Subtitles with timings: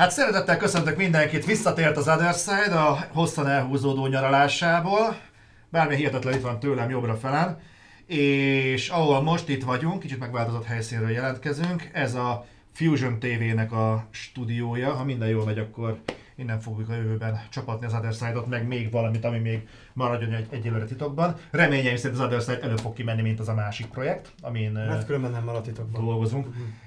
[0.00, 5.20] Hát szeretettel köszöntök mindenkit, visszatért az Other Side a hosszan elhúzódó nyaralásából.
[5.68, 7.58] Bármi hihetetlen itt van tőlem jobbra felán.
[8.06, 14.92] És ahol most itt vagyunk, kicsit megváltozott helyszínről jelentkezünk, ez a Fusion TV-nek a stúdiója.
[14.92, 16.00] Ha minden jól megy, akkor
[16.36, 20.46] innen fogjuk a jövőben csapatni az Other Side-ot, meg még valamit, ami még maradjon egy,
[20.50, 21.36] egyelőre titokban.
[21.50, 25.06] Reményeim szerint az Other Side előbb fog kimenni, mint az a másik projekt, amin Mert
[25.06, 26.04] különben nem marad titokban.
[26.04, 26.46] dolgozunk.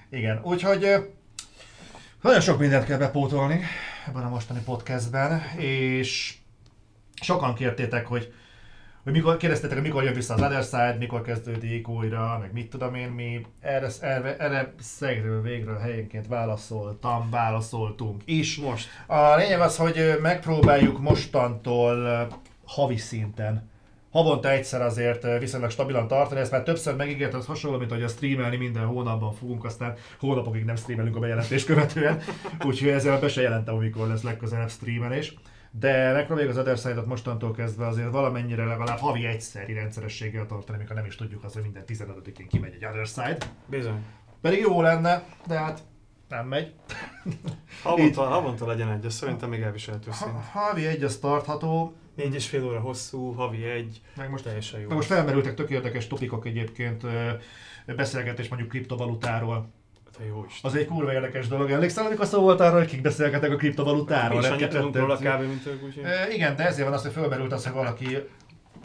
[0.10, 0.86] Igen, úgyhogy
[2.24, 3.62] nagyon sok mindent kell bepótolni
[4.08, 6.36] ebben a mostani podcastben, és
[7.22, 8.34] sokan kértétek, hogy,
[9.04, 12.70] hogy mikor, kérdeztétek, hogy mikor jön vissza az Other Side, mikor kezdődik újra, meg mit
[12.70, 18.58] tudom én, mi erre, erre, erre szegről végről helyenként válaszoltam, válaszoltunk is.
[18.58, 18.88] Most.
[19.08, 22.28] A lényeg az, hogy megpróbáljuk mostantól
[22.66, 23.72] havi szinten
[24.14, 28.04] havonta egyszer azért ö, viszonylag stabilan tartani, ezt már többször megígértem, az hasonló, mint hogy
[28.04, 32.22] a streamelni minden hónapban fogunk, aztán hónapokig nem streamelünk a bejelentést követően,
[32.68, 35.34] úgyhogy ezzel be se jelentem, amikor lesz legközelebb streamelés.
[35.72, 40.96] De megpróbáljuk az Other Side-ot mostantól kezdve azért valamennyire legalább havi egyszeri rendszerességgel tartani, mikor
[40.96, 43.38] nem is tudjuk azt, hogy minden 15-én kimegy egy Other Side.
[43.66, 44.04] Bizony.
[44.42, 45.84] Pedig jó lenne, de hát
[46.30, 46.74] nem megy.
[47.84, 50.32] Havonta, havonta legyen egy, ez szerintem még elviselhető Ha, szint.
[50.52, 54.88] havi egy az tartható, Négy és fél óra hosszú, havi egy, meg most teljesen jó.
[54.88, 57.06] Meg most felmerültek tök érdekes topikok egyébként,
[57.86, 59.70] beszélgetés mondjuk kriptovalutáról.
[60.18, 60.60] Te jó is.
[60.62, 61.72] Az egy kurva érdekes dolog.
[61.72, 64.40] Emlékszel, amikor szó volt arról, hogy kik beszélgetek a kriptovalutáról?
[64.40, 65.40] Mi is annyit tudunk róla kb.
[65.40, 66.04] mint ők, úgyhogy...
[66.32, 68.18] Igen, de ezért van az, hogy felmerült az, hogy valaki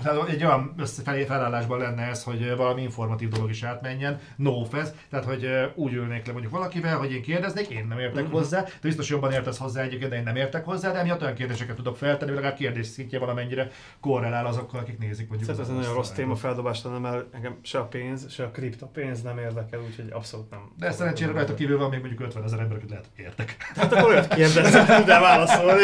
[0.02, 4.92] tehát egy olyan összefelé felállásban lenne ez, hogy valami informatív dolog is átmenjen, no offense,
[5.10, 8.32] tehát hogy úgy ülnék le mondjuk valakivel, hogy én kérdeznék, én nem értek Mhm.
[8.32, 11.34] hozzá, de biztos jobban értesz hozzá egyébként, de én nem értek hozzá, de emiatt olyan
[11.34, 15.50] kérdéseket tudok feltenni, legalább kérdés szintje valamennyire korrelál azokkal, akik nézik mondjuk.
[15.50, 18.44] Szerintem ez az egy nagyon rossz téma feldobás lenne, mert engem se a pénz, se
[18.44, 20.60] a kripto pénz nem érdekel, úgyhogy abszolút nem.
[20.78, 23.56] De szerencsére rajta kívül van még mondjuk 50 ezer ember, akit lehet értek.
[23.76, 25.82] Hát akkor olyat kérdezem, tud-e válaszolni.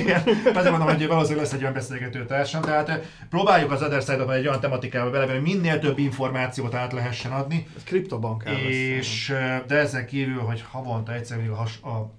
[0.00, 0.22] Igen,
[0.54, 3.00] azért mondom, hogy valószínűleg lesz egy olyan beszélgető társam, tehát eh,
[3.30, 7.66] próbáljuk az Other Side-ot egy olyan tematikába belevenni, hogy minél több információt át lehessen adni,
[7.76, 8.62] Ez kriptobankár lesz.
[8.72, 9.34] és
[9.66, 12.10] de ezen kívül, hogy havonta egyszer még a, has, a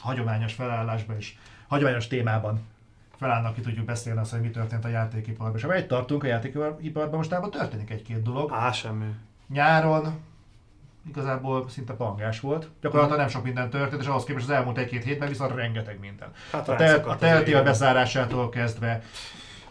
[0.00, 1.34] hagyományos felállásban és
[1.68, 2.60] hagyományos témában
[3.18, 5.56] felállnak, ki tudjuk beszélni azt, hogy mi történt a játékiparban.
[5.56, 8.52] És ha egy tartunk a játékiparban, mostában történik egy-két dolog.
[8.52, 9.06] Á, semmi.
[9.48, 10.18] Nyáron
[11.08, 12.68] igazából szinte pangás volt.
[12.80, 16.28] Gyakorlatilag nem sok minden történt, és ahhoz képest az elmúlt egy-két hétben viszont rengeteg minden.
[16.52, 17.64] Hát A, tel- a élet.
[17.64, 19.02] bezárásától kezdve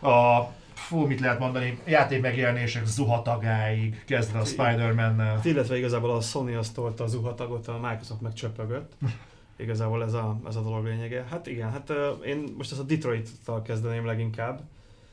[0.02, 0.42] a
[0.84, 5.40] fú, mit lehet mondani, játék megjelenések zuhatagáig, kezdve a Spider-Man-nel.
[5.44, 8.94] Illetve igazából a Sony azt tolta a zuhatagot, a Microsoft meg csöpögött.
[9.58, 11.26] Igazából ez a, ez a dolog lényege.
[11.30, 11.94] Hát igen, hát
[12.26, 14.62] én most ezt a Detroit-tal kezdeném leginkább.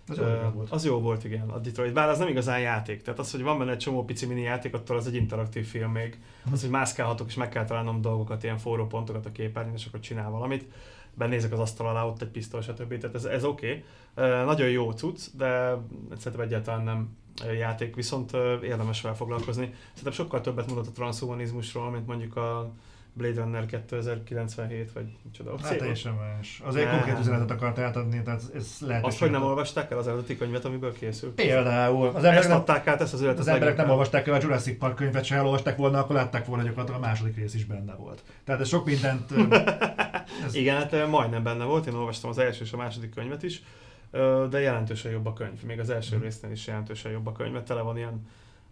[0.09, 0.71] Az jó volt.
[0.71, 1.93] az jó volt, igen, a Detroit.
[1.93, 3.03] Bár az nem igazán játék.
[3.03, 5.91] Tehát az, hogy van benne egy csomó pici mini játék, attól az egy interaktív film
[5.91, 6.19] még.
[6.53, 10.01] Az, hogy mászkálhatok és meg kell találnom dolgokat, ilyen forró pontokat a képernyőn, és akkor
[10.01, 10.65] csinál valamit.
[11.15, 12.99] Benézek az asztal alá, ott egy pisztoly, stb.
[12.99, 13.85] Tehát ez, ez oké.
[14.17, 14.45] Okay.
[14.45, 15.77] Nagyon jó cucc, de
[16.19, 17.17] szerintem egyáltalán nem
[17.59, 18.33] játék, viszont
[18.63, 19.75] érdemes vele foglalkozni.
[19.89, 22.73] Szerintem sokkal többet mutat a transhumanizmusról, mint mondjuk a
[23.13, 25.55] Blade Runner 2097, vagy micsoda.
[25.63, 26.61] Hát teljesen más.
[26.65, 26.91] Az egy Ne.
[26.91, 29.05] konkrét üzenetet akart átadni, tehát ez lehet.
[29.05, 31.35] Azt, hogy nem olvasták el az eredeti könyvet, amiből készült?
[31.35, 32.07] Például.
[32.09, 34.39] Az Ezt emberek, nem, adták át, ezt az öletet az emberek nem olvasták el a
[34.41, 37.65] Jurassic Park könyvet, se elolvasták volna, akkor látták volna, hogy gyakorlatilag a második rész is
[37.65, 38.23] benne volt.
[38.45, 39.33] Tehát ez sok mindent...
[40.47, 43.63] ez, Igen, hát majdnem benne volt, én olvastam az első és a második könyvet is,
[44.51, 45.63] de jelentősen jobb a könyv.
[45.63, 46.25] Még az első Mhm.
[46.25, 48.27] résznél is jelentősen jobb a könyv, mert tele van ilyen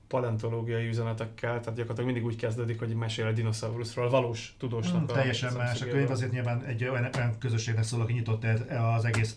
[0.09, 4.97] paleontológiai üzenetekkel, tehát gyakorlatilag mindig úgy kezdődik, hogy mesél egy dinoszauruszról, valós tudósnak.
[4.97, 5.83] Hmm, teljesen más.
[5.83, 9.37] A könyv azért nyilván egy olyan, olyan közösségnek szól, aki nyitott el az egész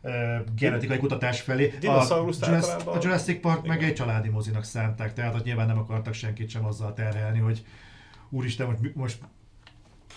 [0.00, 0.12] uh,
[0.56, 1.72] genetikai kutatás felé.
[1.86, 6.48] A Jurassic, a Park meg egy családi mozinak szánták, tehát ott nyilván nem akartak senkit
[6.48, 7.64] sem azzal terhelni, hogy
[8.30, 9.18] úristen, most, most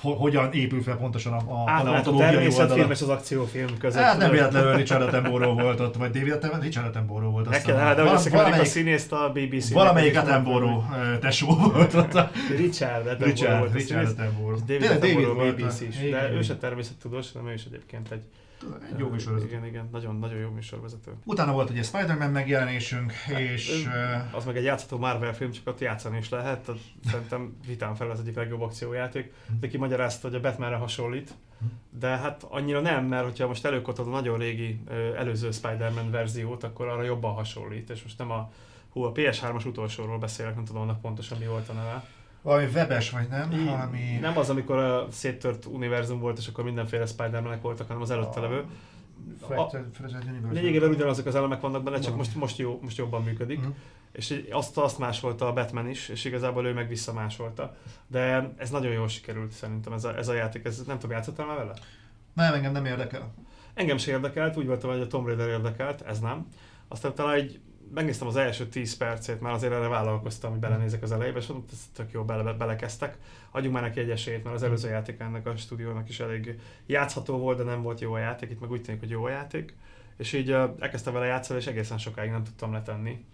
[0.01, 2.91] hogyan épül fel pontosan a, a paleontológiai természetfilm oldala.
[2.93, 4.01] és az akciófilm között.
[4.01, 7.47] Hát nem véletlenül Richard Attenborough volt ott, vagy David Attenborough, Richard Attenborough volt.
[7.47, 7.87] azt Nekem, hiszem.
[7.87, 9.73] hát, de Val- összekeverik a valamelyik, színészt a BBC-nek.
[9.73, 10.83] valamelyik Attenborough
[11.19, 12.13] tesó volt ott.
[12.57, 14.07] Richard Attenborough Richard, volt Richard.
[14.07, 14.61] Attenborough.
[14.65, 18.21] David Attenborough BBC is, de ő se természettudós, hanem ő is egyébként egy
[18.91, 19.51] Egy jó műsorvezető.
[19.51, 21.11] Igen, igen, nagyon, nagyon jó műsorvezető.
[21.25, 23.85] Utána volt ugye Spider-Man megjelenésünk, és...
[23.85, 26.65] Ö, ö, Az meg egy játszható Marvel film, csak ott játszani is lehet.
[26.65, 29.33] Tehát Szerintem vitán fel az egyik legjobb akciójáték.
[29.59, 31.31] De ki magyarázta, hogy a Batmanre hasonlít.
[31.99, 34.81] De hát annyira nem, mert hogyha most előkotod a nagyon régi
[35.17, 37.89] előző Spider-Man verziót, akkor arra jobban hasonlít.
[37.89, 38.51] És most nem a
[38.89, 42.03] Hú, a PS3-as utolsóról beszélek, nem tudom annak pontosan mi volt a neve.
[42.41, 43.51] Valami webes vagy nem?
[43.51, 44.17] Í- Valami...
[44.21, 48.39] Nem az, amikor a széttört univerzum volt, és akkor mindenféle Spider-Manek voltak, hanem az előtte
[48.39, 48.65] levő.
[50.51, 53.57] Lényegében ugyanazok az elemek vannak benne, csak most, most, jó, most jobban működik.
[53.57, 53.75] Uh-huh.
[54.11, 57.75] És azt, azt másolta a Batman is, és igazából ő meg visszamásolta.
[58.07, 60.65] De ez nagyon jól sikerült szerintem ez a, ez a játék.
[60.65, 61.73] Ez, nem tudom, játszottál már vele?
[62.33, 63.33] Nem, engem nem érdekel.
[63.73, 66.47] Engem se érdekelt, úgy voltam, hogy a Tomb Raider érdekelt, ez nem.
[66.87, 67.59] Aztán talán egy
[67.93, 71.65] megnéztem az első 10 percét, már azért erre vállalkoztam, hogy belenézek az elejébe, és mondom,
[71.71, 73.17] ez tök jó, bele, belekezdtek.
[73.51, 77.37] Adjunk már neki egy esélyt, mert az előző játék ennek a stúdiónak is elég játszható
[77.37, 79.75] volt, de nem volt jó a játék, itt meg úgy tűnik, hogy jó a játék.
[80.17, 83.25] És így uh, elkezdtem vele játszani, és egészen sokáig nem tudtam letenni.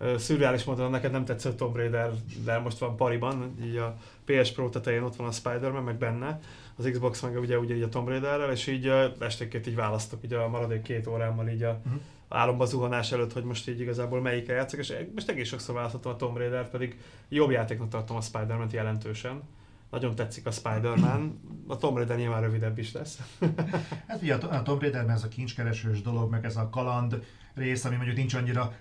[0.00, 2.10] Uh, szürreális módon neked nem tetszett Tomb Raider,
[2.44, 6.40] de most van pariban, így a PS Pro tetején ott van a Spider-Man, meg benne,
[6.76, 10.24] az Xbox meg ugye, ugye így a Tomb Raiderrel, és így uh, esténként így választok
[10.24, 12.00] így a maradék két órámmal így a, uh-huh
[12.36, 16.16] álomba zuhanás előtt, hogy most így igazából melyikkel játszok, és most egész sokszor választottam a
[16.16, 16.98] Tomb Raider, pedig
[17.28, 19.42] jobb játéknak tartom a spider t jelentősen.
[19.90, 23.18] Nagyon tetszik a Spider-Man, a Tomb Raider nyilván rövidebb is lesz.
[24.08, 27.24] hát ugye a Tomb Raiderben ez a kincskeresős dolog, meg ez a kaland
[27.54, 28.72] rész, ami mondjuk nincs annyira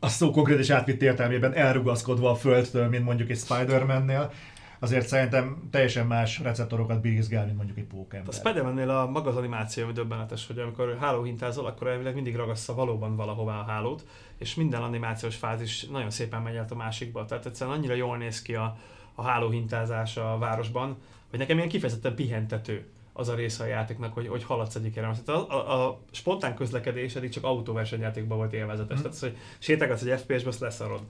[0.00, 4.32] a szó konkrét és átvitt értelmében elrugaszkodva a földtől, mint mondjuk egy Spider-Man-nél
[4.78, 8.28] azért szerintem teljesen más receptorokat bízgál, mint mondjuk egy pókember.
[8.28, 13.16] A spider a maga az animáció, döbbenetes, hogy amikor hálóhintázol, akkor elvileg mindig ragassza valóban
[13.16, 14.06] valahová a hálót,
[14.38, 17.24] és minden animációs fázis nagyon szépen megy át a másikba.
[17.24, 18.76] Tehát egyszerűen annyira jól néz ki a,
[19.14, 20.96] a hálóhintázás a városban,
[21.30, 22.86] hogy nekem ilyen kifejezetten pihentető
[23.18, 27.14] az a része a játéknak, hogy, hogy haladsz egyik Tehát a, a, a, spontán közlekedés
[27.14, 28.98] eddig csak autóversenyjátékban volt élvezetes.
[28.98, 29.00] Mm.
[29.00, 31.00] Tehát az, hogy sétálgatsz egy FPS-be, azt leszarod.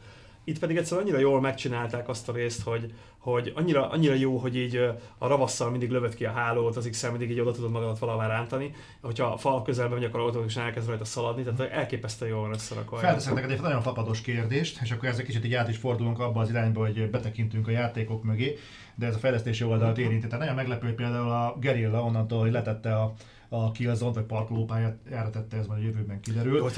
[0.48, 4.56] Itt pedig egyszerűen annyira jól megcsinálták azt a részt, hogy, hogy annyira, annyira jó, hogy
[4.56, 4.76] így
[5.18, 8.26] a ravasszal mindig lövöd ki a hálót, az x mindig így oda tudod magadat valahová
[8.26, 8.74] rántani.
[9.00, 12.96] Hogyha a fal közelben vagy, akkor automatikusan elkezd rajta szaladni, tehát elképesztően jól összerakva.
[12.96, 16.40] Felteszek neked egy nagyon fapados kérdést, és akkor ezzel kicsit így át is fordulunk abba
[16.40, 18.58] az irányba, hogy betekintünk a játékok mögé,
[18.94, 20.26] de ez a fejlesztési oldalt érinti.
[20.26, 23.14] Tehát nagyon meglepő például a Gerilla onnantól, hogy letette a
[23.48, 26.70] a Killzone vagy parkolópályára tette, ez majd a jövőben kiderül.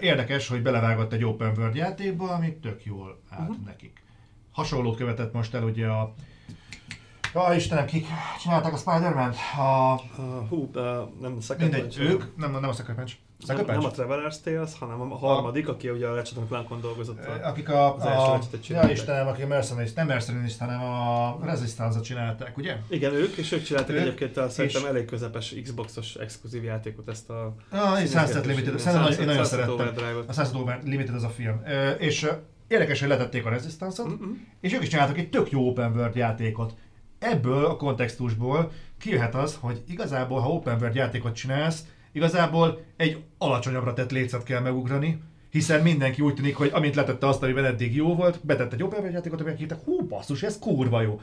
[0.00, 3.64] Érdekes, hogy belevágott egy open world játékba, ami tök jól állt uh-huh.
[3.64, 4.02] nekik.
[4.52, 6.14] Hasonlót követett most el ugye a
[7.34, 8.06] Ja, Istenem, kik
[8.42, 9.36] csinálták a Spider-Man-t?
[9.56, 10.00] A...
[10.18, 10.82] Uh, hú, uh,
[11.20, 13.16] nem a Mindegy, ők, nem, nem a Punch.
[13.46, 15.72] Nem, nem a Traveler's Tales, hanem a harmadik, a...
[15.72, 17.24] aki ugye a Ratchet Clankon dolgozott.
[17.24, 21.38] A, akik a, az a, első ja Istenem, aki a Mercenaries, nem Mercenaries, hanem a
[21.44, 22.76] Resistance-ot csinálták, ugye?
[22.88, 27.30] Igen, ők, és ők csináltak ők, egyébként a szerintem elég közepes Xbox-os exkluzív játékot, ezt
[27.30, 27.54] a...
[27.70, 30.24] Ah, Sunset Limited, szerintem én nagyon szerettem.
[30.26, 31.62] A Sunset Limited az a film.
[31.98, 32.30] És
[32.68, 34.32] érdekes, hogy letették a Resistance-ot, mm-hmm.
[34.60, 36.74] és ők is csináltak egy tök jó open world játékot
[37.18, 43.92] ebből a kontextusból kijöhet az, hogy igazából, ha open world játékot csinálsz, igazából egy alacsonyabbra
[43.92, 48.14] tett lécet kell megugrani, hiszen mindenki úgy tűnik, hogy amint letette azt, amiben eddig jó
[48.14, 51.20] volt, betett egy open world játékot, amiben hívták, hú basszus, ez kurva jó.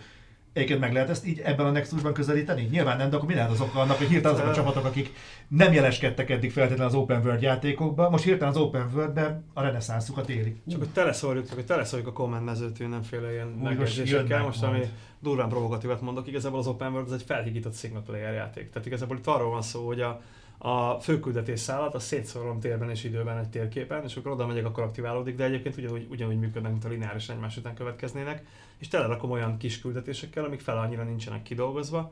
[0.53, 2.67] Egyébként meg lehet ezt így ebben a Nexusban közelíteni?
[2.71, 5.13] Nyilván nem, de akkor mi lehet az oka annak, hogy hirtelen azok a csapatok, akik
[5.47, 10.29] nem jeleskedtek eddig feltétlenül az Open World játékokba, most hirtelen az Open World-ben a reneszánszukat
[10.29, 10.57] érik.
[10.69, 14.79] Csak hogy teleszórjuk, hogy teleszórjuk a komment mezőt, mindenféle ilyen megjegyzésekkel, most ami
[15.19, 18.69] durván provokatívat mondok, igazából az Open World az egy felhigított single player játék.
[18.69, 20.21] Tehát igazából itt arról van szó, hogy a,
[20.57, 24.83] a főküldetés szállat, a szétszorolom térben és időben egy térképen, és akkor oda megyek, akkor
[24.83, 28.45] aktiválódik, de egyébként ugyanúgy, ugyanúgy működnek, mint a lineáris egymás után következnének,
[28.77, 32.11] és telerakom olyan kis küldetésekkel, amik fel annyira nincsenek kidolgozva,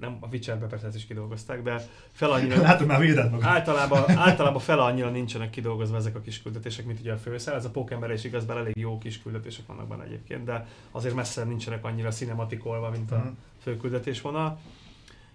[0.00, 2.60] nem a Witcherbe persze ezt is kidolgozták, de fel annyira...
[2.62, 3.46] Látom, már véded magad.
[3.46, 7.54] Általában, általában fel annyira nincsenek kidolgozva ezek a kis küldetések, mint ugye a főszál.
[7.54, 11.14] Ez a Pokémon is igaz, bár elég jó kis küldetések vannak benne egyébként, de azért
[11.14, 13.28] messze nincsenek annyira cinematikolva, mint a mhm.
[13.62, 14.58] főküldetés vonal.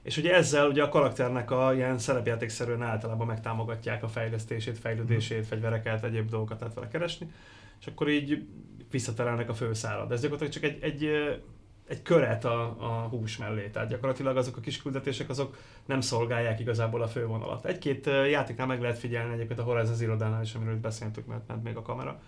[0.10, 6.04] És ugye ezzel ugye a karakternek a ilyen szerepjátékszerűen általában megtámogatják a fejlesztését, fejlődését, fegyvereket,
[6.04, 7.32] egyéb dolgokat lehet vele keresni,
[7.80, 8.48] és akkor így
[8.92, 10.06] visszaterelnek a főszára.
[10.06, 11.10] De ez gyakorlatilag csak egy, egy,
[11.88, 13.68] egy köret a, a hús mellé.
[13.68, 17.66] Tehát gyakorlatilag azok a kis küldetések azok nem szolgálják igazából a fővonalat.
[17.66, 21.76] Egy-két játéknál meg lehet figyelni egyébként a Horizon Zero is, amiről beszéltük, mert ment még
[21.76, 22.22] a kamera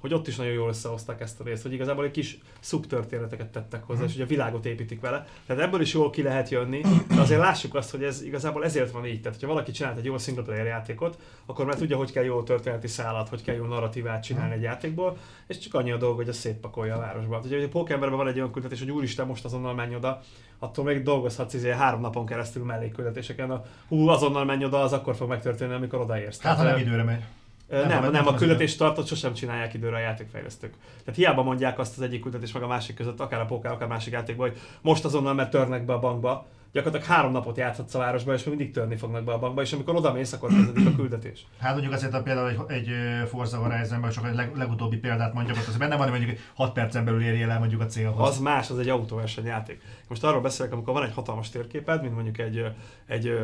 [0.00, 3.82] hogy ott is nagyon jól összehozták ezt a részt, hogy igazából egy kis szubtörténeteket tettek
[3.84, 5.26] hozzá, és hogy a világot építik vele.
[5.46, 8.90] Tehát ebből is jól ki lehet jönni, de azért lássuk azt, hogy ez igazából ezért
[8.90, 9.20] van így.
[9.20, 12.42] Tehát, hogyha valaki csinált egy jó single player játékot, akkor már tudja, hogy kell jó
[12.42, 15.16] történeti szállat, hogy kell jó narratívát csinálni egy játékból,
[15.46, 17.34] és csak annyi a dolog, hogy a szétpakolja a városba.
[17.34, 20.20] Hát, ugye a Pokémonben van egy olyan küldetés, hogy úristen, most azonnal menj oda,
[20.58, 23.50] attól még dolgozhatsz izé három napon keresztül mellékküldetéseken.
[23.50, 26.40] A hú, azonnal menj oda, az akkor fog megtörténni, amikor odaérsz.
[26.40, 27.22] Hát, ha nem időre megy.
[27.70, 30.74] Nem, nem, nem, nem a küldetés tartott sosem csinálják időre a játékfejlesztők.
[31.04, 33.86] Tehát hiába mondják azt az egyik küldetés meg a másik között, akár a pókár, akár
[33.86, 37.94] a másik játékban, hogy most azonnal mert törnek be a bankba, gyakorlatilag három napot játszhatsz
[37.94, 40.48] a városban, és még mindig törni fognak be a bankba, és amikor oda mész, akkor
[40.48, 41.46] kezdődik a küldetés.
[41.58, 42.88] Hát mondjuk azért a például egy, egy
[43.28, 47.04] Forza Horizonban csak egy leg, legutóbbi példát mondjuk, az benne van, hogy mondjuk 6 percen
[47.04, 48.28] belül érjél el mondjuk a célhoz.
[48.28, 49.80] Az más, az egy autóversenyjáték.
[50.10, 52.64] Most arról beszélek, amikor van egy hatalmas térképed, mint mondjuk egy,
[53.06, 53.38] egy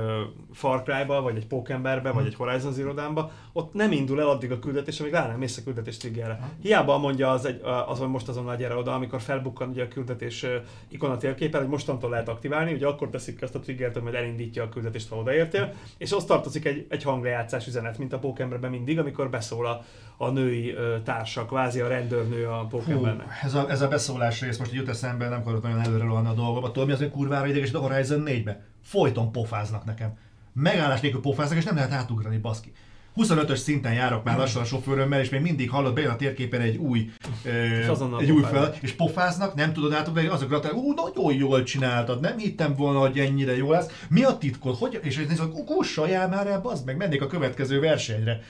[0.52, 4.52] Far Cry-ba, vagy egy Pókemberbe, vagy egy Horizon Zero Dawn-ba, ott nem indul el addig
[4.52, 6.50] a küldetés, amíg rá nem mész a küldetés triggerre.
[6.62, 10.46] Hiába mondja az, egy, az, hogy most azonnal gyere oda, amikor felbukkan ugye a küldetés
[10.88, 14.62] ikon a térképen, hogy mostantól lehet aktiválni, ugye akkor teszik ezt a triggert, hogy elindítja
[14.62, 18.99] a küldetést, ha odaértél, és az tartozik egy, egy hanglejátszás üzenet, mint a Pókemberben mindig,
[18.99, 19.85] amikor beszól a,
[20.16, 23.26] a női társa, kvázi a rendőrnő a Pókembernek.
[23.42, 26.35] ez, a, ez a beszólás rész most jut eszembe, nem akarok nagyon előre rohanni a
[26.60, 26.72] dolgokba.
[26.72, 28.64] Tudod mi az, hogy kurvára ideges a Horizon 4-be?
[28.82, 30.12] Folyton pofáznak nekem.
[30.52, 32.72] Megállás nélkül pofáznak, és nem lehet átugrani, baszki.
[33.16, 36.76] 25-ös szinten járok már lassan a sofőrömmel, és még mindig hallod bejön a térképen egy
[36.76, 37.10] új,
[37.44, 37.50] ö,
[38.18, 42.38] egy új fel, és pofáznak, nem tudod átugrani, azok gratulálnak, ú, nagyon jól csináltad, nem
[42.38, 43.86] hittem volna, hogy ennyire jó lesz.
[44.08, 44.76] Mi a titkod?
[44.76, 45.00] Hogy?
[45.02, 48.40] És nézd, hogy kussoljál már el, bazd meg, mennék a következő versenyre.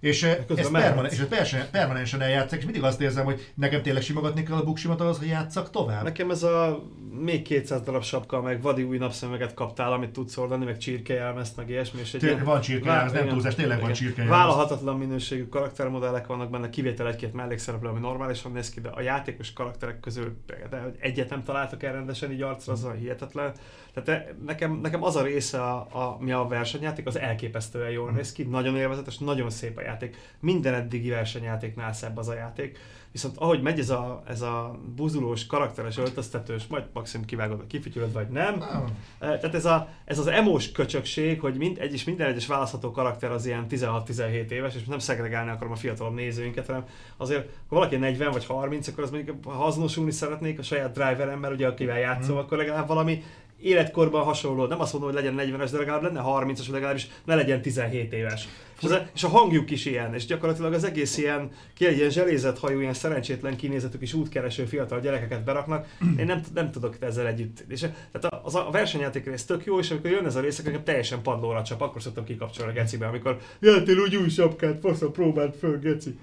[0.00, 3.82] És eh, közben ez permanen, és persen, permanensen eljátszak, és mindig azt érzem, hogy nekem
[3.82, 6.02] tényleg simogatni kell a buksimat ahhoz, hogy játszak tovább.
[6.02, 6.82] Nekem ez a
[7.20, 11.68] még 200 darab sapka, meg vadi új napszemüveget kaptál, amit tudsz oldani, meg csirkejelmezt, meg
[11.68, 12.00] ilyesmi.
[12.00, 13.96] És egy ilyen- van csirkejelmez, nem túlzás, tényleg van igen.
[13.96, 14.38] csirkejelmez.
[14.38, 19.52] Vállalhatatlan minőségű karaktermodellek vannak benne, kivétel egy-két mellékszereplő, ami normálisan néz ki, de a játékos
[19.52, 20.36] karakterek közül
[20.70, 23.52] de egyet nem találtak el rendesen így arcra, az a hihetetlen.
[23.94, 28.10] Tehát e- nekem, nekem az a része, a, a, mi a versenyjáték, az elképesztően jól
[28.10, 30.16] néz ki, nagyon élvezetes, nagyon szép a játék.
[30.40, 32.78] Minden eddigi versenyjátéknál szebb az a játék.
[33.12, 38.28] Viszont ahogy megy ez a, ez a buzulós, karakteres, öltöztetős, majd maximum kivágod, kifütyülöd vagy
[38.28, 38.84] nem, Nem.
[39.18, 42.90] Eh, Tehát ez, a, ez az emós köcsökség, hogy mind, egy és minden egyes választható
[42.90, 46.84] karakter az ilyen 16-17 éves, és nem szegregálni akarom a fiatalabb nézőinket, hanem
[47.16, 51.52] azért, ha valaki 40 vagy 30, akkor az mondjuk, ha azonosulni szeretnék a saját driveremmel,
[51.52, 52.44] ugye akivel játszom, Mhm.
[52.44, 53.22] akkor legalább valami
[53.62, 57.34] életkorban hasonló, nem azt mondom, hogy legyen 40-es, de legalább lenne 30-as, vagy legalábbis ne
[57.34, 58.48] legyen 17 éves.
[58.82, 62.10] És, az, és a hangjuk is ilyen, és gyakorlatilag az egész ilyen, ki egy ilyen
[62.10, 65.86] zselézett hajú, ilyen szerencsétlen kinézetű kis útkereső fiatal gyerekeket beraknak,
[66.18, 67.64] én nem, nem tudok ezzel együtt.
[67.68, 70.80] És tehát az a versenyjáték rész tök jó, és amikor jön ez a rész, akkor
[70.80, 75.54] teljesen padlóra csap, akkor szoktam kikapcsolni a gecibe, amikor jöttél úgy új sapkát, faszom, próbáld
[75.54, 76.18] föl, geci.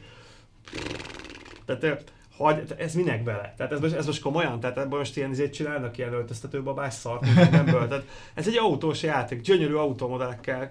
[1.66, 1.98] Tehát eh,
[2.38, 3.54] hagy, ez minek bele?
[3.58, 4.60] Tehát ez most, ez most komolyan?
[4.60, 7.88] Tehát ebből most ilyen izét csinálnak, ilyen öltöztető babás szart mindenből.
[7.88, 10.68] Tehát ez egy autós játék, gyönyörű automodellekkel,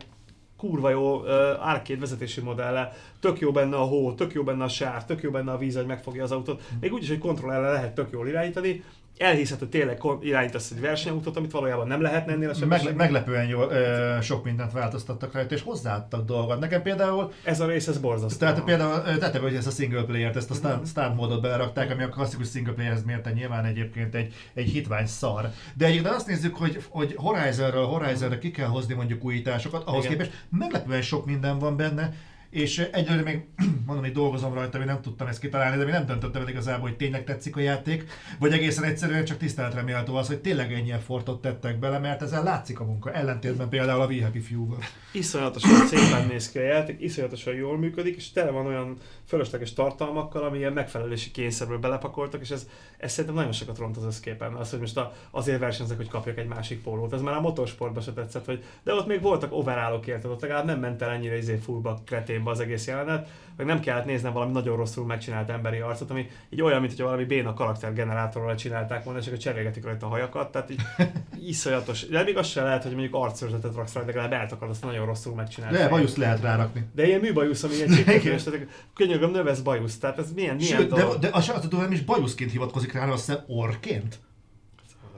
[0.56, 1.28] kurva jó uh,
[1.68, 5.30] arcade vezetési modelle, tök jó benne a hó, tök jó benne a sár, tök jó
[5.30, 6.62] benne a víz, hogy megfogja az autót.
[6.80, 8.84] Még úgy is, hogy kontrollerre lehet tök jól irányítani,
[9.18, 13.70] elhiszed, hogy tényleg irányítasz egy versenyautót, amit valójában nem lehetne ennél a Megle- meglepően jó,
[13.70, 16.60] ö, sok mindent változtattak rajta, és hozzáadtak dolgokat.
[16.60, 18.38] Nekem például, Ez a rész, ez borzasztó.
[18.38, 22.02] tehát például tettem, hogy ezt a single player-t, ezt a start, start módot belerakták, ami
[22.02, 25.50] a klasszikus single playerhez mérten nyilván egyébként egy, egy hitvány szar.
[25.74, 30.16] De egyébként azt nézzük, hogy, hogy Horizonről Horizonra ki kell hozni mondjuk újításokat, ahhoz Igen.
[30.16, 32.12] képest meglepően sok minden van benne,
[32.56, 33.44] és egyelőre még
[33.86, 36.88] mondom, hogy dolgozom rajta, hogy nem tudtam ezt kitalálni, de még nem döntöttem el igazából,
[36.88, 38.04] hogy tényleg tetszik a játék,
[38.38, 42.42] vagy egészen egyszerűen csak tiszteletre méltó az, hogy tényleg ennyi effortot tettek bele, mert ezzel
[42.42, 44.78] látszik a munka, ellentétben például a We Happy Few-val.
[45.12, 48.96] iszonyatosan szépen néz ki a játék, iszonyatosan jól működik, és tele van olyan
[49.26, 54.04] fölösleges tartalmakkal, ami ilyen megfelelési kényszerből belepakoltak, és ez, ez szerintem nagyon sokat ront az
[54.04, 54.54] összképen.
[54.54, 57.12] Az, hogy most a, azért versenyzek, hogy kapjak egy másik pólót.
[57.12, 60.64] Ez már a motorsportban se tetszett, hogy de ott még voltak overállók érted, ott legalább
[60.64, 62.00] nem ment el ennyire izé fullba
[62.46, 66.28] kreténba az egész jelenet, meg nem kellett néznem valami nagyon rosszul megcsinált emberi arcot, ami
[66.50, 70.52] így olyan, mint hogy valami béna karaktergenerátorral csinálták volna, és akkor cserélgetik rajta a hajakat,
[70.52, 70.80] tehát így
[71.52, 72.06] iszonyatos.
[72.06, 74.86] De még az se lehet, hogy mondjuk arcszörzetet raksz rá, de legalább eltakar azt a
[74.86, 75.72] nagyon rosszul megcsinált.
[75.72, 75.92] De fejet.
[75.92, 76.84] bajusz lehet rárakni.
[76.94, 77.74] De ilyen műbajusz, ami
[78.04, 81.18] tehát könyörgöm, növesz bajusz, tehát ez milyen, milyen Sőt, de, dolog?
[81.18, 84.18] de a sajátotó nem is bajuszként hivatkozik rá, hanem azt hiszem orrként.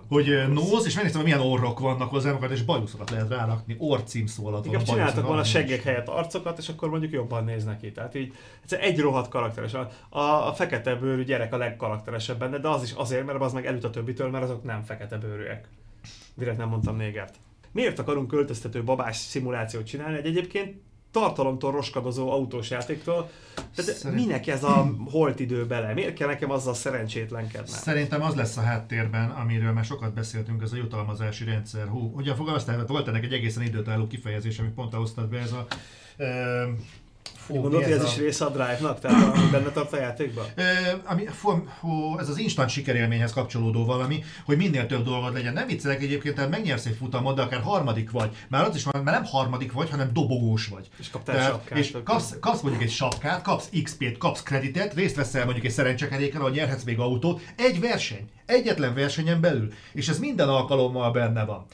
[0.09, 3.77] Hogy nóz, és megnéztem, hogy milyen orrok vannak hozzá, magukat, és bajuszokat lehet rárakni.
[3.79, 7.13] Orr címszó alatt van Inkább a bajusz, csináltak volna seggek helyett arcokat, és akkor mondjuk
[7.13, 7.93] jobban néznek ki.
[7.93, 8.33] Tehát így
[8.69, 9.75] egy rohadt karakteres.
[9.75, 13.53] A, a, a fekete bőrű gyerek a legkarakteresebb benne, de az is azért, mert az
[13.53, 15.69] meg elüt a többitől, mert azok nem fekete bőrűek.
[16.35, 17.35] Direkt nem mondtam négert.
[17.73, 20.81] Miért akarunk költöztető babás szimulációt csinálni egy egyébként
[21.19, 23.31] tartalomtól roskadozó autós játéktól?
[23.75, 25.93] Tehát Szerint- minek ez a holt idő bele?
[25.93, 27.65] Miért kell nekem azzal szerencsétlenkednem?
[27.67, 31.87] Szerintem az lesz a háttérben, amiről már sokat beszéltünk, ez a jutalmazási rendszer.
[31.87, 32.85] Hú, hogyan fogalmaztál?
[32.87, 35.67] Volt ennek egy egészen időtálló kifejezés, amit pont hoztad be, ez a...
[37.37, 39.01] Fú, Gondolod, hogy ez a- is része a drive-nak?
[39.01, 40.45] Tehát ami benne tart a játékban?
[40.55, 40.63] Ö,
[41.05, 45.53] ami, fú, hú, ez az instant sikerélményhez kapcsolódó valami, hogy minél több dolgod legyen.
[45.53, 48.37] Nem viccelek egyébként, tehát megnyersz egy futamot, de akár harmadik vagy.
[48.49, 50.89] Már az is van, mert nem harmadik vagy, hanem dobogós vagy.
[50.99, 51.79] És kaptál Tehát, sapkát.
[51.79, 56.41] és kapsz, kapsz mondjuk egy sapkát, kapsz XP-t, kapsz kreditet, részt veszel mondjuk egy szerencsekeréken,
[56.41, 57.41] ahol nyerhetsz még autót.
[57.57, 59.73] Egy verseny, egyetlen versenyen belül.
[59.93, 61.67] És ez minden alkalommal benne van.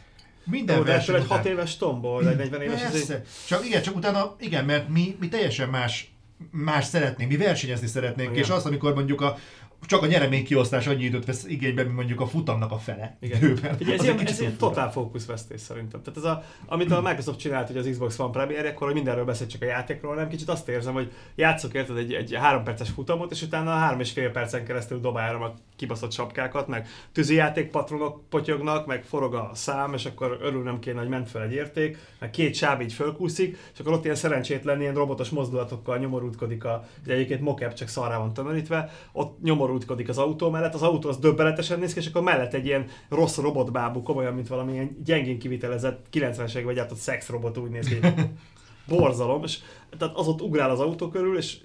[0.45, 1.39] Minden Jó, de verseny ettől egy után.
[1.39, 3.27] 6 éves tomból, egy 40 éves azért-.
[3.47, 6.13] Csak igen, csak utána, igen, mert mi, mi teljesen más,
[6.51, 8.43] más szeretnénk, mi versenyezni szeretnénk, Igen.
[8.43, 9.39] és azt, amikor mondjuk a
[9.87, 13.17] csak a nyeremény-kiosztás annyi időt vesz igénybe, mint mondjuk a futamnak a fele.
[13.21, 13.43] Igen.
[13.43, 13.77] időben.
[13.81, 14.57] Ugye ez, ilyen, egy ez fura.
[14.57, 16.03] totál fókuszvesztés szerintem.
[16.03, 19.25] Tehát ez a, amit a Microsoft csinált, hogy az Xbox One Premiere, akkor hogy mindenről
[19.25, 22.91] beszél csak a játékról, nem kicsit azt érzem, hogy játszok érted egy, egy három perces
[22.91, 28.29] futamot, és utána három és fél percen keresztül dobálom a kibaszott sapkákat, meg tűzijáték patronok
[28.29, 32.31] potyognak, meg forog a szám, és akkor örülnöm kéne, hogy ment fel egy érték, meg
[32.31, 37.41] két sáv így fölkúszik, és akkor ott ilyen szerencsétlen, ilyen robotos mozdulatokkal nyomorútkodik a, egyébként
[37.41, 39.43] mocap csak szarrá van tömörítve, ott
[39.75, 42.87] nyomorútkodik az autó mellett, az autó az döbbenetesen néz ki, és akkor mellett egy ilyen
[43.09, 47.99] rossz robotbábú, komolyan, mint valami ilyen gyengén kivitelezett 90-es években gyártott szexrobot úgy néz ki.
[48.89, 49.59] Borzalom, és
[49.99, 51.57] tehát az ott ugrál az autó körül, és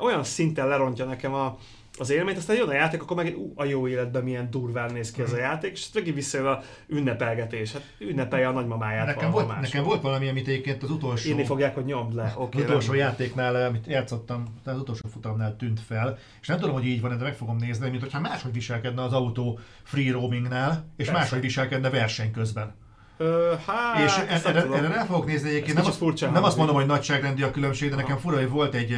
[0.00, 1.58] olyan szinten lerontja nekem a,
[1.98, 5.10] az élményt, aztán jön a játék, akkor meg ú, a jó életben milyen durván néz
[5.10, 7.72] ki ez a játék, és megint visszajön a ünnepelgetés.
[7.72, 9.62] Hát ünnepelje a nagymamáját Nekem volt, máshol.
[9.62, 12.22] nekem volt valami, amit egyébként az utolsó, Írni fogják, hogy nyomd le.
[12.22, 13.08] az Oké, utolsó rendben.
[13.08, 17.18] játéknál, amit játszottam, tehát az utolsó futamnál tűnt fel, és nem tudom, hogy így van,
[17.18, 21.12] de meg fogom nézni, mint hogyha máshogy viselkedne az autó free roamingnál, és Persze.
[21.20, 22.74] máshogy viselkedne verseny közben.
[23.20, 26.74] Ö, hát, és erre, erre rá fogok nézni egyébként, Ez nem, furcsán nem azt mondom,
[26.74, 28.20] hogy nagyságrendű a különbség, de nekem Aha.
[28.20, 28.96] fura, hogy volt egy,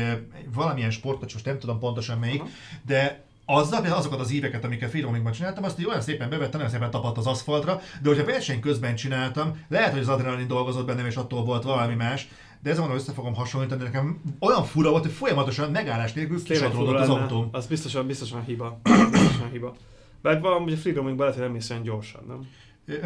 [0.54, 2.50] valamilyen sport, most nem tudom pontosan melyik, Aha.
[2.86, 6.60] de azzal, például azokat az íveket, amiket free roamingban csináltam, azt így olyan szépen bevettem,
[6.60, 10.86] olyan szépen tapadt az aszfaltra, de hogyha verseny közben csináltam, lehet, hogy az adrenalin dolgozott
[10.86, 12.28] bennem, és attól volt valami más,
[12.62, 16.42] de ezzel mondom, össze fogom hasonlítani, de nekem olyan fura volt, hogy folyamatosan megállás nélkül
[16.42, 17.48] kisodródott az autóm.
[17.52, 18.80] Az biztosan, biztosan hiba.
[19.12, 19.74] biztosan hiba.
[20.22, 22.46] Bár valami, hogy a free roamingban lehet, hogy nem gyorsan, nem?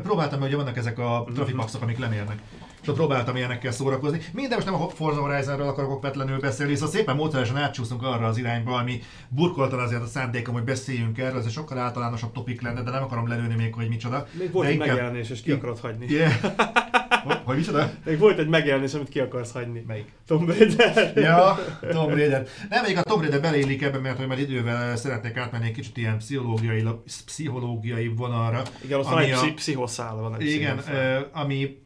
[0.03, 1.35] Próbáltam, hogy vannak ezek a Mhm.
[1.35, 2.39] trafikmaxok, amik lemérnek.
[2.83, 4.21] És ott próbáltam ilyenekkel szórakozni.
[4.33, 8.39] Minden most nem a Forza Horizonról akarok okvetlenül beszélni, szóval szépen módszeresen átcsúszunk arra az
[8.39, 12.83] irányba, ami burkoltan azért a szándékom, hogy beszéljünk erről, ez egy sokkal általánosabb topik lenne,
[12.83, 14.27] de nem akarom lelőni még, hogy micsoda.
[14.39, 16.07] Még volt de egy inkább- megjelenés, és ki akarod hagyni.
[16.09, 16.33] Yeah.
[17.25, 17.91] hogy, hogy micsoda?
[18.05, 19.85] Még volt egy megjelenés, amit ki akarsz hagyni.
[19.87, 20.13] Melyik?
[20.27, 21.13] Tomb Raider.
[21.17, 21.59] Ja,
[21.91, 22.47] Tomb Raider.
[22.69, 25.97] Nem, még a Tomb Raider beleillik ebbe, mert hogy már idővel szeretnék átmenni egy kicsit
[25.97, 26.85] ilyen pszichológiai,
[27.27, 28.63] pszichológiai vonalra.
[28.85, 30.15] Igen, ott van egy a- pszichoszál.
[30.15, 31.31] Van egy Igen, pszichoszál.
[31.33, 31.79] ami,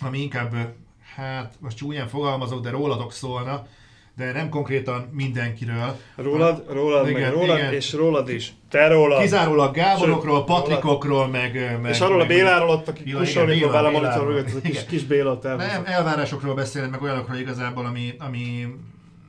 [0.00, 0.54] ami inkább,
[1.14, 3.66] hát most csúnyán fogalmazok, de rólatok szólna,
[4.16, 5.96] de nem konkrétan mindenkiről.
[6.16, 7.72] Rólad, rólad, Igen, meg rólad, igen.
[7.72, 8.52] és rólad is.
[8.76, 9.20] Te rólad.
[9.20, 11.78] Kizárólag Gáborokról, Sőt, Patrikokról, meg...
[11.82, 14.84] meg és arról a Béláról ott, aki igen, fog vele monitor mögött, ez a kis,
[14.84, 15.38] kis Béla.
[15.42, 18.66] Nem, elvárásokról beszélni, meg olyanokról igazából, ami, ami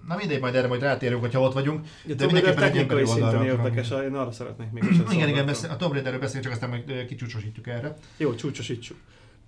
[0.08, 1.86] Na mindegy, majd erre majd rátérünk, hogyha ott vagyunk.
[2.04, 5.46] De De mindenképpen egy technikai emberi oldalra érdekes, én arra szeretnék még is Igen, igen,
[5.46, 7.94] beszél, a Tomb Raiderről beszélünk, csak aztán majd kicsúcsosítjuk erre.
[8.18, 8.98] Jó, csúcsosítsuk.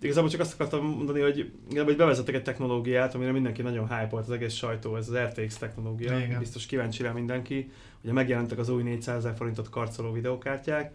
[0.01, 4.31] Igazából csak azt akartam mondani, hogy, hogy bevezettek egy technológiát, amire mindenki nagyon hype az
[4.31, 6.19] egész sajtó, ez az RTX technológia.
[6.19, 6.39] Igen.
[6.39, 7.71] Biztos kíváncsi rá mindenki.
[8.03, 10.93] Ugye megjelentek az új 400 ezer forintot karcoló videókártyák,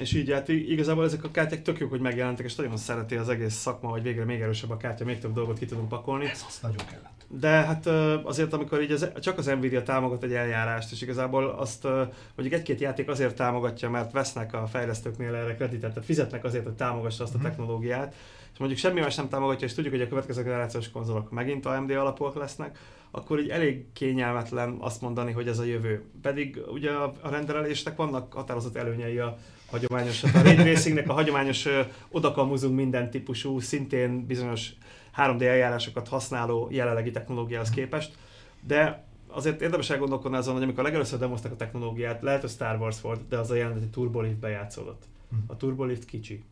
[0.00, 3.28] és így hát igazából ezek a kártyák tök jók, hogy megjelentek, és nagyon szereti az
[3.28, 6.24] egész szakma, hogy végre még erősebb a kártya, még több dolgot ki tudunk pakolni.
[6.24, 7.10] Ez az nagyon kellett.
[7.28, 7.86] De hát
[8.24, 11.84] azért, amikor így az, csak az Nvidia támogat egy eljárást, és igazából azt
[12.34, 16.72] mondjuk egy-két játék azért támogatja, mert vesznek a fejlesztőknél erre kreditet, tehát fizetnek azért, hogy
[16.74, 17.46] támogassa azt a Mhm.
[17.46, 18.14] technológiát,
[18.52, 21.90] és mondjuk semmi más nem támogatja, és tudjuk, hogy a következő generációs konzolok megint AMD
[21.90, 22.78] alapúak lesznek,
[23.14, 26.04] akkor így elég kényelmetlen azt mondani, hogy ez a jövő.
[26.22, 29.38] Pedig ugye a, rendelésnek vannak határozott előnyei a
[29.70, 31.66] hagyományos, a ray tracingnek a hagyományos
[32.10, 34.70] odakamuzunk minden típusú, szintén bizonyos
[35.16, 38.14] 3D eljárásokat használó jelenlegi technológiához képest,
[38.66, 43.00] de azért érdemes elgondolkodni azon, hogy amikor legelőször demoztak a technológiát, lehet, hogy Star Wars
[43.00, 45.02] volt, de az a jelenet egy turbolift bejátszódott.
[45.30, 45.36] Hm.
[45.46, 46.44] A turbolift kicsi.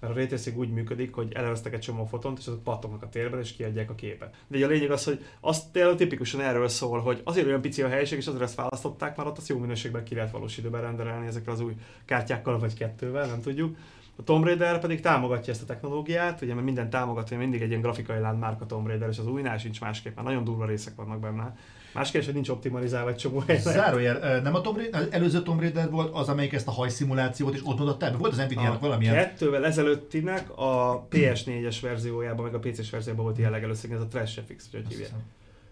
[0.00, 3.40] Mert a ray úgy működik, hogy előztek egy csomó fotont, és azok pattognak a térben,
[3.40, 4.34] és kiadják a képet.
[4.46, 7.88] De a lényeg az, hogy az tényleg tipikusan erről szól, hogy azért olyan pici a
[7.88, 11.26] helység, és azért ezt választották, mert ott azt jó minőségben ki lehet valós időben rendelni
[11.26, 13.76] ezekre az új kártyákkal, vagy kettővel, nem tudjuk.
[14.16, 17.80] A Tomb Raider pedig támogatja ezt a technológiát, ugye mert minden támogatja, mindig egy ilyen
[17.80, 21.20] grafikai lánd a Tomb Raider, és az újnál sincs másképp, mert nagyon durva részek vannak
[21.20, 21.56] benne.
[21.98, 23.62] Más kérdés, hogy nincs optimalizálva egy csomó helyen.
[23.62, 27.54] Zárójel, nem a Tomb Raider, az előző Tomb Raider volt az, amelyik ezt a hajszimulációt
[27.54, 28.16] is ott mutatta?
[28.16, 29.14] Volt az Nvidia-nak valamilyen?
[29.14, 34.40] kettővel ezelőttinek a PS4-es verziójában, meg a PC-s verzióban volt ilyen legelőször, ez a Trash
[34.46, 35.10] FX, hogy hívják.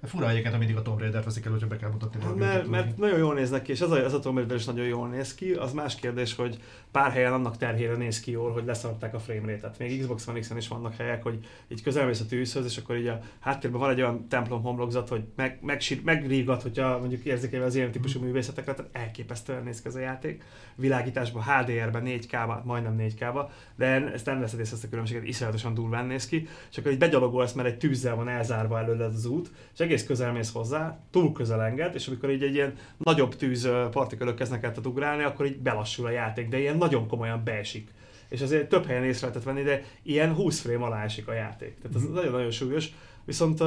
[0.03, 2.21] Fura egyébként, ha mindig a Tomb Raider veszik elő, hogyha be kell mutatni.
[2.21, 4.65] valami Mert, mert nagyon jól néznek ki, és az a, az a Tomb Raider is
[4.65, 5.53] nagyon jól néz ki.
[5.53, 6.59] Az más kérdés, hogy
[6.97, 9.79] pár helyen annak terhére néz ki jól, hogy leszarták a frame rate-et.
[9.79, 13.07] Még Xbox One X-en is vannak helyek, hogy így közelmész a tűzhöz, és akkor így
[13.07, 17.75] a háttérben van egy olyan templom homlokzat, hogy meg, meg, megrígat, hogyha mondjuk érzékelve az
[17.75, 20.45] ilyen típusú művészetekre, tehát elképesztően néz ki ez a játék.
[20.75, 26.07] Világításban, HDR-ben, 4K-ban, majdnem 4K-ba, de ezt nem veszed észre ezt a különbséget, iszonyatosan durván
[26.07, 29.81] néz ki, és akkor így begyalogolsz, mert egy tűzzel van elzárva előled az út, és
[29.81, 33.89] egész közel mész hozzá, túl közel enged, és amikor így egy ilyen nagyobb tűz ö,
[33.91, 37.94] partikölök kezdnek el ugrálni, akkor így belassul a játék, de ilyen nagyon komolyan beesik.
[38.29, 41.79] és azért több helyen észre lehetett venni, de ilyen 20 frame alá esik a játék.
[41.81, 42.12] Tehát ez mm.
[42.12, 42.88] nagyon-nagyon súlyos.
[43.27, 43.59] Viszont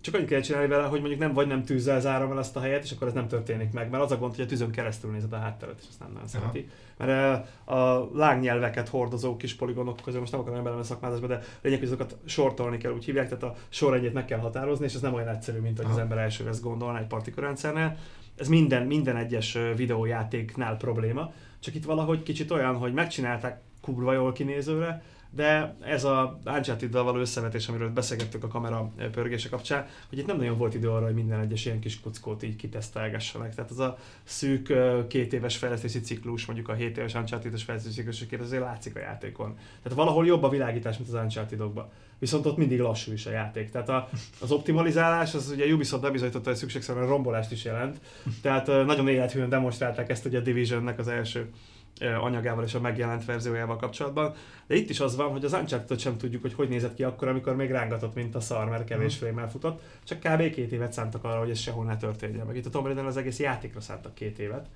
[0.00, 2.60] csak annyit kell csinálni vele, hogy mondjuk nem vagy nem tűzzel zárom el azt a
[2.60, 5.10] helyet, és akkor ez nem történik meg, mert az a gond, hogy a tűzön keresztül
[5.10, 6.68] nézed a hátteret, és ezt nem nagyon szereti.
[6.96, 11.78] Mert a lángnyelveket hordozó kis poligonok közül, most nem akarom bele a szakmázásba, de lényeg,
[11.78, 15.14] hogy azokat sortolni kell, úgy hívják, tehát a sorrendjét meg kell határozni, és ez nem
[15.14, 15.94] olyan egyszerű, mint hogy Aha.
[15.94, 17.96] az ember első ezt gondolná egy partikurendszernél.
[18.36, 21.32] Ez minden, minden egyes videójátéknál probléma,
[21.64, 25.02] csak itt valahogy kicsit olyan, hogy megcsinálták kurva jól kinézőre,
[25.34, 30.36] de ez a uncharted való összevetés, amiről beszélgettük a kamera pörgése kapcsán, hogy itt nem
[30.36, 33.54] nagyon volt idő arra, hogy minden egyes ilyen kis kuckót így kitesztelgessenek.
[33.54, 34.72] Tehát az a szűk
[35.08, 39.56] két éves fejlesztési ciklus, mondjuk a 7 éves Uncharted-es fejlesztési ciklus, azért látszik a játékon.
[39.82, 41.92] Tehát valahol jobb a világítás, mint az uncharted -okba.
[42.18, 43.70] Viszont ott mindig lassú is a játék.
[43.70, 44.08] Tehát a,
[44.40, 48.00] az optimalizálás, az ugye Ubisoft bebizonyította, hogy szükségszerűen rombolást is jelent.
[48.42, 51.50] Tehát nagyon élethűen demonstrálták ezt ugye a Divisionnek az első
[52.00, 54.34] anyagával és a megjelent verziójával kapcsolatban.
[54.66, 57.28] De itt is az van, hogy az uncharted sem tudjuk, hogy hogy nézett ki akkor,
[57.28, 59.24] amikor még rángatott, mint a szar, mert kevés mhm.
[59.24, 59.82] frame futott.
[60.04, 60.50] Csak kb.
[60.50, 62.46] két évet szántak arra, hogy ez sehol ne történjen.
[62.46, 64.66] Meg itt a Tomb Raider az egész játékra szántak két évet.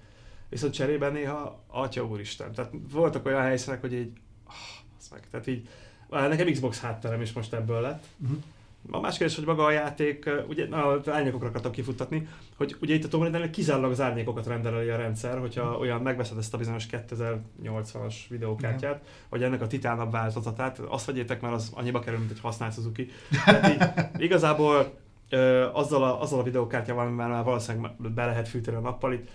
[0.48, 2.52] Viszont cserében néha, atya úristen.
[2.52, 4.12] Tehát voltak olyan helyszínek, hogy így,
[4.46, 5.68] oh, meg, tehát így,
[6.08, 8.04] nekem Xbox hátterem is most ebből lett.
[8.18, 8.42] Uh-huh
[8.90, 13.04] a más kérdés, hogy maga a játék, ugye az árnyékokra akartam kifuttatni, hogy ugye itt
[13.04, 16.86] a Tomb Raider kizárólag az árnyékokat rendelő a rendszer, hogyha olyan megveszed ezt a bizonyos
[16.90, 19.06] 2080-as videókártyát, mm.
[19.28, 23.08] vagy ennek a titánabb változatát, azt vegyétek, mert az annyiba kerül, mint egy használt Suzuki.
[23.44, 23.82] Tehát így,
[24.26, 24.98] igazából
[25.30, 29.30] ö, azzal, a, azzal a videókártyával, amivel már valószínűleg be lehet fűteni a nappalit,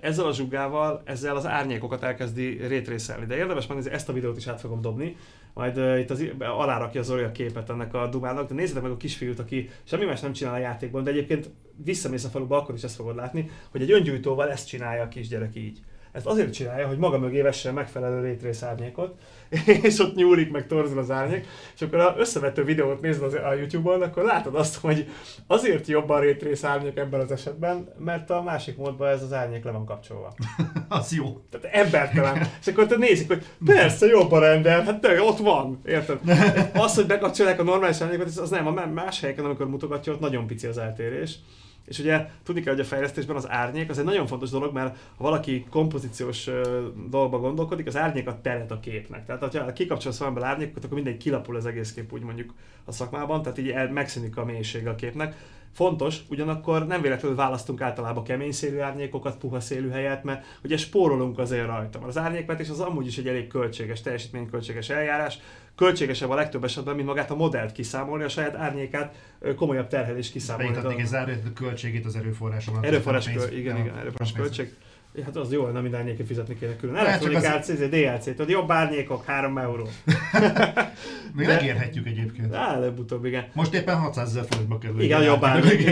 [0.00, 3.26] ezzel a zsugával, ezzel az árnyékokat elkezdi rétrészelni.
[3.26, 5.16] De érdemes megnézni, ezt a videót is át fogom dobni,
[5.54, 8.96] majd uh, itt az, alárakja Zoli a képet ennek a dumának, de nézzétek meg a
[8.96, 12.82] kisfiút, aki semmi más nem csinál a játékban, de egyébként visszamész a faluba, akkor is
[12.82, 15.80] ezt fogod látni, hogy egy öngyújtóval ezt csinálja a kisgyerek így.
[16.12, 19.14] Ezt azért csinálja, hogy maga mögé vesse megfelelő rétrész árnyékot,
[19.82, 23.54] és ott nyúlik, meg torzul az árnyék, és akkor az összevető videót nézed az, a
[23.54, 25.08] YouTube-on, akkor látod azt, hogy
[25.46, 29.64] azért jobb a rétrész árnyék ebben az esetben, mert a másik módban ez az árnyék
[29.64, 30.34] le van kapcsolva.
[30.88, 31.40] az jó.
[31.50, 32.48] Tehát embertelen.
[32.60, 36.18] és akkor te nézik, hogy persze jobb a render, hát te, ott van, érted?
[36.74, 40.46] Az, hogy bekapcsolják a normális árnyékot, az nem, a más helyeken, amikor mutogatja, ott nagyon
[40.46, 41.38] pici az eltérés.
[41.84, 44.96] És ugye tudni kell, hogy a fejlesztésben az árnyék az egy nagyon fontos dolog, mert
[45.16, 46.50] ha valaki kompozíciós
[47.10, 49.26] dolgba gondolkodik, az árnyék a teret a képnek.
[49.26, 53.42] Tehát ha kikapcsolsz valamiből árnyékokat, akkor mindegy kilapul az egész kép úgy mondjuk a szakmában,
[53.42, 55.36] tehát így el, megszűnik a mélység a képnek.
[55.72, 61.38] Fontos, ugyanakkor nem véletlenül választunk általában kemény szélű árnyékokat puha szélű helyet, mert ugye spórolunk
[61.38, 61.98] azért rajta.
[61.98, 65.38] Mert az árnyékvetés az amúgy is egy elég költséges, teljesítményköltséges eljárás,
[65.76, 69.14] költségesebb a legtöbb esetben, mint magát a modellt kiszámolni, a saját árnyékát
[69.56, 70.70] komolyabb terhelés kiszámolni.
[70.70, 72.86] Beiktatnék egy zárójét költségét az erőforrásomnak.
[72.86, 74.74] Erőforrás, köl, igen, igen, erőforrás költség.
[75.24, 76.96] Hát az jó, nem minden árnyékot fizetni kéne külön.
[76.96, 77.72] Elektronik az...
[77.90, 79.88] DLC, tudod, jobb árnyékok, 3 euró.
[81.36, 81.54] Mi De...
[81.54, 82.54] megérhetjük egyébként.
[82.54, 83.44] Előbb-utóbb, igen.
[83.52, 85.00] Most éppen 600 ezer forintba kerül.
[85.00, 85.84] Igen, jobb árnyék.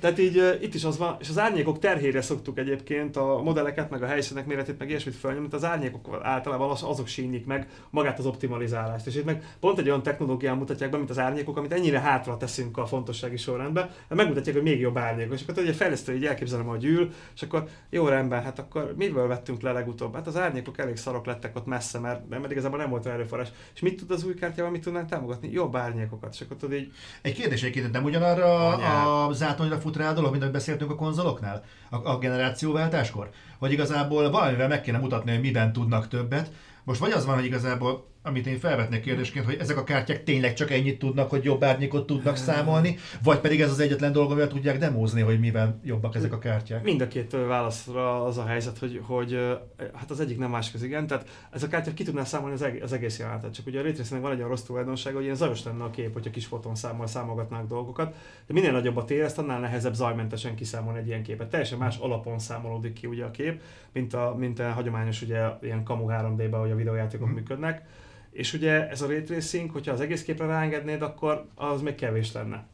[0.00, 3.90] Tehát így uh, itt is az van, és az árnyékok terhére szoktuk egyébként a modelleket,
[3.90, 8.18] meg a helyszínek méretét, meg ilyesmit felnyomni, az árnyékok általában az, azok sínyik meg magát
[8.18, 9.06] az optimalizálást.
[9.06, 12.36] És itt meg pont egy olyan technológián mutatják be, mint az árnyékok, amit ennyire hátra
[12.36, 15.34] teszünk a fontossági sorrendbe, megmutatják, hogy még jobb árnyékok.
[15.34, 19.26] És akkor ugye fejlesztő így elképzelem, hogy ül, és akkor jó rendben, hát akkor miből
[19.26, 20.14] vettünk le legutóbb?
[20.14, 23.48] Hát az árnyékok elég szarok lettek ott messze, mert, mert igazából nem volt erőforrás.
[23.74, 25.50] És mit tud az új kártyával, mit tudnánk támogatni?
[25.50, 26.34] Jobb árnyékokat.
[26.34, 26.92] És akkor tudod így...
[27.22, 30.90] Egy kérdés egyébként, nem ugyanarra a, a zátonyra fut rá a dolog, mint ahogy beszéltünk
[30.90, 31.64] a konzoloknál?
[31.90, 33.30] A, a generációváltáskor?
[33.58, 36.50] Vagy igazából valamivel meg kéne mutatni, hogy miben tudnak többet.
[36.84, 40.54] Most vagy az van, hogy igazából amit én felvetnék kérdésként, hogy ezek a kártyák tényleg
[40.54, 44.48] csak ennyit tudnak, hogy jobb árnyékot tudnak számolni, vagy pedig ez az egyetlen dolog, amivel
[44.48, 46.82] tudják demózni, hogy mivel jobbak ezek a kártyák?
[46.82, 49.58] Mind a két válaszra az a helyzet, hogy, hogy
[49.94, 52.62] hát az egyik nem másik az igen, tehát ez a kártya ki tudná számolni az,
[52.62, 55.36] egész, az egész jelenetet, csak ugye a Raytracingnek van egy olyan rossz tulajdonsága, hogy ilyen
[55.36, 58.14] zajos lenne a kép, hogyha kis fotón számol, számolgatnák dolgokat,
[58.46, 61.48] de minél nagyobb a tér, ezt annál nehezebb zajmentesen kiszámolni egy ilyen képet.
[61.48, 63.60] Teljesen más alapon számolódik ki ugye a kép,
[63.92, 67.32] mint a, mint a hagyományos ugye ilyen kamu 3D-ben, hogy a videójátékok mm.
[67.32, 67.82] működnek
[68.30, 69.24] és ugye ez a ray
[69.70, 72.66] hogyha az egész képre ráengednéd, akkor az még kevés lenne.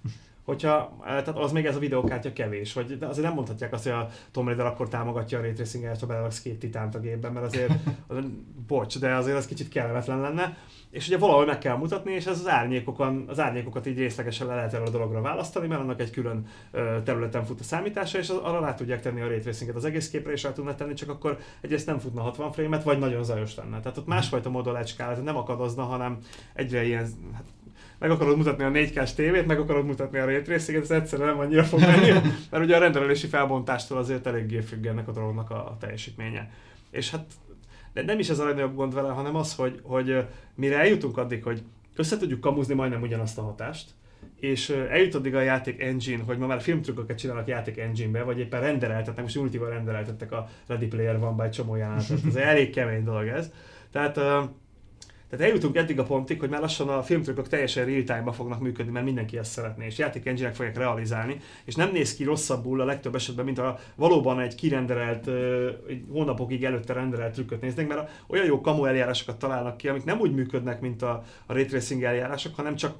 [0.46, 3.92] Hogyha, tehát az még ez a videókártya kevés, vagy de azért nem mondhatják azt, hogy
[3.92, 7.46] a Tomb Raider akkor támogatja a ray tracing ha beleraksz két titánt a gépben, mert
[7.46, 7.72] azért,
[8.06, 8.16] az,
[8.66, 10.56] bocs, de azért az kicsit kellemetlen lenne
[10.96, 14.54] és ugye valahol meg kell mutatni, és ez az árnyékokon, az árnyékokat így részlegesen le
[14.54, 16.46] lehet erre a dologra választani, mert annak egy külön
[17.04, 20.42] területen fut a számítása, és arra rá tudják tenni a raytracinget az egész képre, és
[20.42, 23.80] rá tudnak tenni, csak akkor egyrészt nem futna 60 frame-et, vagy nagyon zajos lenne.
[23.80, 26.18] Tehát ott másfajta módon lehet nem akadozna, hanem
[26.54, 27.44] egyre ilyen, hát
[27.98, 31.38] meg akarod mutatni a 4K-s tévét, meg akarod mutatni a ray tracing ez egyszerűen nem
[31.38, 32.10] annyira fog menni,
[32.50, 36.50] mert ugye a rendelési felbontástól azért eléggé függ ennek a dolognak a teljesítménye.
[36.90, 37.24] És hát
[37.92, 41.42] de nem is ez a legnagyobb gond vele, hanem az, hogy, hogy mire eljutunk addig,
[41.42, 41.62] hogy
[41.96, 43.90] össze tudjuk kamuzni majdnem ugyanazt a hatást,
[44.40, 48.60] és eljut addig a játék engine, hogy ma már filmtrükköket csinálnak játék engine-be, vagy éppen
[48.60, 52.18] rendeltetnek, most Unity-val rendeltettek a Ready Player van egy csomó jelenetet.
[52.26, 53.50] Ez elég kemény dolog ez.
[53.92, 54.20] Tehát,
[55.36, 59.04] tehát eljutunk eddig a pontig, hogy már lassan a filmtrükkök teljesen real-time-ba fognak működni, mert
[59.04, 63.14] mindenki ezt szeretné, és játék engine fogják realizálni, és nem néz ki rosszabbul a legtöbb
[63.14, 65.28] esetben, mint a valóban egy kirenderelt,
[65.88, 70.20] egy hónapokig előtte renderelt trükköt néznek, mert olyan jó kamu eljárásokat találnak ki, amik nem
[70.20, 72.96] úgy működnek, mint a, a ray tracing eljárások, hanem csak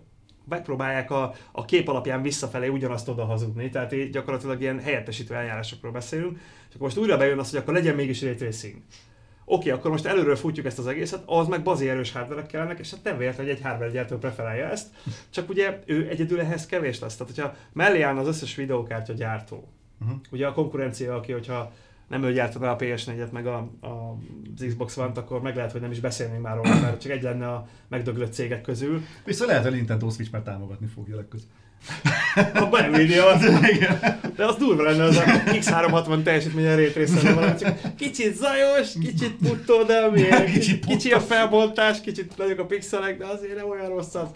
[0.49, 6.39] megpróbálják a, a kép alapján visszafelé ugyanazt oda hazudni, tehát gyakorlatilag ilyen helyettesítő eljárásokról beszélünk,
[6.69, 8.77] és akkor most újra bejön az, hogy akkor legyen mégis ray tracing.
[9.49, 12.91] Oké, akkor most előről futjuk ezt az egészet, az meg bazi erős hardware kellenek, és
[12.91, 14.89] hát nem véletlen, hogy egy hardware gyártó preferálja ezt,
[15.31, 17.17] csak ugye ő egyedül ehhez kevés lesz.
[17.17, 19.69] Tehát, hogyha mellé állna az összes videókártya gyártó,
[20.01, 20.17] uh-huh.
[20.31, 21.73] ugye a konkurencia, aki, hogyha
[22.09, 24.17] nem ő gyártaná a PS4-et, meg a, a,
[24.57, 27.23] az Xbox One-t, akkor meg lehet, hogy nem is beszélnénk már róla, mert csak egy
[27.23, 29.03] lenne a megdöglött cégek közül.
[29.25, 31.55] Viszont lehet, hogy Nintendo Switch már támogatni fogja legközelebb.
[32.55, 33.45] A Nvidia az.
[34.37, 39.83] De az durva lenne az a X360 teljesítmény a rétrészen, csak kicsit zajos, kicsit puttó,
[39.83, 40.11] de
[40.53, 44.29] kicsit kicsi a felbontás, kicsit nagyok a pixelek, de azért nem olyan rossz az.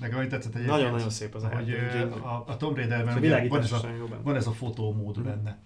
[0.00, 0.76] Nekem hogy tetszett egyébként.
[0.76, 1.74] Nagyon-nagyon szép az hogy
[2.22, 3.80] a, a Tomb Raiderben van, ez a,
[4.22, 5.58] van ez a fotómód benne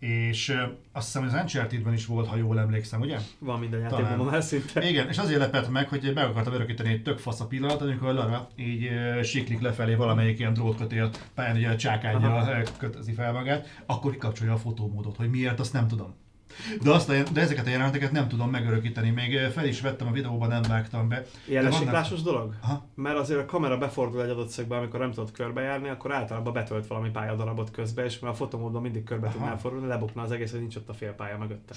[0.00, 0.56] és
[0.92, 3.18] azt hiszem, hogy az Uncharted-ben is volt, ha jól emlékszem, ugye?
[3.38, 4.88] Van minden játékban már szinte.
[4.88, 8.14] Igen, és azért lepett meg, hogy meg akartam örökíteni egy tök fasz a pillanat, amikor
[8.14, 13.82] Lara így uh, siklik lefelé valamelyik ilyen drótkötél pályán, ugye a csákányjal kötözi fel magát,
[13.86, 16.14] akkor kikapcsolja a fotómódot, hogy miért, azt nem tudom.
[16.82, 20.12] De, azt a, de ezeket a jeleneteket nem tudom megörökíteni, még fel is vettem a
[20.12, 21.24] videóban, nem vágtam be.
[21.48, 22.54] Ilyen lesiklásos dolog?
[22.62, 22.86] Aha.
[22.94, 26.86] Mert azért a kamera befordul egy adott szögbe, amikor nem tudod körbejárni, akkor általában betölt
[26.86, 30.60] valami pályadarabot közbe, és mert a fotomódon mindig körbe tudnál fordulni, lebukna az egész, hogy
[30.60, 31.74] nincs ott a fél pálya mögötte.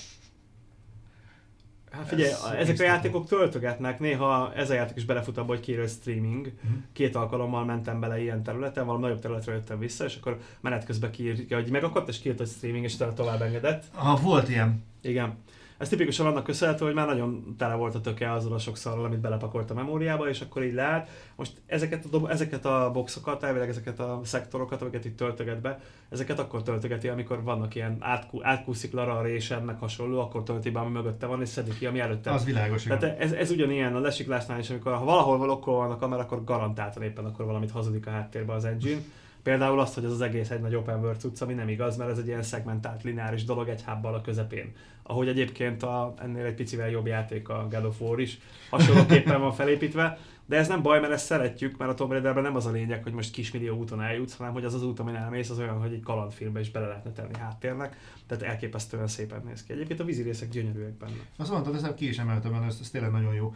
[1.94, 5.60] Hát figyelj, ez ezek a játékok töltögetnek, néha ez a játék is belefut abba, hogy
[5.60, 6.46] kérő streaming.
[6.46, 6.82] Uh-huh.
[6.94, 11.12] Két alkalommal mentem bele ilyen területen, valami nagyobb területre jöttem vissza, és akkor menet közben
[11.12, 13.84] kiírja, hogy megakadt, és kiírt, hogy streaming, és utána tovább engedett.
[13.96, 14.84] Ah, volt ilyen.
[15.02, 15.38] Igen.
[15.78, 19.06] Ez tipikusan annak köszönhető, hogy már nagyon tele volt a töke azzal a sok szarral,
[19.06, 21.10] amit belepakolt a memóriába, és akkor így lehet.
[21.36, 26.40] Most ezeket a, ezeket a boxokat, elvileg ezeket a szektorokat, amiket itt töltöget be, ezeket
[26.40, 30.92] akkor töltögeti, amikor vannak ilyen átkú, átkúszik Lara a résennek hasonló, akkor tölti be, ami
[30.92, 32.32] mögötte van, és szedik ki, ami előtte.
[32.32, 35.98] Az világos, Tehát ez, ez, ugyanilyen a lesiklásnál is, amikor ha valahol valokol van a
[35.98, 39.00] kamera, akkor garantáltan éppen akkor valamit hazudik a háttérbe az engine.
[39.44, 42.12] Például azt, hogy ez az egész egy nagy open world cucc, ami nem igaz, mert
[42.12, 44.72] ez egy ilyen szegmentált lineáris dolog egy hábbal a közepén.
[45.04, 48.38] Ahogy egyébként a, ennél egy picivel jobb játék a God of War is
[48.70, 52.56] hasonlóképpen van felépítve, de ez nem baj, mert ezt szeretjük, mert a Tomb Raiderben nem
[52.56, 55.50] az a lényeg, hogy most kismillió úton eljutsz, hanem hogy az az út, amin elmész,
[55.50, 59.74] az olyan, hogy egy kalandfilmbe is bele lehetne tenni háttérnek, tehát elképesztően szépen néz ki.
[59.74, 61.14] Egyébként a vízi részek gyönyörűek benne.
[61.38, 63.54] Azt mondtad, ezt ki is emeltem, ez, ez tényleg nagyon jó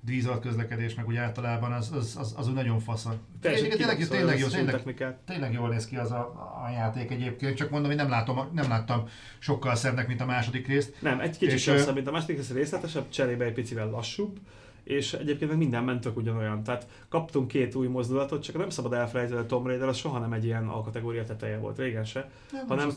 [0.00, 3.06] vízalt közlekedés, meg úgy általában az, az, az, az nagyon fasz.
[3.40, 6.20] Tényleg, tényleg, tényleg, jó, tényleg, tényleg jól néz ki az a,
[6.66, 9.08] a játék egyébként, csak mondom, hogy nem, látom, nem láttam
[9.38, 10.94] sokkal szebbnek, mint a második részt.
[11.00, 14.38] Nem, egy kicsit és, szebb, mint a második rész részletesebb, cserébe egy picivel lassúbb,
[14.84, 16.62] és egyébként meg minden mentök ugyanolyan.
[16.62, 20.32] Tehát kaptunk két új mozdulatot, csak nem szabad elfelejteni, a Tomb Raider az soha nem
[20.32, 22.30] egy ilyen alkategória teteje volt, régen se.
[22.52, 22.90] Nem, hanem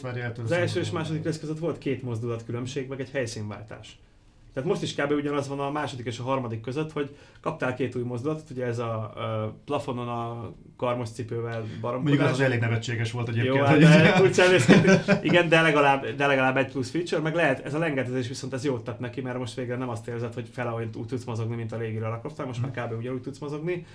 [0.43, 3.99] az első és második rész között volt két mozdulat különbség, meg egy helyszínváltás.
[4.53, 5.11] Tehát most is kb.
[5.11, 8.79] ugyanaz van a második és a harmadik között, hogy kaptál két új mozdulatot, ugye ez
[8.79, 12.17] a, a plafonon a karmos cipővel baromkodás.
[12.17, 13.55] Mondjuk az, az elég nevetséges volt egyébként.
[13.55, 17.73] Jó, hát hogy de, igen, de legalább, de legalább egy plusz feature, meg lehet, ez
[17.73, 20.73] a lengetezés viszont ez jót tett neki, mert most végre nem azt érzed, hogy fele
[20.73, 22.97] úgy tudsz mozogni, mint a régi Lara most már kb.
[22.97, 23.85] ugyanúgy tudsz mozogni.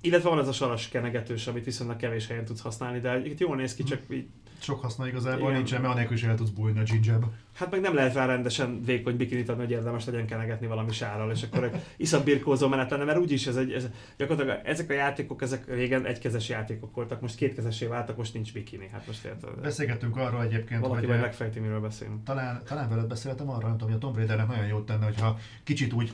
[0.00, 3.56] Illetve van ez a saras kenegetős, amit viszonylag kevés helyen tudsz használni, de itt jól
[3.56, 4.26] néz ki, csak így
[4.62, 5.54] sok haszna igazából Igen.
[5.54, 7.26] nincsen, mert anélkül is el tudsz bújni a gingerbe.
[7.52, 11.30] Hát meg nem lehet rá rendesen vékony bikinit adni, hogy érdemes legyen kenegetni valami sárral,
[11.30, 15.42] és akkor iszap birkózó menet lenne, mert úgyis ez egy, ez, gyakorlatilag ezek a játékok,
[15.42, 18.88] ezek régen egykezes játékok voltak, most kétkezesé váltak, most nincs bikini.
[18.92, 19.60] Hát most érted.
[19.60, 21.20] Beszélgettünk arról egyébként, Valaki hogy...
[21.20, 22.24] megfejti, miről beszélünk.
[22.24, 25.38] Talán, talán veled beszéltem arra, nem tudom, hogy a Tomb Raidernek nagyon jót tenne, hogyha
[25.64, 26.12] kicsit úgy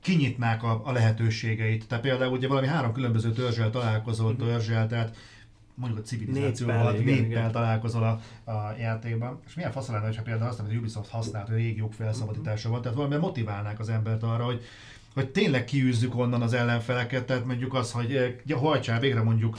[0.00, 1.88] kinyitnák a, a lehetőségeit.
[1.88, 4.42] Tehát például ugye valami három különböző törzsel találkozol, mhm.
[4.42, 5.16] törzsel, tehát
[5.78, 9.40] mondjuk a civilizációval, néppel találkozol a, a játékban.
[9.46, 12.82] És milyen fasz lenne, ha például azt, amit a Ubisoft használt, hogy régiók felszabadítása van,
[12.82, 14.62] tehát valamivel motiválnák az embert arra, hogy
[15.14, 19.56] hogy tényleg kiűzzük onnan az ellenfeleket, tehát mondjuk az, hogy ja, hajtsál végre mondjuk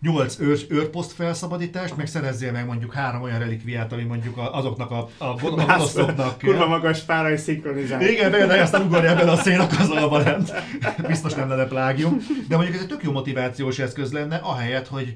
[0.00, 5.08] 8 őr, őrposzt felszabadítást, meg szerezzél meg mondjuk három olyan relikviát, ami mondjuk azoknak a,
[5.18, 6.38] a gonoszoknak...
[6.38, 8.02] Kurva magas párai szinkronizál.
[8.02, 10.52] Igen, de aztán ugorja ebben a szénakazalba lent.
[11.06, 12.18] Biztos nem lenne plágium.
[12.48, 15.14] De mondjuk ez egy tök jó motivációs eszköz lenne, ahelyett, hogy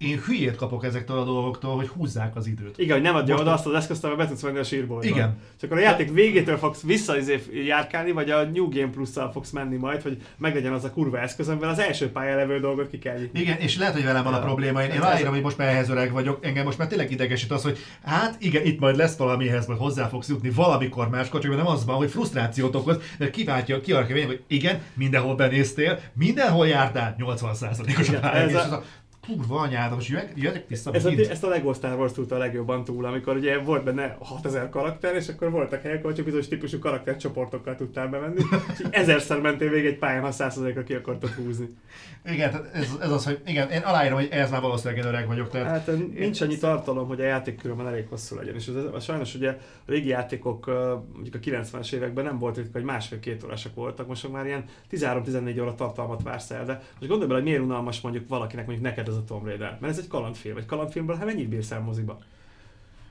[0.00, 2.78] én hülyét kapok ezektől a dolgoktól, hogy húzzák az időt.
[2.78, 5.02] Igen, hogy nem adja Most- oda azt az eszközt, amivel be tudsz venni a sírból.
[5.02, 5.36] Igen.
[5.56, 9.50] És akkor a játék végétől fogsz vissza izé járkálni, vagy a New Game Plus-szal fogsz
[9.50, 12.98] menni majd, hogy meglegyen az a kurva eszköz, amivel az első pályán levő dolgot ki
[12.98, 13.40] kell nyitni.
[13.40, 14.82] Igen, és lehet, hogy velem van a probléma.
[14.82, 16.44] Én, én Hát aláírom, hogy most már ehhez öreg vagyok.
[16.44, 20.08] Engem most már tényleg idegesít az, hogy hát igen, itt majd lesz valamihez, majd hozzá
[20.08, 24.42] fogsz jutni valamikor máskor, csak nem az van, hogy frusztrációt okoz, mert kiváltja, ki hogy
[24.46, 28.82] igen, mindenhol benéztél, mindenhol jártál, 80%-os a a- ez a
[29.26, 32.84] kurva anyád, most jöjjek, jöjjek vissza Ez a, ezt a Lego Star Wars a legjobban
[32.84, 36.78] túl, amikor ugye volt benne 6000 karakter, és akkor voltak helyek, ahol csak bizonyos típusú
[36.78, 38.40] karaktercsoportokkal tudtál bemenni,
[38.72, 41.68] és ezerszer mentél végig egy pályán, ha 100%-ra ki akartad húzni.
[42.24, 45.50] Igen, ez, ez az, hogy igen, én aláírom, hogy ez már valószínűleg én öreg vagyok.
[45.50, 48.54] Tehát Hát nincs annyi tartalom, hogy a játék különben elég hosszú legyen.
[48.54, 49.56] És ez, ez, sajnos ugye a
[49.86, 50.66] régi játékok
[51.12, 55.60] mondjuk a 90-es években nem volt ritka, hogy másfél-két órásak voltak, most már ilyen 13-14
[55.60, 59.08] óra tartalmat vársz el, de most gondolj bele, hogy miért unalmas mondjuk valakinek, mondjuk neked
[59.10, 62.18] ez a Tomb Raider, mert ez egy kalandfilm, egy kalandfilmből hát mennyit bírsz el moziba?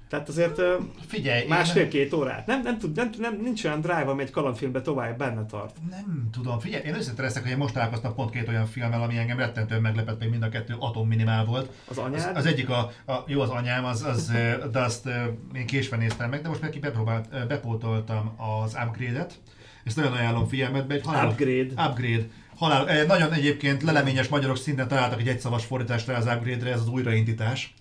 [0.09, 0.62] Tehát azért
[1.07, 2.47] figyelj, másfél-két órát.
[2.47, 5.75] Nem, nem, tud, nem, nem, nincs olyan drive, ami egy kalandfilmbe tovább benne tart.
[5.89, 9.17] Nem tudom, figyelj, én őszintén leszek, hogy én most találkoztam pont két olyan filmmel, ami
[9.17, 11.71] engem rettentően meglepett, még mind a kettő atomminimál volt.
[11.89, 14.31] Az Az, anyád, az egyik a, a, jó az anyám, az, az
[14.71, 15.09] de azt
[15.53, 19.39] én késve néztem meg, de most meg bepróbált, bepótoltam az upgrade-et.
[19.83, 21.89] Ezt nagyon ajánlom figyelmetbe, egy halál, upgrade.
[21.89, 22.25] upgrade.
[22.60, 26.80] Halál, eh, nagyon egyébként leleményes magyarok szinten találtak egy egyszavas fordítást rá az upgrade-re, ez
[26.80, 27.74] az újraindítás.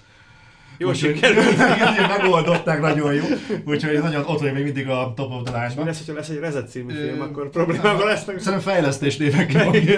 [0.76, 1.52] Jó sikerült.
[1.76, 3.24] Igen, megoldották, nagyon jó.
[3.64, 5.86] Úgyhogy nagyon ott vagy még mindig a top of the line-ban.
[5.86, 8.40] lesz, hogyha lesz egy Reset című film, akkor problémával lesznek.
[8.40, 9.18] Szerintem fejlesztés.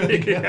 [0.07, 0.45] Igen.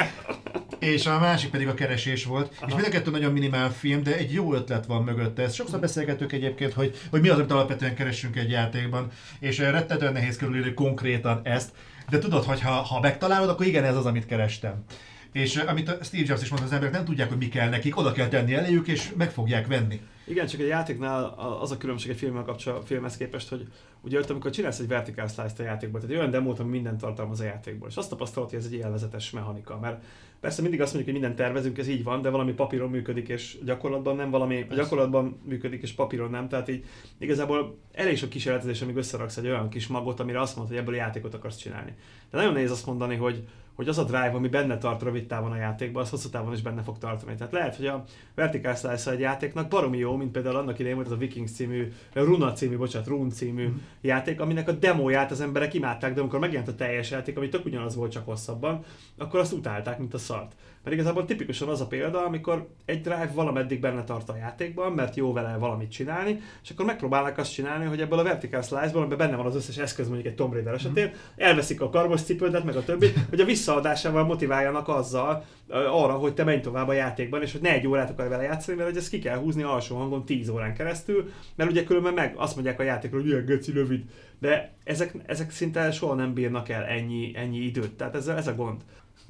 [0.78, 2.52] És a másik pedig a keresés volt.
[2.56, 2.66] Aha.
[2.66, 5.42] És mind a kettő nagyon minimál film, de egy jó ötlet van mögötte.
[5.42, 9.08] Ezt sokszor beszélgettük egyébként, hogy, hogy mi az, amit alapvetően keresünk egy játékban.
[9.40, 11.70] És eh, rettetően nehéz körülírni konkrétan ezt.
[12.10, 14.84] De tudod, hogy ha, ha megtalálod, akkor igen, ez az, amit kerestem.
[15.32, 17.68] És eh, amit a Steve Jobs is mondta, az emberek nem tudják, hogy mi kell
[17.68, 20.00] nekik, oda kell tenni eléjük, és meg fogják venni.
[20.24, 21.24] Igen, csak egy játéknál
[21.60, 23.66] az a különbség egy filmmel kapcsolatban, filmhez képest, hogy
[24.00, 27.00] ugye ott, amikor csinálsz egy vertical slice-t a játékból, tehát egy olyan demót, ami mindent
[27.00, 30.04] tartalmaz a játékból, és azt tapasztalod, hogy ez egy élvezetes mechanika, mert
[30.42, 33.58] persze mindig azt mondjuk, hogy mindent tervezünk, ez így van, de valami papíron működik, és
[33.64, 36.84] gyakorlatban nem, valami a gyakorlatban működik, és papíron nem, tehát így
[37.18, 40.94] igazából elég sok kísérletezés, amíg összeraksz egy olyan kis magot, amire azt mondod, hogy ebből
[40.94, 41.94] játékot akarsz csinálni.
[42.30, 45.52] De nagyon nehéz azt mondani, hogy, hogy az a drive, ami benne tart rövid távon
[45.52, 47.34] a játékban, az hosszú távon is benne fog tartani.
[47.36, 48.04] Tehát lehet, hogy a
[48.34, 51.92] vertical slice egy játéknak baromi jó, mint például annak idején volt az a Vikings című,
[52.12, 53.76] Runa című, bocsánat, Rune című Mhm.
[54.00, 57.64] játék, aminek a demóját az emberek imádták, de amikor megjelent a teljes játék, ami tök
[57.64, 58.84] ugyanaz volt, csak hosszabban,
[59.18, 60.52] akkor azt utálták, mint a szart.
[60.84, 65.16] Mert igazából tipikusan az a példa, amikor egy drive valameddig benne tart a játékban, mert
[65.16, 69.18] jó vele valamit csinálni, és akkor megpróbálnak azt csinálni, hogy ebből a vertical slice-ból, amiben
[69.18, 72.76] benne van az összes eszköz, mondjuk egy Tomb Raider esetén, elveszik a karmos cipődet, meg
[72.76, 77.52] a többit, hogy a visszaadásával motiváljanak azzal arra, hogy te menj tovább a játékban, és
[77.52, 80.24] hogy ne egy órát akarj vele játszani, mert hogy ezt ki kell húzni alsó hangon
[80.24, 84.04] 10 órán keresztül, mert ugye különben meg azt mondják a játékról, hogy ilyen geci rövid,
[84.38, 88.54] de ezek, ezek szinte soha nem bírnak el ennyi, ennyi időt, tehát ez, ez a
[88.54, 88.80] gond.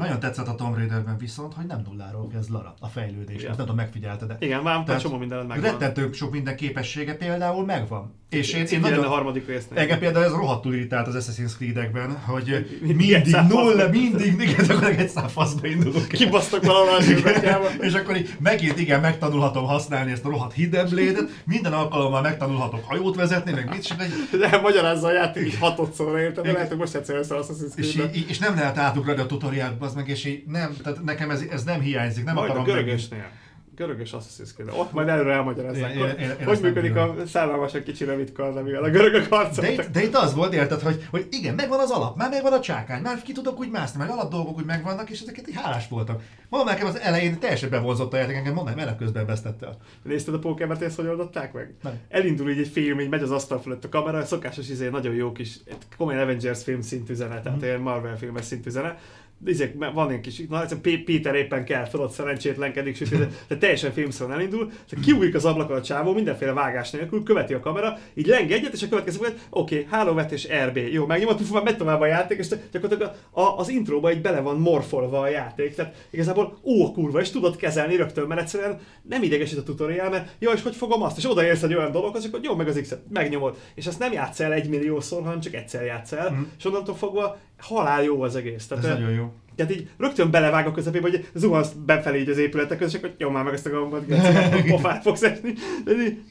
[0.03, 3.37] Nagyon tetszett a Tomb Raiderben viszont, hogy nem nulláról kezd Lara a fejlődés.
[3.37, 3.49] Igen.
[3.49, 5.71] Ezt nem tudom, megfigyelted de Igen, már Tehát csomó minden megvan.
[5.71, 8.21] Rettentő sok minden képessége például megvan.
[8.33, 9.79] És én, én lenne a nagyon, harmadik résznél.
[9.79, 15.09] Engem például ez rohadtul irritált az Assassin's Creed-ekben, hogy Mindig nulla, mindig, igen, akkor egy
[15.09, 16.09] szám faszba indulunk.
[16.09, 21.43] Kibasztak valahol a és akkor így megint igen, megtanulhatom használni ezt a rohadt hidden blade-et,
[21.45, 26.69] minden alkalommal megtanulhatok hajót vezetni, meg mit csinálni, De magyarázza a játék hatodszorra érted, lehet,
[26.69, 30.09] hogy most egyszer össze Assassin's és, így, és nem lehet átugrani a tutoriált, az meg,
[30.09, 33.31] és így nem, tehát nekem ez, ez nem hiányzik, nem Majd a akarom görögösnél.
[33.77, 34.71] Görögös Assassin's Creed.
[34.77, 38.83] Ott majd előre elmagyarázzák, Én- én- én- hogy működik a szállalmasan kicsi rövid kard, amivel
[38.83, 39.73] a görögök De harcoltak.
[39.85, 42.61] itt, de itt az volt, érted, hogy, hogy igen, megvan az alap, már megvan a
[42.61, 45.89] csákány, már ki tudok úgy mászni, meg alap dolgok úgy megvannak, és ezeket így hálás
[45.89, 46.17] voltam.
[46.49, 49.77] Mondom nekem az elején teljesen bevonzott a játék, engem mondom, menet közben vesztette el.
[50.03, 51.75] Nézted a pókemert, ezt hogy oldották meg?
[51.83, 51.93] Nem.
[52.09, 55.33] Elindul így egy film, így megy az asztal fölött a kamera, szokásos izé, nagyon jó
[55.33, 55.59] kis,
[55.97, 57.65] komoly Avengers film szintű zene, tehát Mhm.
[57.67, 58.99] ilyen Marvel filmes szintű zene.
[59.47, 63.27] Izé, van egy kis, na, ez a P- Peter éppen kell, tudod, szerencsétlenkedik, sőt, ez-
[63.49, 67.61] de teljesen filmszerűen elindul, de kiújik az ablakon a csávó, mindenféle vágás nélkül, követi a
[67.61, 71.63] kamera, így leng egyet, és a következő oké, okay, hálóvetés RB, jó, megnyomod, puf, már
[71.63, 75.75] megy a játék, és gyakorlatilag a, a, az intróba így bele van morfolva a játék,
[75.75, 80.31] tehát igazából ó, kurva, és tudod kezelni rögtön, mert egyszerűen nem idegesít a tutoriál, mert
[80.39, 83.01] jó, és hogy fogom azt, és odaérsz egy olyan dologhoz, akkor jó, meg az X-et,
[83.11, 86.41] megnyomod, és ezt nem játsz el egy milliószor, hanem csak egyszer játsz el, Mhm.
[86.59, 88.71] és onnantól fogva halál jó az egész.
[88.71, 89.33] Ez nagyon jó.
[89.57, 93.15] Tehát így rögtön belevág a közepébe, hogy zuhansz befelé így az épületek között, és akkor
[93.19, 95.55] nyom már meg ezt a gombot, a pofát fogsz esni.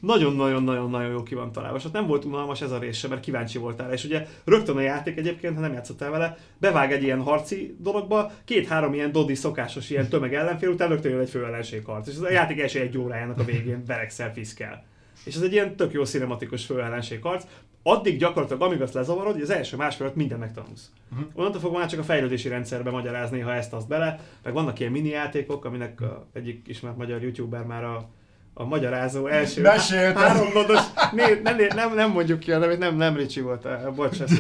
[0.02, 1.78] Nagyon-nagyon-nagyon-nagyon jó ki van találva.
[1.78, 3.94] És ott nem volt unalmas ez a rész sem, mert kíváncsi voltál.
[3.94, 8.32] És ugye rögtön a játék egyébként, ha nem játszottál vele, bevág egy ilyen harci dologba,
[8.46, 12.08] két-három ilyen dodi szokásos ilyen tömeg ellenfél, után rögtön jön egy főellenségharc.
[12.08, 14.84] És ez a játék első egy órájának a végén verekszel, fiszkel.
[15.26, 17.44] És ez egy ilyen tök jó cinematikus főellenségharc.
[17.84, 20.92] Addig gyakorlatilag, amíg azt lezavarod, hogy az első másfél alatt minden megtanulsz.
[21.12, 21.28] Uh-huh.
[21.34, 24.92] Onnantól fogva már csak a fejlődési rendszerbe magyarázni, ha ezt azt bele, meg vannak ilyen
[24.92, 28.10] mini játékok, aminek a egyik ismert magyar youtuber már a
[28.54, 30.18] a magyarázó első Mesélt.
[30.18, 30.80] három nodos,
[31.12, 34.34] né, nem, nem, nem, mondjuk ki a nevét, nem, nem Ricsi volt, eh, bocs, ezt,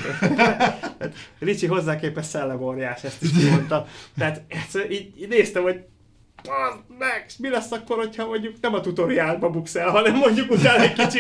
[1.40, 3.86] Ricsi hozzáképes szellemóriás, ezt is mondta.
[4.18, 5.84] Tehát ezt, így, így néztem, hogy
[7.00, 10.94] meg, mi lesz akkor, hogyha mondjuk nem a tutoriálba buksz el, hanem mondjuk utána egy
[10.94, 11.20] kicsi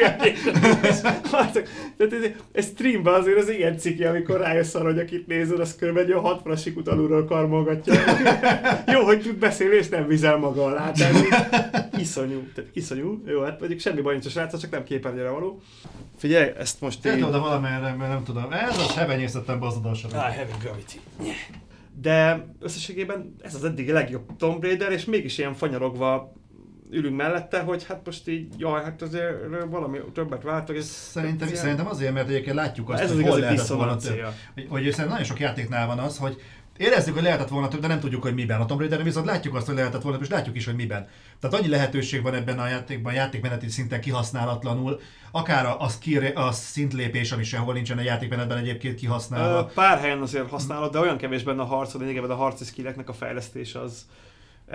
[1.97, 5.75] Tehát ez, ez streamben azért az ilyen ciki, amikor rájössz arra, hogy akit nézed, az
[5.75, 7.93] körülbelül egy 60 sikut alulról karmolgatja.
[8.93, 10.91] Jó, hogy tud beszélni, és nem vizel maga alá.
[10.91, 13.23] Tehát iszonyú, tehát iszonyú.
[13.25, 15.61] Jó, hát mondjuk semmi baj nincs a srác, csak nem képernyőre való.
[16.17, 17.23] Figyelj, ezt most én...
[17.23, 18.51] oda valamerre, mert nem tudom.
[18.51, 20.07] Ez az hevenyészettem bazadalsa.
[20.07, 20.99] Ah, heavy gravity.
[21.23, 21.35] Yeah
[22.01, 26.33] de összességében ez az eddig legjobb Tomb Raider, és mégis ilyen fanyarogva
[26.91, 29.35] ülünk mellette, hogy hát most így, jaj, hát azért
[29.69, 30.75] valami többet váltok.
[30.75, 33.95] Ez, szerintem, ez szerintem azért, mert egyébként látjuk azt, ez hogy az hol lehetett volna
[33.95, 34.25] több.
[34.55, 36.41] Hogy, hogy nagyon sok játéknál van az, hogy
[36.81, 38.61] Érezzük, hogy lehetett volna több, de nem tudjuk, hogy miben.
[38.61, 41.07] A Tomb Raider viszont látjuk azt, hogy lehetett volna, és látjuk is, hogy miben.
[41.39, 44.99] Tehát annyi lehetőség van ebben a játékban, játékmeneti szinten kihasználatlanul,
[45.31, 49.65] akár a, a, skill, a szintlépés, ami sehol nincsen a játékmenetben egyébként kihasználva.
[49.65, 53.13] Pár helyen azért használod, de olyan kevés benne a harc, hogy a harci skilleknek a
[53.13, 54.05] fejlesztése az,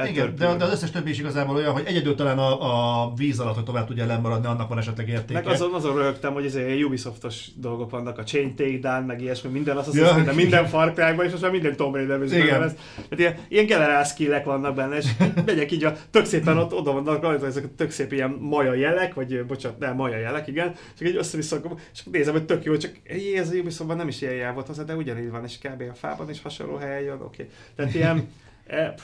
[0.04, 3.54] igen, de, az összes többi is igazából olyan, hogy egyedül talán a, a víz alatt,
[3.54, 5.40] hogy tovább tudja lemaradni, annak van esetleg értéke.
[5.40, 9.76] Meg azon, azon röhögtem, hogy ezért Ubisoftos dolgok vannak, a Chain Takedown, meg ilyesmi, minden
[9.76, 12.60] az, az ja, minden, minden Far Cry-ban, és most már minden Tomb Raider igen.
[12.60, 12.74] lesz.
[12.94, 15.06] Tehát ilyen, ilyen generál skillek vannak benne, és
[15.46, 18.74] megyek így a tök szépen ott, oda vannak rajta ezek a tök szép ilyen maja
[18.74, 22.76] jelek, vagy bocsánat, nem maja jelek, igen, csak így össze és nézem, hogy tök jó,
[22.76, 25.58] csak jé, ez a Ubisoftban nem is ilyen jel volt hozzá, de ugyanígy van, és
[25.58, 25.82] kb.
[25.90, 27.42] a fában is hasonló helyen jön, oké.
[27.42, 27.54] Okay.
[27.76, 28.28] Tehát ilyen,
[28.66, 28.94] e,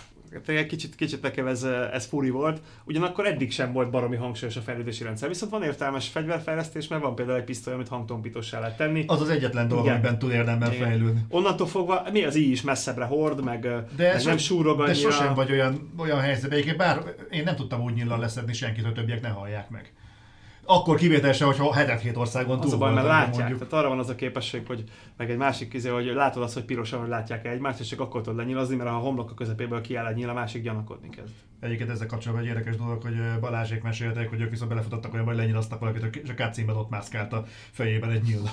[0.46, 1.62] egy kicsit, kicsit nekem ez,
[1.92, 2.60] ez furi volt.
[2.84, 5.28] Ugyanakkor eddig sem volt baromi hangsúlyos a fejlődési rendszer.
[5.28, 9.04] Viszont van értelmes fegyverfejlesztés, mert van például egy pisztoly, amit hangtompítossá lehet tenni.
[9.06, 9.96] Az az egyetlen dolog, Igen.
[9.96, 10.88] amiben tud érdemben Igen.
[10.88, 11.20] fejlődni.
[11.28, 13.60] Onnantól fogva mi az így is messzebbre hord, meg,
[13.96, 14.94] de meg nem súrog annyira.
[14.94, 16.52] De sosem vagy olyan, olyan helyzetben.
[16.52, 19.92] Egyébként bár én nem tudtam úgy nyillal leszedni senkit, hogy többiek ne hallják meg
[20.72, 23.58] akkor kivételesen, hogyha hetet hét országon túl Az a baj, mert látják, mondjuk.
[23.58, 24.84] tehát arra van az a képesség, hogy
[25.16, 28.20] meg egy másik kizé, hogy látod azt, hogy pirosan, hogy látják egymást, és csak akkor
[28.20, 31.32] tudod lenyilazni, mert ha a homlok a közepéből kiáll egy nyíl, a másik gyanakodni kezd.
[31.60, 35.36] Egyébként ezzel kapcsolatban egy érdekes dolog, hogy Balázsék meséltek, hogy ők viszont belefutottak olyan, hogy
[35.36, 38.50] lenyilaztak valakit, és a kátszínben ott mászkált a fejében egy nyíl.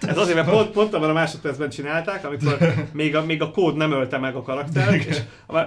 [0.00, 2.58] Ez azért, mert pont, pont abban a másodpercben csinálták, amikor
[2.92, 5.18] még a, még a kód nem ölte meg a karakter, és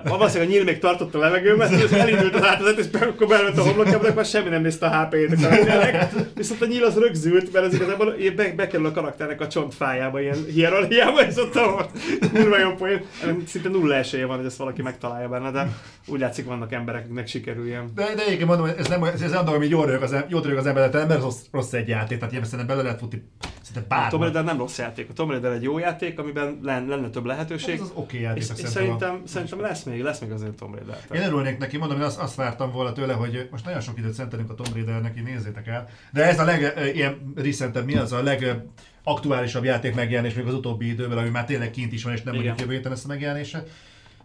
[0.04, 3.62] valószínűleg a nyíl még tartott a levegőben, és elindult az átvezet, és akkor belőtt a
[3.62, 6.14] homlokjába, már semmi nem nézte a HP-t a karakternek.
[6.36, 10.46] Viszont a nyíl az rögzült, mert az igazából be, bekerül a karakternek a csontfájába, ilyen
[10.54, 11.90] hierarchiába, és ott a
[12.34, 13.02] kurva jó poén.
[13.48, 15.70] Szinte nulla esélye van, hogy ezt valaki megtalálja benne, de
[16.08, 17.92] úgy látszik, vannak emberek, akiknek sikerüljen.
[17.96, 20.58] De, de egyébként mondom, ez nem, ez nem dolog, hogy jól rög az, jól rög
[20.58, 23.24] az ember, nem rossz, rossz egy játék, tehát ilyen szerintem bele lehet futni
[23.62, 24.08] szinte bárma.
[24.08, 25.10] A Tomb Raider nem rossz játék.
[25.10, 27.74] A Tomb Raider egy jó játék, amiben lenne több lehetőség.
[27.76, 28.44] Ez az oké okay játék.
[28.44, 30.98] És, és szerintem, szerintem lesz még, lesz még azért Tomb Raider.
[31.12, 34.14] Én örülnék neki, mondom, hogy azt, azt vártam volna tőle, hogy most nagyon sok időt
[34.14, 35.90] szentelünk a Tomb Raidernek, így nézzétek el.
[36.14, 38.62] De ez a leg, ilyen recentebb, mi az a leg
[39.04, 42.34] aktuálisabb játék megjelenés még az utóbbi időben, ami már tényleg kint is van, és nem
[42.34, 43.64] mondjuk jövő héten ezt a megjelenése.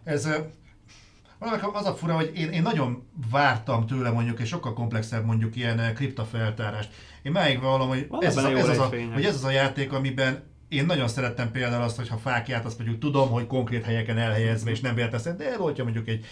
[0.03, 0.29] Ez
[1.73, 5.93] az a fura, hogy én, én nagyon vártam tőle mondjuk egy sokkal komplexebb mondjuk ilyen
[5.93, 6.89] kriptafeltárást.
[7.21, 10.43] Én máig vallom, hogy ez, az ez az a, hogy ez az a játék, amiben
[10.67, 14.71] én nagyon szerettem például azt, hogy ha fákját, azt mondjuk tudom, hogy konkrét helyeken elhelyezve,
[14.71, 16.25] és nem véletlenül, de hogyha mondjuk egy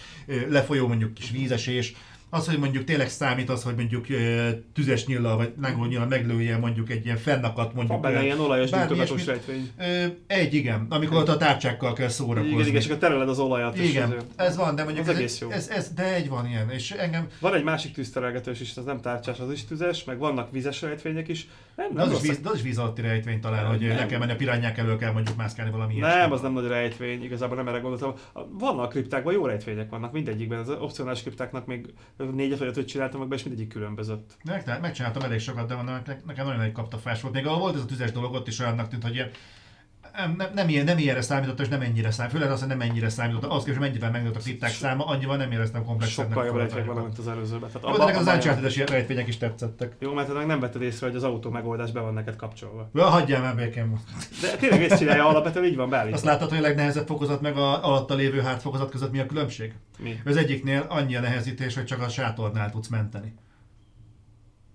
[0.48, 1.94] lefolyó mondjuk kis vízesés,
[2.34, 4.06] az, hogy mondjuk tényleg számít az, hogy mondjuk
[4.74, 8.02] tüzes nyilla vagy lángoló nyilla meglője mondjuk egy ilyen fennakadt mondjuk.
[8.02, 9.70] Van benne ilyen olajos gyújtogatós rejtvény.
[10.26, 12.52] Egy, igen, amikor ott a tárcsákkal kell szórakozni.
[12.52, 13.78] Igen, igen, és akkor tereled az olajat.
[13.78, 15.50] Igen, ez van, de mondjuk ez, egész jó.
[15.50, 17.26] Ez, ez, de egy van ilyen, és engem...
[17.40, 21.28] Van egy másik tűzterelgetős is, az nem tárcsás, az is tüzes, meg vannak vízes rejtvények
[21.28, 21.48] is.
[21.76, 23.96] Nem, nem az, is víz, az is víz alatti rejtvény talán, nem, hogy nem.
[23.96, 26.32] le kell menni a pirányák elől kell mondjuk mászkálni valami Nem, ilyesmi.
[26.32, 28.14] az nem nagy rejtvény, igazából nem erre gondoltam.
[28.50, 30.58] Vannak kriptákban jó rejtvények vannak, mindegyikben.
[30.58, 31.94] Az opcionális kriptáknak még
[32.32, 34.36] négy vagy ötöt csináltam meg be, és mindegyik különbözött.
[34.44, 35.74] Meg, megcsináltam elég sokat, de
[36.26, 37.34] nekem nagyon egy kaptafás volt.
[37.34, 39.30] Még ahol volt ez a tüzes dolog, ott is olyannak tűnt, hogy ilyen
[40.16, 42.38] Nem, nem, nem, ilyen, nem ilyenre számított, és nem ennyire számított.
[42.38, 43.44] Főleg az, hogy nem ennyire számított.
[43.50, 46.32] Az képest, mennyivel megnőtt a kriták száma, annyival nem éreztem komplexebbnek.
[46.36, 46.94] Sokkal jobb forgatóanyagot.
[46.94, 47.68] vannak, mint az előzőben.
[47.70, 49.96] Tehát Jó, abba- nekem az abban- uncharted rejtvények is tetszettek.
[49.98, 52.90] Jó, mert meg nem vetted észre, hogy az autó megoldás be van neked kapcsolva.
[52.94, 54.02] Ja, hagyjál már békén most.
[54.40, 56.30] De tényleg ezt csinálja alapvetően, így van Azt beállítva.
[56.30, 59.74] láttad, hogy a legnehezebb fokozat meg a alatta lévő hard fokozat között mi a különbség?
[59.98, 60.20] Mi?
[60.24, 63.34] Az egyiknél annyi a nehezítés, hogy csak a sátornál tudsz menteni.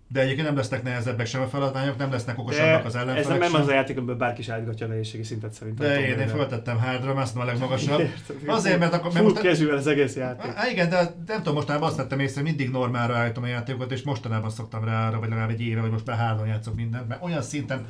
[0.09, 3.39] De egyébként nem lesznek nehezebbek sem a feladványok, nem lesznek okosabbak az ez nem, ellenfelek
[3.39, 5.87] nem az a játék, amiből bárki is állítgatja a nehézségi szintet szerintem.
[5.87, 6.77] De én, én föltettem
[7.17, 7.99] azt mondom a legmagasabb.
[8.29, 8.35] Érted?
[8.45, 9.13] Azért, mert akkor...
[9.13, 10.53] Mert most, casual az egész játék.
[10.53, 14.01] Há, igen, de nem tudom, mostanában azt vettem észre, mindig normálra állítom a játékokat, és
[14.01, 17.23] mostanában szoktam rá arra, vagy legalább egy éve, vagy most már három játszok mindent, mert
[17.23, 17.85] olyan szinten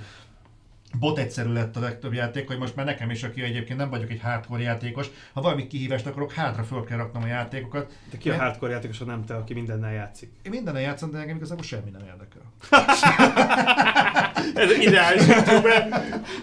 [1.00, 4.10] bot egyszerű lett a legtöbb játék, hogy most már nekem is, aki egyébként nem vagyok
[4.10, 7.98] egy hardcore játékos, ha valami kihívást akarok, hátra föl kell raknom a játékokat.
[8.12, 10.32] De ki a Mert hardcore játékos, ha nem te, aki mindennel játszik?
[10.42, 12.42] Én mindennel játszom, de engem igazából semmi nem érdekel.
[14.64, 15.24] Ez ideális.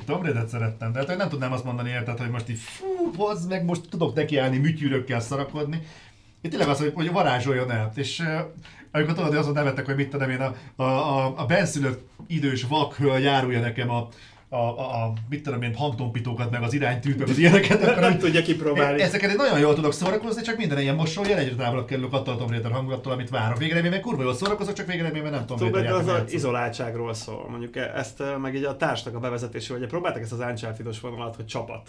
[0.05, 3.49] Tomb Raider-t szerettem, de hát nem tudnám azt mondani érted, hogy most így fú, hozd
[3.49, 5.83] meg, most tudok nekiállni műtyűrökkel szarakodni.
[6.41, 7.93] Itt tényleg az, hogy, hogy varázsoljon el.
[7.95, 8.27] És uh,
[8.93, 12.63] amikor tudod, hogy azon nevettek, hogy mit tudom én, a, a, a, a benszülött idős
[12.63, 14.09] vakhölgy árulja nekem a,
[14.55, 18.19] a, a, a mit tudom én, hangtompítókat, meg az iránytűt, meg az ilyeneket, Nem hogy-
[18.19, 18.99] tudja kipróbálni.
[18.99, 22.35] én ezeket én nagyon jól tudok szórakozni, csak minden ilyen mosolyjal egyre távolabb kerülök attól
[22.35, 23.59] a Tomb Raider hangulattól, amit várok.
[23.59, 27.47] Végeredményben kurva jól szórakozok, csak végeredményben nem Tomb Tomb Raider Raider az az izoláltságról szól.
[27.51, 31.01] Mondjuk e- ezt eh, meg így a társnak a bevezetésével, ugye próbálták ezt az Uncharted-os
[31.01, 31.89] vonalat, hogy csapat.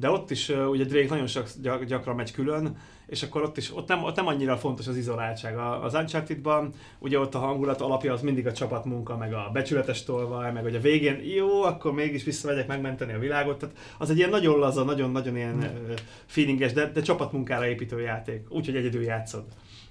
[0.00, 2.76] De ott is ugye Drake nagyon sok, gyak, gyakran megy külön,
[3.06, 5.58] és akkor ott is ott nem, ott nem annyira fontos az izoláltság.
[5.58, 10.52] Az Uncharted-ban ugye ott a hangulat alapja az mindig a csapatmunka, meg a becsületes tolvaj,
[10.52, 13.58] meg hogy a végén jó, akkor mégis visszamegyek megmenteni a világot.
[13.58, 15.94] Tehát az egy ilyen nagyon laza, nagyon-nagyon ilyen uh,
[16.26, 18.46] feelinges, de, de csapatmunkára építő játék.
[18.48, 19.44] Úgyhogy egyedül játszod.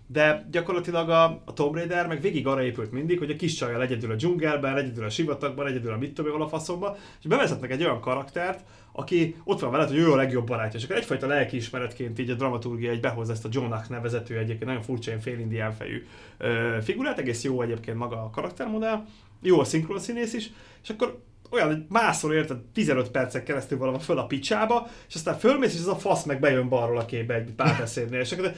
[0.07, 3.81] De gyakorlatilag a, a Tomb Raider meg végig arra épült mindig, hogy a kis csajjal
[3.81, 7.25] egyedül a dzsungelben, egyedül a sivatagban, egyedül a mit tudom, én, hol a faszomba, és
[7.27, 10.79] bevezetnek egy olyan karaktert, aki ott van veled, hogy ő a legjobb barátja.
[10.79, 14.81] És akkor egyfajta lelkiismeretként így a dramaturgia egy behozza ezt a Johnnak nevezető egyébként nagyon
[14.81, 16.05] furcsa ilyen félindián fejű
[16.37, 19.05] ö, figurát, egész jó egyébként maga a karaktermodell,
[19.41, 20.51] jó a szinkron színész is,
[20.83, 21.21] és akkor
[21.51, 25.79] olyan, hogy mászol érted 15 percek keresztül valami föl a picsába, és aztán fölmész, és
[25.79, 28.19] ez a fasz meg bejön balról a képbe egy párbeszédnél.
[28.19, 28.51] És akkor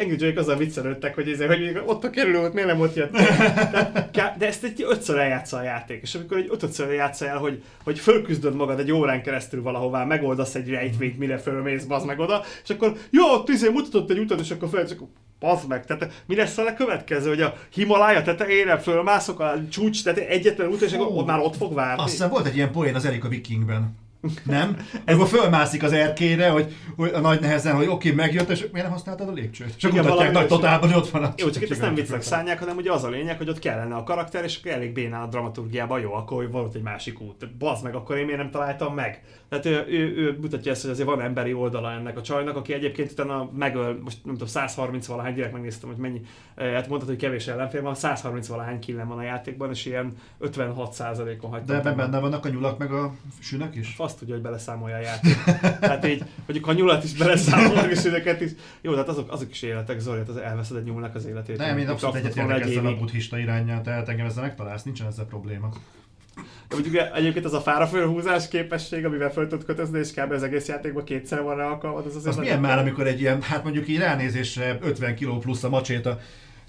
[0.00, 3.10] Angry Joy azzal viccelődtek, hogy, izé, hogy ott a kerülőt miért nem ott jött.
[4.12, 7.62] De, de ezt egy ötször eljátsza a játék, és amikor egy ötödször eljátsza el, hogy,
[7.84, 12.42] hogy fölküzdöd magad egy órán keresztül valahová, megoldasz egy rejtvényt, mire fölmész, bazd meg oda,
[12.62, 15.08] és akkor jó, ott izé mutatott egy utat, és akkor fel, akkor
[15.42, 20.32] Bazd meg, tehát mi lesz a következő, hogy a Himalája tetejére fölmászok a csúcs tetejére
[20.32, 22.02] egyetlen út, és akkor már ott fog várni.
[22.02, 24.00] Azt hiszem volt egy ilyen poén az Erika Vikingben.
[24.44, 24.76] Nem?
[25.06, 28.90] Akkor fölmászik az erkére, hogy, hogy a nagy nehezen, hogy oké, megjött, és miért nem
[28.90, 29.76] használtad a lépcsőt?
[29.76, 32.22] Csak Igen, mutatják nagy totálban, hogy ott van a Jó, csak itt ezt nem viccnek
[32.22, 35.22] szánják, hanem ugye az a lényeg, hogy ott kellene a karakter, és akkor elég bénál
[35.22, 37.36] a dramaturgiában, jó, akkor van ott egy másik út.
[37.36, 39.22] Tehát Bazd meg, akkor én miért nem találtam meg?
[39.52, 42.72] Tehát ő, ő, ő mutatja ezt, hogy azért van emberi oldala ennek a csajnak, aki
[42.72, 46.20] egyébként utána megöl, most nem tudom, 130 valahány, direkt megnéztem, hogy mennyi,
[46.54, 50.16] eh, hát mondtad, hogy kevés ellenfél van, 130 valahány killem van a játékban, és ilyen
[50.40, 51.66] 56%-on hagytam.
[51.66, 53.94] De ebben benne vannak a nyulak meg a sünök is?
[53.96, 55.36] Azt tudja, hogy beleszámolja a játék.
[55.80, 58.50] Tehát így, mondjuk a nyulat is beleszámolnak, és őket is.
[58.80, 61.56] Jó, tehát azok, azok is életek, Zoli, hát az elveszed egy nyúlnak az életét.
[61.56, 64.42] Nem, én abszolút Kapsz egyet volna értek egy ezzel a buddhista irányjal, tehát engem ezzel
[64.42, 65.68] megtalálsz, nincsen ezzel probléma.
[66.68, 70.32] De mondjuk egyébként az a fára fölhúzás képesség, amivel föl tud kötözni, és kb.
[70.32, 73.42] az egész játékban kétszer van rá alkalmad, az azért Az milyen már, amikor egy ilyen,
[73.42, 76.18] hát mondjuk így ránézésre 50 kg plusz a macsét a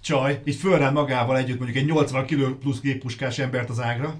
[0.02, 4.14] csaj, így fölrán magával együtt mondjuk egy 80 kg plusz géppuskás embert az ágra,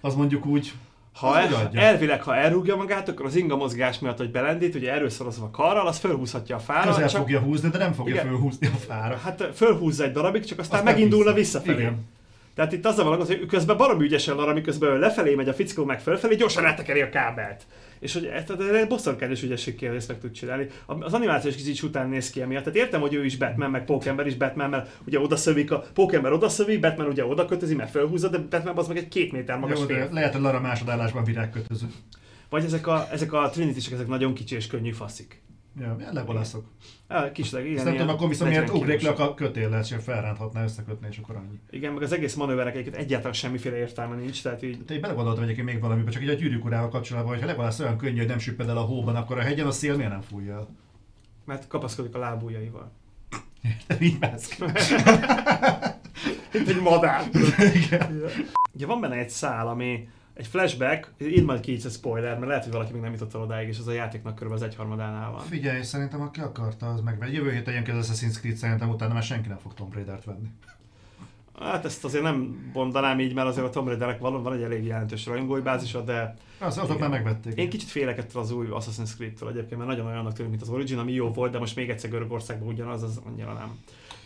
[0.00, 0.72] az mondjuk úgy,
[1.14, 5.50] Ha el, elvileg, ha elrúgja magát, akkor az inga mozgás miatt, hogy belendít, ugye erőszorozva
[5.50, 6.90] karral, az fölhúzhatja a fára.
[6.90, 8.26] közel csak, fogja húzni, de nem fogja Igen.
[8.26, 9.16] fölhúzni a fára.
[9.16, 11.58] Hát fölhúzza egy darabig, csak aztán, Aztán megindulna vissza.
[11.58, 11.80] visszafelé.
[11.82, 12.04] Igen.
[12.54, 15.54] Tehát itt az a valami, hogy közben barom ügyesen arra, miközben ő lefelé megy a
[15.54, 17.62] fickó meg fölfelé, gyorsan rátekeri a kábelt.
[17.98, 20.66] És hogy ezt egy bosszorkányos ügyességkel ezt meg tud csinálni.
[20.86, 22.64] Az animációs kicsit után néz ki emiatt.
[22.64, 25.84] Tehát értem, hogy ő is Batman, meg Pókember is Batman, mert ugye oda szövik a
[25.94, 29.32] Pókember oda szövik, Batman ugye oda kötözi, mert fölhúzza, de Batman az meg egy két
[29.32, 30.08] méter magas Jó, fél.
[30.12, 31.86] lehet, hogy Lara másodállásban virágkötöző.
[32.48, 35.41] Vagy ezek a, ezek a trinity ezek nagyon kicsi és könnyű faszik.
[35.80, 36.64] Ja, ilyen legolaszok.
[37.06, 37.76] Ah, Kisleg, igen.
[37.76, 41.18] Ezt nem tudom, akkor viszont miért 40 ugrék le a kötéllel, és felránthatná összekötni, és
[41.18, 41.60] akkor annyi.
[41.70, 45.42] Igen, meg az egész manőverek egyébként egyáltalán semmiféle értelme nincs, tehát így Te így belegondoltam
[45.42, 48.26] egyébként még valamibe, csak így a gyűrűk urával kapcsolatban, hogy ha legalább olyan könnyű, hogy
[48.26, 50.68] nem süpped el a hóban, akkor a hegyen a szél miért nem fújja el?
[51.44, 52.92] mert kapaszkodik a lábujjaival.
[54.00, 54.58] Így mász.
[56.52, 57.28] Mint egy madár.
[57.74, 58.22] Igen.
[58.74, 62.46] Ugye van benne egy szál, ami egy flashback, írd majd ki így a spoiler, mert
[62.46, 65.30] lehet, hogy valaki még nem jutott el odáig, és az a játéknak körülbelül az egyharmadánál
[65.30, 65.40] van.
[65.40, 67.28] Figyelj, szerintem aki akarta, az meg.
[67.32, 70.24] Jövő héten jön ki az Assassin's Creed, szerintem utána már senki nem fog Tomb Raider-t
[70.24, 70.48] venni.
[71.60, 74.84] Hát ezt azért nem mondanám így, mert azért a Tomb Raidernek van, van egy elég
[74.84, 76.36] jelentős rajongói bázisa, de...
[76.58, 77.54] Az, azok már megvették.
[77.54, 80.68] Én kicsit félek ettől az új Assassin's Creed-től egyébként, mert nagyon olyannak tűnik, mint az
[80.68, 83.78] Origin, ami jó volt, de most még egyszer Görögországban ugyanaz, az annyira nem.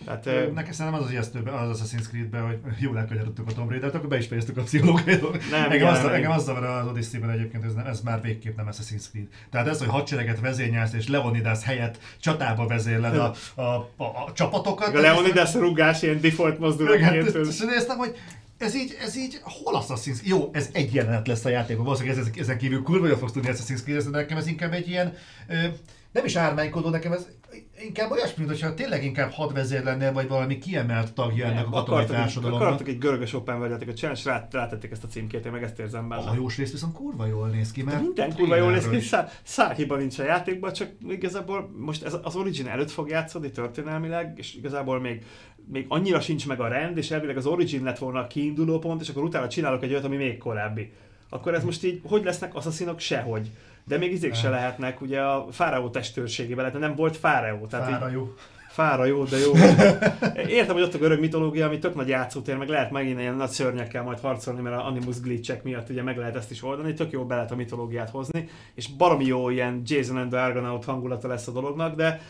[0.04, 3.94] Tehát, nekem szerintem az az ijesztőben, az Assassin's Creed-ben, hogy jól elkanyarodtuk a Tomb Raider-t,
[3.94, 5.50] akkor be is fejeztük a pszichológiát.
[5.50, 9.04] Nem, engem, az, engem az zavar az Odyssey-ben egyébként, ez, ez, már végképp nem Assassin's
[9.10, 9.26] Creed.
[9.50, 14.94] Tehát ez, hogy hadsereget vezényelsz és Leonidas helyett csatába vezérled a, a, a, a csapatokat.
[14.94, 17.34] A Leonidas rugás ilyen default mozdulatként.
[17.34, 18.16] És néztem, hogy
[18.58, 22.30] ez így, ez így, hol Assassin's Jó, ez egy jelenet lesz a játékban, valószínűleg ez,
[22.38, 25.14] ezen kívül kurva jól fogsz tudni Assassin's Creed, de nekem ez inkább egy ilyen,
[25.48, 25.54] ö,
[26.12, 27.26] nem is ármánykodó, nekem ez
[27.84, 32.66] inkább olyasmi, mintha tényleg inkább hadvezér lenne, vagy valami kiemelt tagja ennek a katonai társadalomnak.
[32.66, 35.78] Akartak egy görögös open verjáték, a challenge rá, rátették ezt a címkét, én meg ezt
[35.78, 36.22] érzem benne.
[36.22, 37.96] A hajós rész viszont kurva jól néz ki, mert...
[37.96, 42.04] De minden kurva jól néz ki, szá, szár hiba nincs a játékban, csak igazából most
[42.04, 45.24] ez az Origin előtt fog játszani történelmileg, és igazából még
[45.72, 49.00] még annyira sincs meg a rend, és elvileg az Origin lett volna a kiinduló pont,
[49.00, 50.92] és akkor utána csinálok egy olyat, ami még korábbi.
[51.28, 52.98] Akkor ez most így, hogy lesznek asszaszinok?
[52.98, 53.50] Sehogy.
[53.86, 57.66] De még izék se lehetnek, ugye a fáraó testőrségében lehet, nem volt fáraó.
[57.66, 58.34] Tehát Fáraó.
[58.76, 59.52] Fára jó, de jó.
[60.48, 63.48] Értem, hogy ott a görög mitológia, ami tök nagy játszótér, meg lehet megint ilyen nagy
[63.48, 67.10] szörnyekkel majd harcolni, mert a animus glitchek miatt ugye meg lehet ezt is oldani, tök
[67.10, 71.28] jó be lehet a mitológiát hozni, és baromi jó ilyen Jason and the Argonaut hangulata
[71.28, 72.20] lesz a dolognak, de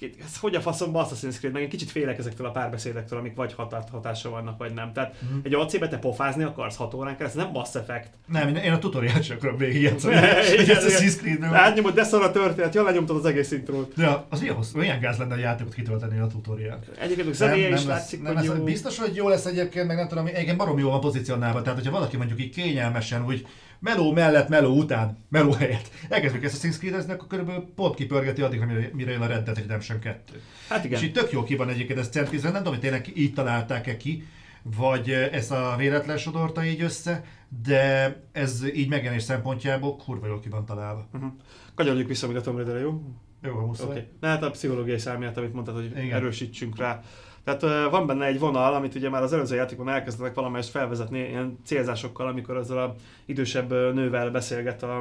[0.00, 3.52] ez hogy a faszomba Assassin's Creed, meg egy kicsit félek ezektől a párbeszédektől, amik vagy
[3.52, 4.92] hatát, hatása vannak, vagy nem.
[4.92, 5.38] Tehát mm.
[5.42, 8.08] egy ac te pofázni akarsz 6 órán keresztül, nem Mass Effect.
[8.26, 10.14] Nem, én a tutoriát csak akarom végigjátszani.
[10.76, 11.54] Assassin's Creed-ben.
[11.54, 13.92] Átnyomod, de szar a történet, jól lenyomtad az egész intrót.
[13.96, 16.86] Ja, az ilyen, hosszú, ilyen gáz lenne a játékot kitölteni a tutoriát.
[16.98, 18.52] Egyébként zenéje is látszik, nem, hogy jó.
[18.52, 21.62] Biztos, hogy jó lesz egyébként, meg nem tudom, egyébként barom jó a pozícionálva.
[21.62, 23.46] Tehát, hogyha valaki mondjuk így kényelmesen, úgy
[23.78, 25.90] meló mellett, meló után, meló helyett.
[26.08, 29.58] Elkezdjük ezt a Creed-ezni, akkor körülbelül pont kipörgeti addig, mire, mire jön a Red Dead
[29.58, 30.40] Redemption 2.
[30.68, 30.98] Hát igen.
[30.98, 33.96] És itt tök jó ki van egyébként ez centízen, nem tudom, hogy tényleg így találták-e
[33.96, 34.26] ki,
[34.62, 37.24] vagy ez a véletlen sodorta így össze,
[37.62, 41.08] de ez így megjelenés szempontjából kurva jól ki van találva.
[41.12, 41.30] Uh-huh.
[41.74, 43.02] Kanyarjuk vissza még a Tomb jó?
[43.42, 43.86] Jó, muszáj.
[43.86, 44.08] Okay.
[44.20, 46.12] Na hát a pszichológiai számját, amit mondtad, hogy Igen.
[46.12, 47.02] erősítsünk rá.
[47.46, 51.58] Tehát van benne egy vonal, amit ugye már az előző játékon elkezdtek valamelyest felvezetni ilyen
[51.64, 52.94] célzásokkal, amikor ezzel a
[53.24, 54.96] idősebb nővel beszélget a,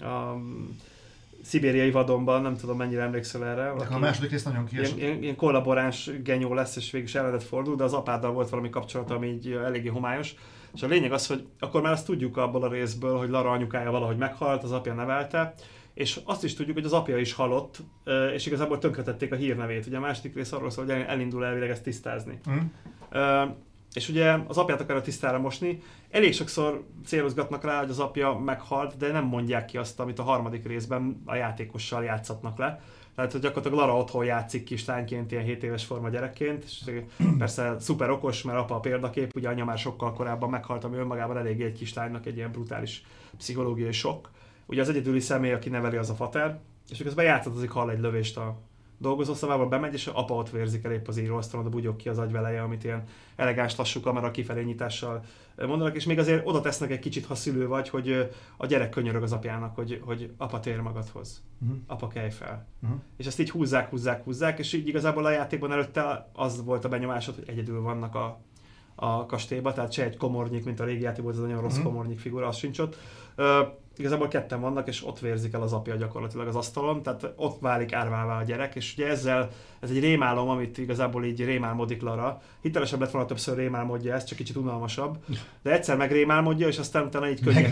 [0.00, 0.40] a
[1.42, 3.72] szibériai vadonban, nem tudom mennyire emlékszel erre.
[3.78, 4.98] De a második rész nagyon kiesett.
[4.98, 8.70] Ilyen, ilyen, kollaboráns genyó lesz, és végül is ellenet fordul, de az apáddal volt valami
[8.70, 10.34] kapcsolat, ami így eléggé homályos.
[10.74, 13.90] És a lényeg az, hogy akkor már azt tudjuk abból a részből, hogy Lara anyukája
[13.90, 15.54] valahogy meghalt, az apja nevelte,
[15.96, 17.82] és azt is tudjuk, hogy az apja is halott,
[18.34, 19.86] és igazából tönkretették a hírnevét.
[19.86, 22.38] Ugye a második rész arról szól, hogy elindul elvileg ezt tisztázni.
[22.50, 22.58] Mm.
[23.94, 25.82] És ugye az apját akar a tisztára mosni.
[26.10, 30.22] Elég sokszor célozgatnak rá, hogy az apja meghalt, de nem mondják ki azt, amit a
[30.22, 32.80] harmadik részben a játékossal játszatnak le.
[33.14, 36.90] Tehát, hogy gyakorlatilag Lara otthon játszik kislányként, ilyen 7 éves forma gyerekként, és
[37.38, 41.36] persze szuper okos, mert apa a példakép, ugye anya már sokkal korábban meghalt, ami önmagában
[41.36, 43.04] eléggé egy kislánynak egy ilyen brutális
[43.36, 44.30] pszichológiai sok.
[44.66, 46.58] Ugye az egyedüli személy, aki neveli, az a fater,
[46.90, 48.58] és közben játszadozik, hall egy lövést a
[48.98, 52.62] dolgozószobába, bemegy, és apa ott vérzik el épp az íróasztalon, a bugyog ki az agyveleje,
[52.62, 53.04] amit ilyen
[53.36, 55.24] elegáns lassú kamera kifelé nyitással
[55.56, 59.22] mondanak, és még azért oda tesznek egy kicsit, ha szülő vagy, hogy a gyerek könyörög
[59.22, 61.78] az apjának, hogy, hogy apa tér magadhoz, uh-huh.
[61.86, 62.66] apa kelj fel.
[62.82, 62.98] Uh-huh.
[63.16, 66.88] És ezt így húzzák, húzzák, húzzák, és így igazából a játékban előtte az volt a
[66.88, 68.40] benyomásod, hogy egyedül vannak a,
[68.94, 71.86] a kastélyba, tehát se egy komornyik, mint a régi játékban, az nagyon rossz uh-huh.
[71.86, 72.96] komornyik figura, az sincs ott.
[73.36, 73.44] Uh,
[73.98, 77.92] igazából ketten vannak, és ott vérzik el az apja gyakorlatilag az asztalon, tehát ott válik
[77.92, 79.48] árvává a gyerek, és ugye ezzel,
[79.80, 82.42] ez egy rémálom, amit igazából így rémálmodik Lara.
[82.60, 85.18] Hitelesebb lett volna többször rémálmodja ez, csak kicsit unalmasabb.
[85.62, 87.70] De egyszer megrémálmodja, és aztán utána így könnyek,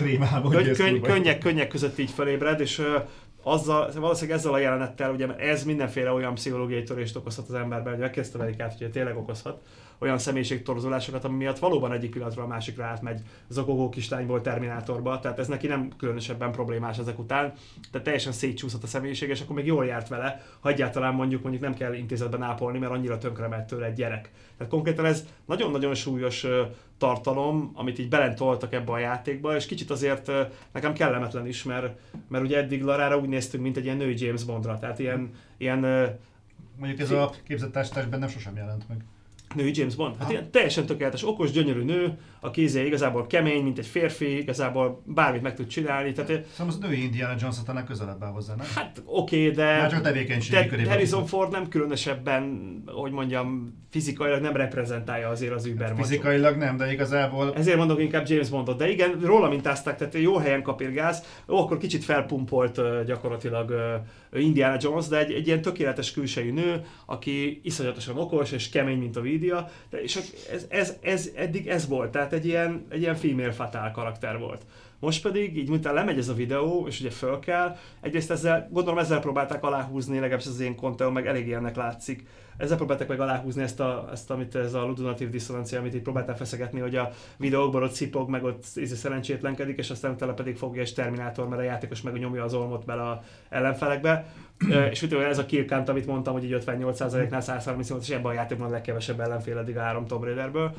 [0.50, 2.82] könny, könny, könnyek, könnyek között így felébred, és
[3.42, 8.02] azzal, valószínűleg ezzel a jelenettel, ugye ez mindenféle olyan pszichológiai törést okozhat az emberben, hogy
[8.02, 9.62] megkezdte át, hogy tényleg okozhat
[9.99, 15.49] olyan személyiségtorzulásokat, ami miatt valóban egyik pillanatra a másikra átmegy zokogó kislányból Terminátorba, tehát ez
[15.49, 17.53] neki nem különösebben problémás ezek után,
[17.90, 21.62] tehát teljesen szétcsúszott a személyiség, és akkor még jól járt vele, ha egyáltalán mondjuk mondjuk
[21.62, 24.30] nem kell intézetben ápolni, mert annyira tönkre megy tőle egy gyerek.
[24.57, 26.47] Tehát konkrétan ez nagyon-nagyon súlyos
[26.99, 30.30] tartalom, amit így belentoltak ebbe a játékba, és kicsit azért
[30.72, 34.45] nekem kellemetlen is, mert, mert ugye eddig Larára úgy néztünk, mint egy ilyen női James
[34.45, 35.80] Bondra, tehát ilyen, ilyen
[36.76, 39.05] Mondjuk ez a képzett bennem sosem jelent meg
[39.55, 40.16] női James Bond.
[40.18, 45.03] Hát ilyen teljesen tökéletes, okos, gyönyörű nő, a kézé igazából kemény, mint egy férfi, igazából
[45.07, 46.12] bármit meg tud csinálni.
[46.12, 48.66] Tehát, Szerintem az női Indiana Jones talán közelebb áll hozzá, nem?
[48.74, 49.64] Hát oké, okay, de...
[49.64, 55.66] Már csak tevékenység de Harrison Ford nem különösebben, hogy mondjam, fizikailag nem reprezentálja azért az
[55.66, 57.55] Uber hát Fizikailag nem, de igazából...
[57.55, 61.78] Ezért mondok inkább James Bondot, de igen, róla mintázták, tehát jó helyen kapirgáz, ó, akkor
[61.78, 63.74] kicsit felpumpolt gyakorlatilag
[64.32, 69.16] Indiana Jones, de egy, egy ilyen tökéletes külsejű nő, aki iszonyatosan okos és kemény, mint
[69.16, 73.01] a víz, média, de és ez, ez, ez, eddig ez volt, tehát egy ilyen, egy
[73.01, 74.62] ilyen female fatál karakter volt.
[74.99, 78.99] Most pedig, így miután lemegy ez a videó, és ugye föl kell, egyrészt ezzel, gondolom
[78.99, 82.26] ezzel próbálták aláhúzni, legalábbis az én konteó, meg elég ilyennek látszik,
[82.57, 86.37] ezzel próbálták meg aláhúzni ezt, a, ezt amit ez a ludonatív diszonancia, amit itt próbálták
[86.37, 90.82] feszegetni, hogy a videókban ott cipog, meg ott íze szerencsétlenkedik, és aztán utána pedig fogja
[90.82, 94.26] és Terminátor, mert a játékos meg nyomja az olmot bele a ellenfelekbe.
[94.91, 98.68] és úgy, ez a kill amit mondtam, hogy így 58%-nál 138, és ebben a játékban
[98.68, 100.74] a legkevesebb ellenfél eddig a három Tomb Raiderből.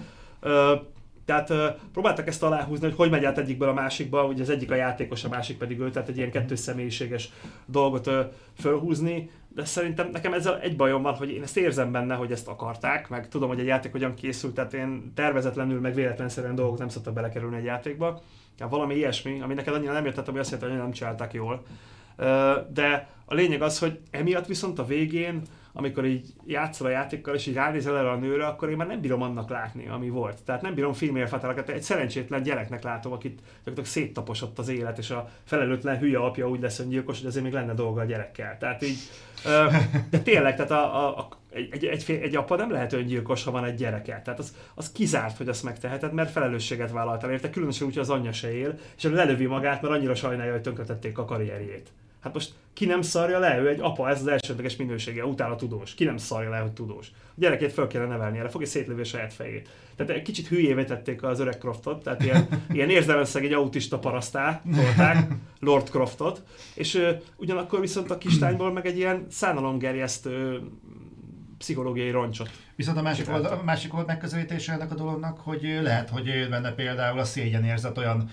[1.25, 4.71] Tehát uh, próbáltak ezt aláhúzni, hogy hogy megy át egyikből a másikba, hogy az egyik
[4.71, 7.29] a játékos, a másik pedig ő, tehát egy ilyen kettős személyiséges
[7.65, 8.19] dolgot uh,
[8.59, 12.47] fölhúzni, de szerintem nekem ezzel egy bajom van, hogy én ezt érzem benne, hogy ezt
[12.47, 16.89] akarták, meg tudom, hogy egy játék hogyan készült, tehát én tervezetlenül, meg véletlenszerűen dolgok nem
[16.89, 18.21] szoktak belekerülni egy játékba.
[18.59, 21.63] Ja, valami ilyesmi, ami neked annyira nem jött, ami azt jelenti, hogy nem csinálták jól.
[22.17, 22.25] Uh,
[22.73, 25.41] de a lényeg az, hogy emiatt viszont a végén
[25.77, 29.01] amikor így játszol a játékkal, és így ránézel erre a nőre, akkor én már nem
[29.01, 30.43] bírom annak látni, ami volt.
[30.43, 35.29] Tehát nem bírom filmélfatálakat, egy szerencsétlen gyereknek látom, akit gyakorlatilag széttaposott az élet, és a
[35.43, 38.57] felelőtlen hülye apja úgy lesz öngyilkos, hogy azért még lenne dolga a gyerekkel.
[38.57, 38.97] Tehát így,
[40.09, 43.65] de tényleg, tehát a, a, a egy, egy, egy apa nem lehet öngyilkos, ha van
[43.65, 44.21] egy gyereke.
[44.23, 48.09] Tehát az, az kizárt, hogy azt megteheted, mert felelősséget vállaltál érte, különösen úgy, hogy az
[48.09, 51.89] anyja se él, és lelövi magát, mert annyira sajnálja, hogy tönkretették a karrierjét.
[52.25, 55.93] Hát most ki nem szarja le, ő egy apa, ez az elsődleges minősége, utána tudós.
[55.93, 57.11] Ki nem szarja le, hogy tudós.
[57.15, 59.69] A gyerekét fel kéne nevelni erre, fogja szétlövni a saját fejét.
[59.95, 64.61] Tehát egy kicsit hülyévé tették az öreg Croftot, tehát ilyen, ilyen érzelmeszeg egy autista parasztá
[64.63, 70.61] volták, Lord Croftot, és ö, ugyanakkor viszont a kistányból meg egy ilyen szánalomgerjesztő
[71.57, 72.49] pszichológiai roncsot.
[72.75, 76.71] Viszont a másik, old, a másik old megközelítése ennek a dolognak, hogy lehet, hogy benne
[76.71, 78.29] például a szégyenérzet olyan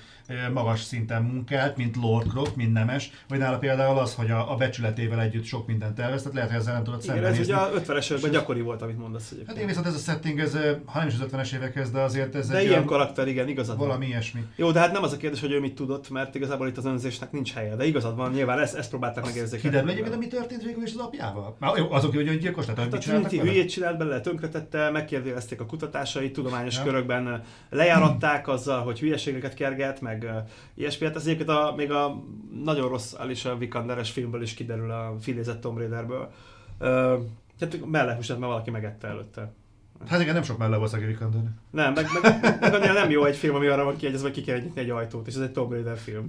[0.52, 4.56] magas szinten munkált, mint Lord Croft, mint Nemes, vagy nála például az, hogy a, a
[4.56, 7.70] becsületével együtt sok mindent elvesz, tehát lehet, hogy ezzel nem tudod Igen, ez ugye a
[7.70, 9.48] 50-es években gyakori volt, amit mondasz egyébként.
[9.48, 12.34] Hát én viszont ez a setting, ez, ha nem is az 50-es évekhez, de azért
[12.34, 14.08] ez de egy ilyen karakter, igen, igazad Valami van.
[14.08, 14.44] ilyesmi.
[14.56, 16.84] Jó, de hát nem az a kérdés, hogy ő mit tudott, mert igazából itt az
[16.84, 19.68] önzésnek nincs helye, de igazad van, nyilván ezt, ezt próbálták megérzékelni.
[19.68, 21.56] Kiderül egyébként, mi történt végül is az apjával?
[21.58, 26.32] Már azok, hogy gyilkos lett, hát mit a hülyét csinált belőle, tönkretette, megkérdezték a kutatásait,
[26.32, 26.82] tudományos ja.
[26.82, 30.30] körökben lejáratták azzal, hogy hülyeségeket kerget, meg
[30.74, 31.06] ilyesmi.
[31.06, 32.22] Hát ez egyébként a, még a
[32.64, 36.32] nagyon rossz Alicia Vikanderes filmből is kiderül a filézett Tomb Raiderből.
[36.80, 36.86] Uh,
[37.58, 39.52] tehát mellehúsát, mert valaki megette előtte.
[40.08, 41.40] Hát igen, nem sok melle volt Szegi Vikander.
[41.70, 44.42] Nem, meg, meg, meg, meg, nem jó egy film, ami arra van kiegyezve, hogy ki
[44.42, 46.26] kell nyitni egy ajtót, és ez egy Tomb Raider film.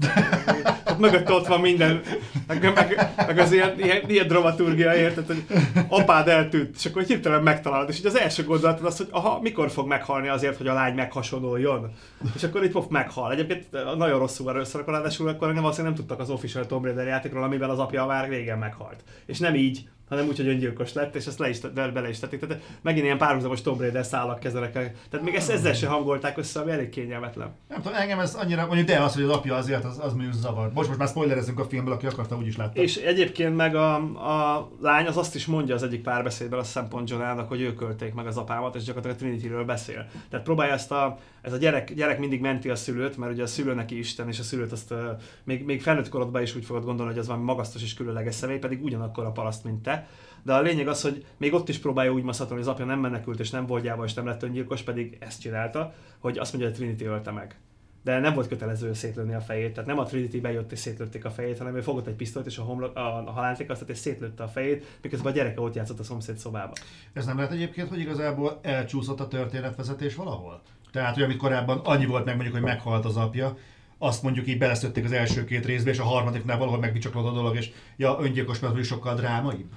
[0.89, 2.01] Ott mögött ott van minden,
[2.47, 5.43] meg, meg, meg az ilyen, ilyen, ilyen dramaturgia, érted, hogy
[5.87, 9.71] apád eltűnt, és akkor hirtelen megtalálod, és így az első gondolatod az, hogy aha, mikor
[9.71, 11.91] fog meghalni azért, hogy a lány meghasonoljon.
[12.35, 13.31] És akkor itt meghal.
[13.31, 17.43] Egyébként nagyon rosszul van összerakva, ráadásul akkor nem, nem tudtak az official Tomb Raider játékról,
[17.43, 19.03] amiben az apja már régen meghalt.
[19.25, 22.19] És nem így, hanem úgy, hogy öngyilkos lett, és ezt le is, be, bele is
[22.19, 22.39] tették.
[22.39, 24.71] Tehát megint ilyen párhuzamos Tomb Raider szálak kezelek.
[24.71, 27.55] Tehát még ezt ezzel se hangolták össze, ami elég kényelmetlen.
[27.69, 30.33] Nem tudom, engem ez annyira, mondjuk de az, hogy az apja azért, az, az mondjuk
[30.33, 30.71] zavar.
[30.73, 32.81] Most, most már spoilerezünk a filmből, aki akarta, úgy is látta.
[32.81, 37.09] És egyébként meg a, a lány az azt is mondja az egyik párbeszédben a szempont
[37.09, 40.05] Johnának, hogy ők költék meg az apámat, és gyakorlatilag a Trinityről beszél.
[40.29, 43.47] Tehát próbálja ezt a, ez a gyerek, gyerek mindig menti a szülőt, mert ugye a
[43.47, 44.99] szülő neki Isten, és a szülőt azt uh,
[45.43, 48.57] még, még felnőtt korodban is úgy fogod gondolni, hogy az valami magasztos és különleges személy,
[48.57, 50.07] pedig ugyanakkor a paraszt, mint te
[50.43, 52.99] de a lényeg az, hogy még ott is próbálja úgy maszatolni, hogy az apja nem
[52.99, 56.79] menekült és nem volt és nem lett öngyilkos, pedig ezt csinálta, hogy azt mondja, hogy
[56.79, 57.59] Trinity ölte meg.
[58.03, 61.31] De nem volt kötelező szétlőni a fejét, tehát nem a Trinity bejött és szétlőtték a
[61.31, 64.47] fejét, hanem ő fogott egy pisztolyt és a, homlok, a, a halántékasztat és szétlőtte a
[64.47, 66.73] fejét, miközben a gyereke ott játszott a szomszéd szobába.
[67.13, 70.61] Ez nem lehet egyébként, hogy igazából elcsúszott a történetvezetés valahol?
[70.93, 73.57] Tehát, hogy amit korábban annyi volt meg mondjuk, hogy meghalt az apja,
[73.97, 77.55] azt mondjuk így beleszötték az első két részbe, és a harmadiknál valahol megbicsaklott a dolog,
[77.55, 79.71] és ja, öngyilkos, mert sokkal drámaibb.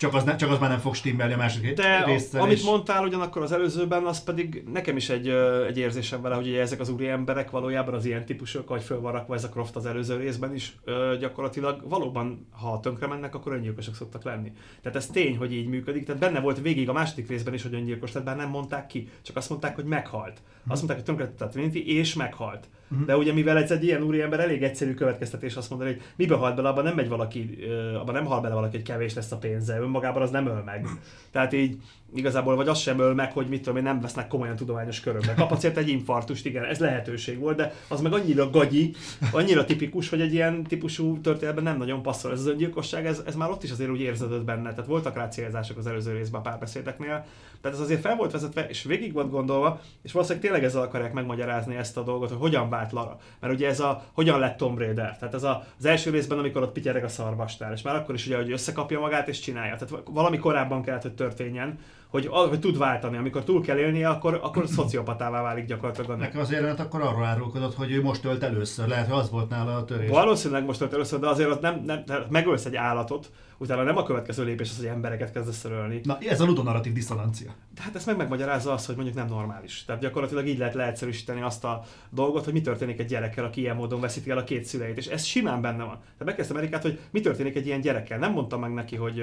[0.00, 2.62] Csak az, ne, csak az már nem fog stimmelni a második De részsel, amit és...
[2.62, 5.28] mondtál ugyanakkor az előzőben, az pedig nekem is egy,
[5.68, 9.12] egy érzésem vele, hogy ezek az úri emberek valójában az ilyen típusok, vagy föl van
[9.12, 10.76] rakva ez a Croft az előző részben is,
[11.18, 14.52] gyakorlatilag valóban, ha tönkre mennek, akkor öngyilkosok szoktak lenni.
[14.82, 16.04] Tehát ez tény, hogy így működik.
[16.04, 19.08] Tehát benne volt végig a második részben is, hogy öngyilkos lett, bár nem mondták ki,
[19.22, 20.42] csak azt mondták, hogy meghalt.
[20.68, 22.68] Azt mondták, hogy tönkre Trinity, és meghalt.
[22.90, 23.06] Uh-huh.
[23.06, 26.56] De ugye mivel ez egy ilyen úriember, elég egyszerű következtetés azt mondani, hogy mibe halt
[26.56, 27.58] bele, abban nem megy valaki,
[28.00, 30.86] abban nem hal bele valaki, hogy kevés lesz a pénze, önmagában az nem öl meg.
[31.30, 31.76] Tehát így
[32.14, 35.34] igazából vagy az sem öl meg, hogy mit tudom én, nem vesznek komolyan tudományos körökbe.
[35.34, 38.94] Kap azért egy infartust, igen, ez lehetőség volt, de az meg annyira gagyi,
[39.32, 42.32] annyira tipikus, hogy egy ilyen típusú történetben nem nagyon passzol.
[42.32, 45.28] Ez az öngyilkosság, ez, ez már ott is azért úgy érződött benne, tehát voltak rá
[45.28, 47.24] célzások az előző részben a párbeszédeknél,
[47.60, 51.12] tehát ez azért fel volt vezetve, és végig volt gondolva, és valószínűleg tényleg ezzel akarják
[51.12, 53.18] megmagyarázni ezt a dolgot, hogy hogyan vált Lara.
[53.40, 55.18] Mert ugye ez a hogyan lett Tom Raider.
[55.18, 58.26] Tehát ez a, az első részben, amikor ott pityereg a szarvastál, és már akkor is
[58.26, 59.76] ugye, hogy összekapja magát és csinálja.
[59.76, 61.78] Tehát valami korábban kellett, hogy történjen,
[62.10, 66.10] hogy, hogy tud váltani, amikor túl kell élnie, akkor, akkor szociopatává válik gyakorlatilag.
[66.10, 66.22] Annak.
[66.22, 68.88] Nekem az jelenet akkor arról árulkodott, hogy ő most tölt először.
[68.88, 70.10] Lehet, hogy az volt nála a törés.
[70.10, 73.96] Valószínűleg most tölt először, de azért az nem, nem, nem megölsz egy állatot, utána nem
[73.96, 76.00] a következő lépés az, hogy embereket kezdesz ölni.
[76.04, 77.50] Na, ez a ludonarratív diszonancia.
[77.74, 79.84] De hát ezt meg megmagyarázza azt, hogy mondjuk nem normális.
[79.84, 83.76] Tehát gyakorlatilag így lehet leegyszerűsíteni azt a dolgot, hogy mi történik egy gyerekkel, aki ilyen
[83.76, 84.96] módon veszíti el a két szüleit.
[84.96, 85.98] És ez simán benne van.
[85.98, 88.18] Tehát megkezdtem Erikát, hogy mi történik egy ilyen gyerekkel.
[88.18, 89.22] Nem mondtam meg neki, hogy,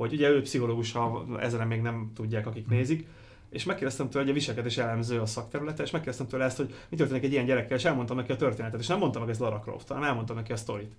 [0.00, 3.06] hogy ugye ő pszichológus, ha ezeren még nem tudják, akik nézik,
[3.50, 6.96] és megkérdeztem tőle, hogy a viselkedés elemző a szakterülete, és megkérdeztem tőle ezt, hogy mi
[6.96, 9.58] történik egy ilyen gyerekkel, és elmondtam neki a történetet, és nem mondtam meg ezt Lara
[9.58, 10.92] Croft, hanem elmondtam neki a sztorit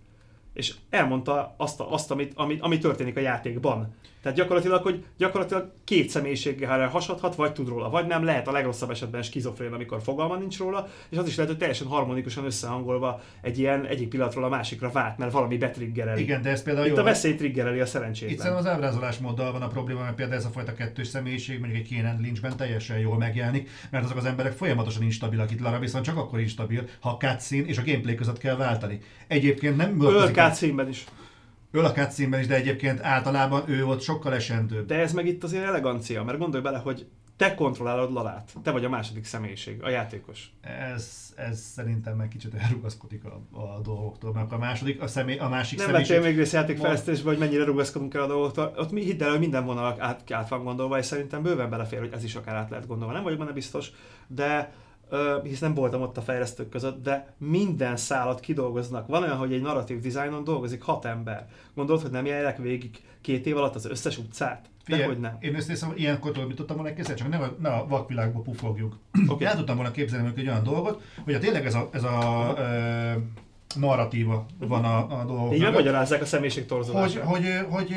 [0.53, 3.93] és elmondta azt, azt amit, amit, ami történik a játékban.
[4.21, 8.23] Tehát gyakorlatilag, hogy gyakorlatilag két személyiséggel hasadhat, vagy tud róla, vagy nem.
[8.23, 11.87] Lehet a legrosszabb esetben skizofrén, amikor fogalma nincs róla, és az is lehet, hogy teljesen
[11.87, 16.21] harmonikusan összehangolva egy ilyen egyik pillanatról a másikra vált, mert valami betriggereli.
[16.21, 18.31] Igen, de ez például Itt jó, a veszély triggereli a szerencsét.
[18.31, 21.81] Itt az ábrázolás móddal van a probléma, mert például ez a fajta kettős személyiség mondjuk
[21.81, 25.51] egy Keenan Lynchben teljesen jól megjelenik, mert azok az emberek folyamatosan instabilak.
[25.51, 28.99] Itt Lara viszont csak akkor instabil, ha a cutscene és a gameplay között kell váltani.
[29.27, 31.05] Egyébként nem Öl cutscene is.
[31.71, 34.85] Öl a cutscene is, de egyébként általában ő volt sokkal esendőbb.
[34.85, 37.07] De ez meg itt azért elegancia, mert gondolj bele, hogy
[37.41, 38.53] te kontrollálod Lalát.
[38.63, 40.51] Te vagy a második személyiség, a játékos.
[40.61, 45.49] Ez, ez szerintem meg kicsit elrugaszkodik a, a dolgoktól, mert a második, a, személy, a
[45.49, 46.15] másik Nem személyiség...
[46.15, 48.73] vettél még részt játékfejlesztésbe, hogy mennyire rugaszkodunk el a dolgoktól.
[48.77, 51.99] Ott mi hidd el, hogy minden vonal át, át van gondolva, és szerintem bőven belefér,
[51.99, 53.13] hogy ez is akár át lehet gondolva.
[53.13, 53.91] Nem vagyok benne biztos,
[54.27, 54.73] de
[55.43, 59.07] hisz nem voltam ott a fejlesztők között, de minden szálat kidolgoznak.
[59.07, 61.47] Van olyan, hogy egy narratív dizájnon dolgozik hat ember.
[61.75, 64.69] Gondolod, hogy nem járják végig két év alatt az összes utcát?
[64.87, 65.37] De hogy nem.
[65.39, 68.97] Én összeszem, ilyenkor tudod, mit tudtam volna kezdeni, csak ne a, ne a vakvilágba pufogjuk.
[69.27, 69.47] Okay.
[69.47, 73.11] El tudtam volna képzelni egy olyan dolgot, hogy a tényleg ez a, ez a ö,
[73.79, 75.55] narratíva van a, a dolgoknak.
[75.55, 77.23] Így megmagyarázzák a személyiség torzulását.
[77.23, 77.95] Hogy, hogy, hogy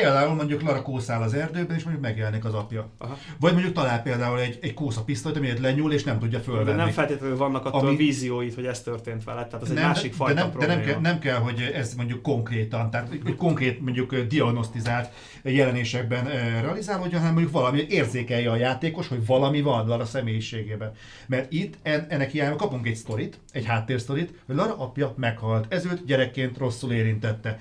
[0.00, 2.90] Például mondjuk Lara kószál az erdőben, és mondjuk megjelenik az apja.
[2.98, 3.18] Aha.
[3.40, 6.76] Vagy mondjuk talál például egy, egy kósza pisztolyt, amiért lenyúl, és nem tudja fölvenni.
[6.76, 7.96] De nem feltétlenül vannak attól ami...
[7.96, 10.74] vízióit, hogy ez történt vele, tehát az nem, egy másik de, fajta de nem, probléma.
[10.74, 16.24] De nem kell, nem kell, hogy ez mondjuk konkrétan, tehát egy konkrét mondjuk diagnosztizált jelenésekben
[16.60, 20.92] realizálódjon, hanem mondjuk valami érzékelje a játékos, hogy valami van Lara személyiségében.
[21.26, 25.84] Mert itt en, ennek hiányában kapunk egy sztorit, egy háttérsztorit, hogy Lara apja meghalt, ez
[25.84, 27.58] őt gyerekként rosszul érintette.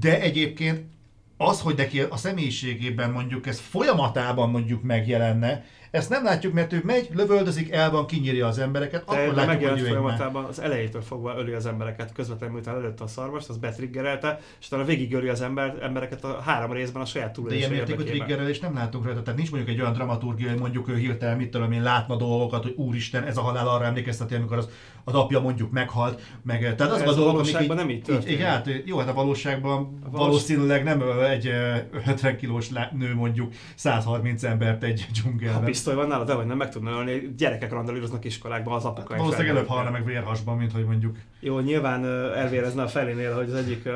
[0.00, 0.80] De egyébként
[1.42, 6.80] az, hogy neki a személyiségében mondjuk ez folyamatában mondjuk megjelenne, ezt nem látjuk, mert ő
[6.84, 11.34] megy, lövöldözik, el van, kinyírja az embereket, de akkor látjuk, hogy folyamatában az elejétől fogva
[11.38, 15.40] öli az embereket, közvetlenül miután előtte a szarvast, az betriggerelte, és utána végig öli az
[15.40, 19.22] ember, embereket a három részben a saját túlélés De ilyen mértékű triggerelés nem látunk rajta,
[19.22, 22.62] tehát nincs mondjuk egy olyan dramaturgia, hogy mondjuk ő hirtelen mit tudom én látna dolgokat,
[22.62, 24.68] hogy úristen, ez a halál arra emlékezteti, amikor az,
[25.04, 28.38] az apja mondjuk meghalt, meg tehát az a dolgok, amik így, nem így történik.
[28.38, 30.26] Így, hát, jó, hát a valóságban a valós...
[30.26, 31.50] valószínűleg nem egy
[32.06, 36.70] 50 kilós nő mondjuk 130 embert egy dzsungelben pisztoly van nála, de hogy nem meg
[36.70, 39.12] tudna ölni, gyerekek randalíroznak iskolákban az apuka.
[39.12, 41.16] Hát, valószínűleg előbb halna meg vérhasban, mint hogy mondjuk.
[41.40, 42.04] Jó, nyilván
[42.34, 43.88] elvérezne a felénél, hogy az egyik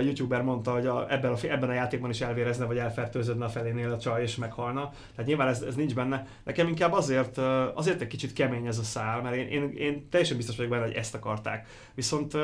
[0.00, 3.92] youtuber mondta, hogy a, ebben, a, ebben a játékban is elvérezne, vagy elfertőződne a felénél
[3.92, 4.90] a csaj, és meghalna.
[5.14, 6.26] Tehát nyilván ez, ez nincs benne.
[6.44, 7.38] Nekem inkább azért,
[7.74, 10.84] azért egy kicsit kemény ez a szál, mert én, én, én teljesen biztos vagyok benne,
[10.84, 11.66] hogy ezt akarták.
[11.94, 12.36] Viszont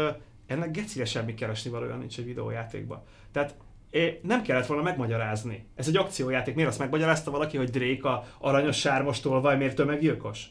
[0.47, 3.03] ennek gecire semmi keresni valójában nincs egy videójátékban.
[3.33, 3.55] Tehát
[4.23, 5.67] nem kellett volna megmagyarázni.
[5.77, 6.55] Ez egy akciójáték.
[6.55, 10.45] Miért azt megmagyarázta valaki, hogy Drake a aranyos sármostól vagy miért tömeggyilkos?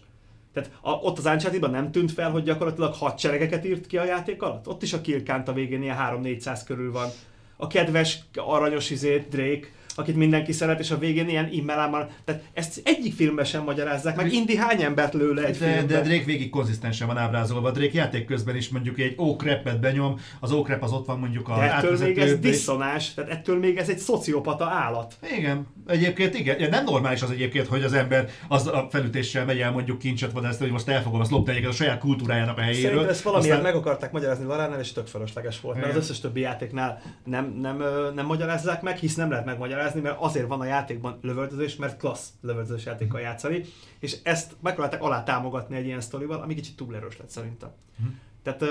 [0.53, 4.41] Tehát a, ott az uncharted nem tűnt fel, hogy gyakorlatilag hadseregeket írt ki a játék
[4.41, 4.67] alatt?
[4.67, 7.09] Ott is a kill a végén ilyen 3-400 körül van.
[7.57, 12.09] A kedves aranyos izét Drake akit mindenki szeret, és a végén ilyen immelámmal.
[12.25, 15.87] Tehát ezt egyik filmben sem magyarázzák, meg Indi hány embert lő le egy de, filmben.
[15.87, 17.71] De Drake végig konzisztensen van ábrázolva.
[17.71, 21.55] Drake játék közben is mondjuk egy ókrepet benyom, az ókrep az ott van mondjuk a
[21.55, 25.15] de ettől még ez diszonás, tehát ettől még ez egy szociopata állat.
[25.37, 26.69] Igen, egyébként igen.
[26.69, 30.59] Nem normális az egyébként, hogy az ember az a felütéssel megy el mondjuk kincset ezt,
[30.59, 32.83] hogy most elfogom a lopni a saját kultúrájának a helyéről.
[32.83, 33.71] Szerintem ezt valamiért Aztán...
[33.71, 37.77] meg akarták magyarázni Laránál, és tök fölösleges volt, mert az összes többi játéknál nem, nem,
[37.77, 41.97] nem, nem magyarázzák meg, hisz nem lehet megmagyarázni, mert azért van a játékban lövöldözés, mert
[41.97, 43.63] klassz lövöldözés játékkal játszani,
[43.99, 47.69] és ezt megpróbálták alá támogatni egy ilyen sztorival, ami kicsit túl erős lett szerintem.
[48.03, 48.07] Mm.
[48.43, 48.63] Tehát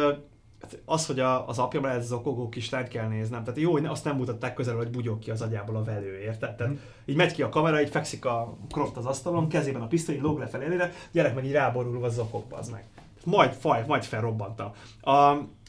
[0.85, 3.45] az, hogy a, az apja ez zokogó kislányt kell néznem.
[3.45, 6.55] Tehát jó, hogy azt nem mutatták közel, hogy bugyog ki az agyából a velő, érted?
[6.55, 6.77] Tehát mm.
[7.05, 10.39] így megy ki a kamera, így fekszik a Croft az asztalon, kezében a pisztoly, lóg
[10.39, 12.85] lefelé előre, gyerek meg így ráborulva zokogba az meg.
[13.25, 14.73] Majd faj, majd felrobbanta.
[15.01, 15.11] A,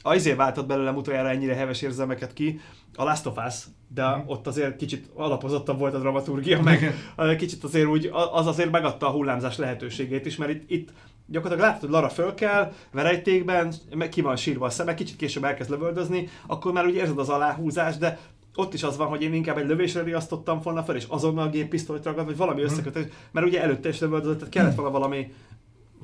[0.02, 2.60] a izé váltott belőlem utoljára ennyire heves érzelmeket ki,
[2.96, 3.54] a Last of Us,
[3.94, 4.20] de mm.
[4.26, 6.94] ott azért kicsit alapozottabb volt a dramaturgia, meg
[7.38, 10.92] kicsit azért úgy, az azért megadta a hullámzás lehetőségét is, mert itt, itt
[11.26, 15.44] gyakorlatilag látod, hogy Lara föl kell, verejtékben, meg ki van sírva a szeme, kicsit később
[15.44, 18.18] elkezd lövöldözni, akkor már úgy érzed az aláhúzást, de
[18.54, 21.50] ott is az van, hogy én inkább egy lövésre riasztottam volna fel, és azonnal a
[21.50, 25.32] géppisztolyt ragad, vagy valami összekötés, mert ugye előtte is lövöldözött, tehát kellett volna valami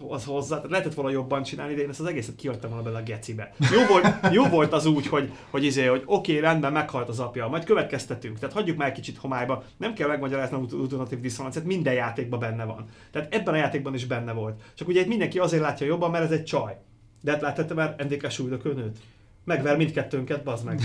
[0.08, 2.98] az hozzá, tehát lehetett volna jobban csinálni, de én ezt az egészet kihagytam volna bele
[2.98, 3.52] a gecibe.
[3.72, 7.20] Jó volt, jó volt az úgy, hogy, hogy, izé, hogy oké, okay, rendben, meghalt az
[7.20, 11.64] apja, majd következtetünk, tehát hagyjuk már egy kicsit homályba, nem kell megmagyarázni a utonatív diszonanciát,
[11.64, 12.84] minden játékban benne van.
[13.10, 14.60] Tehát ebben a játékban is benne volt.
[14.74, 16.76] Csak ugye mindenki azért látja jobban, mert ez egy csaj.
[17.22, 18.98] De hát láttad már NDK súlydökönőt?
[19.44, 20.78] Megver mindkettőnket, bazd meg.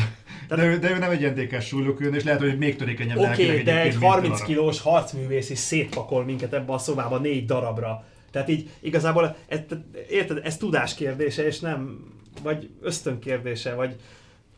[0.47, 0.65] Tehát...
[0.65, 3.63] De, ő, de ő nem egy NDK súlylökőn, és lehet, hogy még törékenyebb Oké, okay,
[3.63, 8.05] de egy 30 kilós harcművész is szétpakol minket ebbe a szobába négy darabra
[8.35, 9.59] tehát így igazából, ez,
[10.09, 11.99] érted, ez tudás kérdése, és nem,
[12.43, 13.95] vagy ösztön kérdése, vagy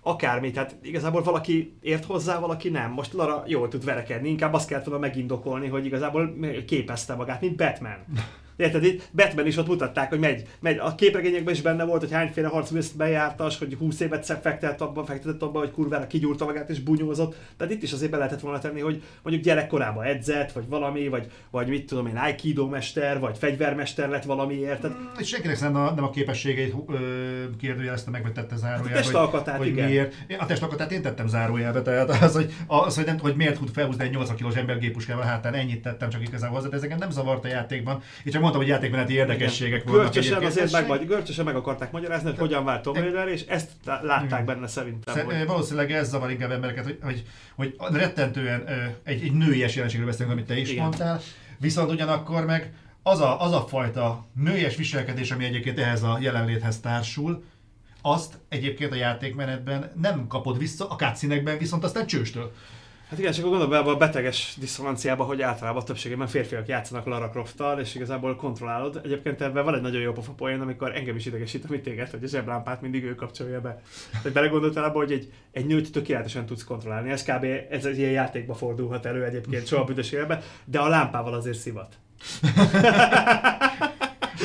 [0.02, 2.92] akármi, tehát igazából valaki ért hozzá, valaki nem.
[2.92, 6.36] Most Lara jól tud verekedni, inkább azt kellett volna megindokolni, hogy igazából
[6.68, 7.98] képezte magát, mint Batman.
[8.58, 8.84] Érted?
[8.84, 10.78] Itt Batman is ott mutatták, hogy megy, megy.
[10.78, 15.42] A képregényekben is benne volt, hogy hányféle harcművészt bejártas, hogy 20 évet fektetett abban, fektetett
[15.42, 17.36] abban, hogy kurvára kigyúrta magát és bunyózott.
[17.58, 21.32] Tehát itt is azért be lehetett volna tenni, hogy mondjuk gyerekkorában edzett, vagy valami, vagy,
[21.52, 24.82] vagy mit tudom én, aikido mester, vagy fegyvermester lett valamiért.
[24.82, 24.98] Tehát...
[24.98, 26.76] Mm, és senkinek nem a, nem a képességeit
[27.60, 28.90] kérdőjelezte meg, vagy tette zárójelbe.
[28.90, 29.88] Hát a testalkatát, hogy, igen.
[29.88, 30.14] Miért.
[30.40, 34.04] A testalkatát én tettem zárójelbe, tehát az, hogy, az, hogy, nem, hogy miért tud felhúzni
[34.04, 37.46] egy 80 kilós ember gépuskával hátán, ennyit tettem csak igazából hozzá, de ezeket nem zavart
[37.46, 38.02] a játékban.
[38.24, 39.94] És csak mondtam, hogy játékmeneti érdekességek Igen.
[39.94, 40.14] voltak.
[40.14, 43.70] Görcsösen azért meg, vagy, görcsösen meg akarták magyarázni, hogy hogyan vált Tomb Raider, és ezt
[43.84, 45.16] látták benne szerintem.
[45.16, 45.46] Szer- hogy...
[45.46, 46.98] Valószínűleg ez zavar inkább embereket, hogy,
[47.56, 48.64] hogy, hogy rettentően
[49.04, 50.84] egy, egy nőies jelenségről beszélünk, amit te is Igen.
[50.84, 51.22] mondtál,
[51.58, 52.74] viszont ugyanakkor meg
[53.04, 57.44] az a, az a fajta nőies viselkedés, ami egyébként ehhez a jelenléthez társul,
[58.02, 62.54] azt egyébként a játékmenetben nem kapod vissza, a cutscene viszont aztán csőstől.
[63.10, 67.80] Hát igen, csak gondolom be a beteges diszonanciába, hogy általában többségében férfiak játszanak Lara Croft-tal,
[67.80, 69.02] és igazából kontrollálod.
[69.04, 72.24] Egyébként ebben van egy nagyon jó pofa poén, amikor engem is idegesít, amit téged, hogy
[72.24, 73.82] a zseblámpát mindig ő kapcsolja be.
[74.12, 77.10] Tehát belegondoltál abba, hogy egy, egy nőt tökéletesen tudsz kontrollálni.
[77.10, 77.46] Ez kb.
[77.70, 81.96] ez egy ilyen játékba fordulhat elő egyébként soha büdös életben, de a lámpával azért szivat.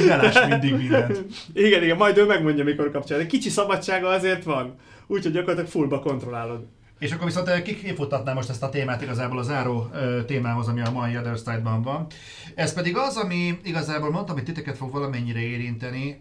[0.07, 1.25] Ne mindig mindent.
[1.53, 3.27] Igen, igen, majd ő megmondja, mikor kapcsolja.
[3.27, 4.75] Kicsi szabadsága azért van.
[5.07, 6.67] Úgyhogy gyakorlatilag fullba kontrollálod.
[7.03, 9.91] És akkor viszont kifutatnám most ezt a témát igazából a záró
[10.27, 12.07] témához, ami a mai Other Side-ban van.
[12.55, 16.21] Ez pedig az, ami igazából mondtam, hogy titeket fog valamennyire érinteni.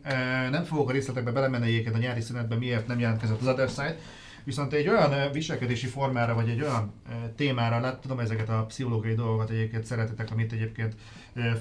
[0.51, 3.97] Nem fogok a részletekbe belemenni a nyári szünetben, miért nem jelentkezett az Other Side.
[4.43, 6.93] Viszont egy olyan viselkedési formára, vagy egy olyan
[7.35, 10.95] témára, lát, tudom ezeket a pszichológiai dolgokat egyébként szeretitek, amit egyébként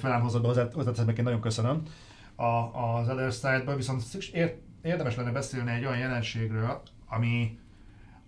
[0.01, 1.83] felám hozott be, hozzáteszem, én nagyon köszönöm
[2.37, 4.03] a, az Other Side-ban, viszont
[4.83, 7.59] érdemes lenne beszélni egy olyan jelenségről, ami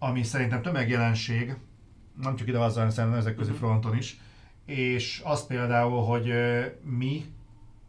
[0.03, 1.57] ami szerintem tömegjelenség,
[2.22, 3.59] nem csak ide azzal, hanem ezek közé mhm.
[3.59, 4.20] fronton is,
[4.64, 6.32] és az például, hogy
[6.82, 7.24] mi,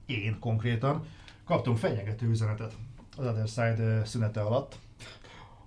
[0.05, 1.05] én konkrétan,
[1.45, 2.74] kaptunk fenyegető üzenetet
[3.18, 4.78] az Other Side szünete alatt,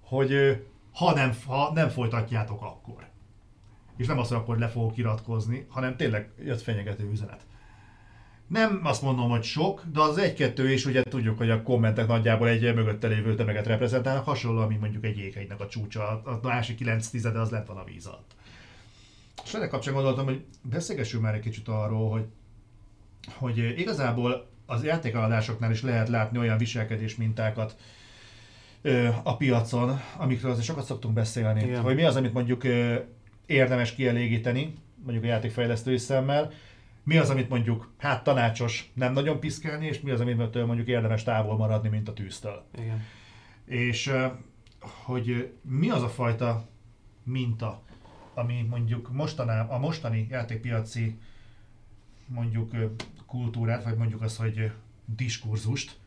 [0.00, 3.06] hogy ha nem, ha nem folytatjátok akkor.
[3.96, 7.45] És nem az, hogy akkor le fogok iratkozni, hanem tényleg jött fenyegető üzenet.
[8.46, 12.48] Nem azt mondom, hogy sok, de az egy-kettő is ugye tudjuk, hogy a kommentek nagyjából
[12.48, 17.08] egy mögötte lévő tömeget reprezentálnak, hasonló, mint mondjuk egy jéghegynek a csúcsa, a másik 9
[17.08, 18.34] tizede az lent van a víz alatt.
[19.44, 22.24] És ennek kapcsán gondoltam, hogy beszélgessünk már egy kicsit arról, hogy,
[23.34, 27.76] hogy igazából az játékaladásoknál is lehet látni olyan viselkedés mintákat
[29.22, 31.62] a piacon, amikről azért sokat szoktunk beszélni.
[31.64, 31.80] Igen.
[31.80, 32.62] Hogy mi az, amit mondjuk
[33.46, 36.52] érdemes kielégíteni, mondjuk a játékfejlesztői szemmel,
[37.06, 41.22] mi az, amit mondjuk hát tanácsos nem nagyon piszkálni, és mi az, amit mondjuk érdemes
[41.22, 42.64] távol maradni, mint a tűztől.
[42.78, 43.02] Igen.
[43.64, 44.12] És
[44.80, 46.68] hogy mi az a fajta
[47.22, 47.82] minta,
[48.34, 51.18] ami mondjuk mostaná, a mostani játékpiaci
[52.26, 52.72] mondjuk
[53.26, 54.72] kultúrát, vagy mondjuk az, hogy
[55.04, 55.98] diskurzust,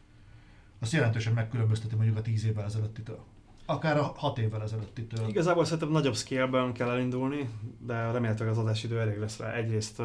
[0.79, 3.23] azt jelentősen megkülönbözteti mondjuk a tíz évvel ezelőttitől.
[3.65, 5.27] Akár a hat évvel ezelőttitől.
[5.27, 9.53] Igazából szerintem nagyobb scale kell elindulni, de remélhetőleg az adásidő elég lesz rá.
[9.53, 10.01] Egyrészt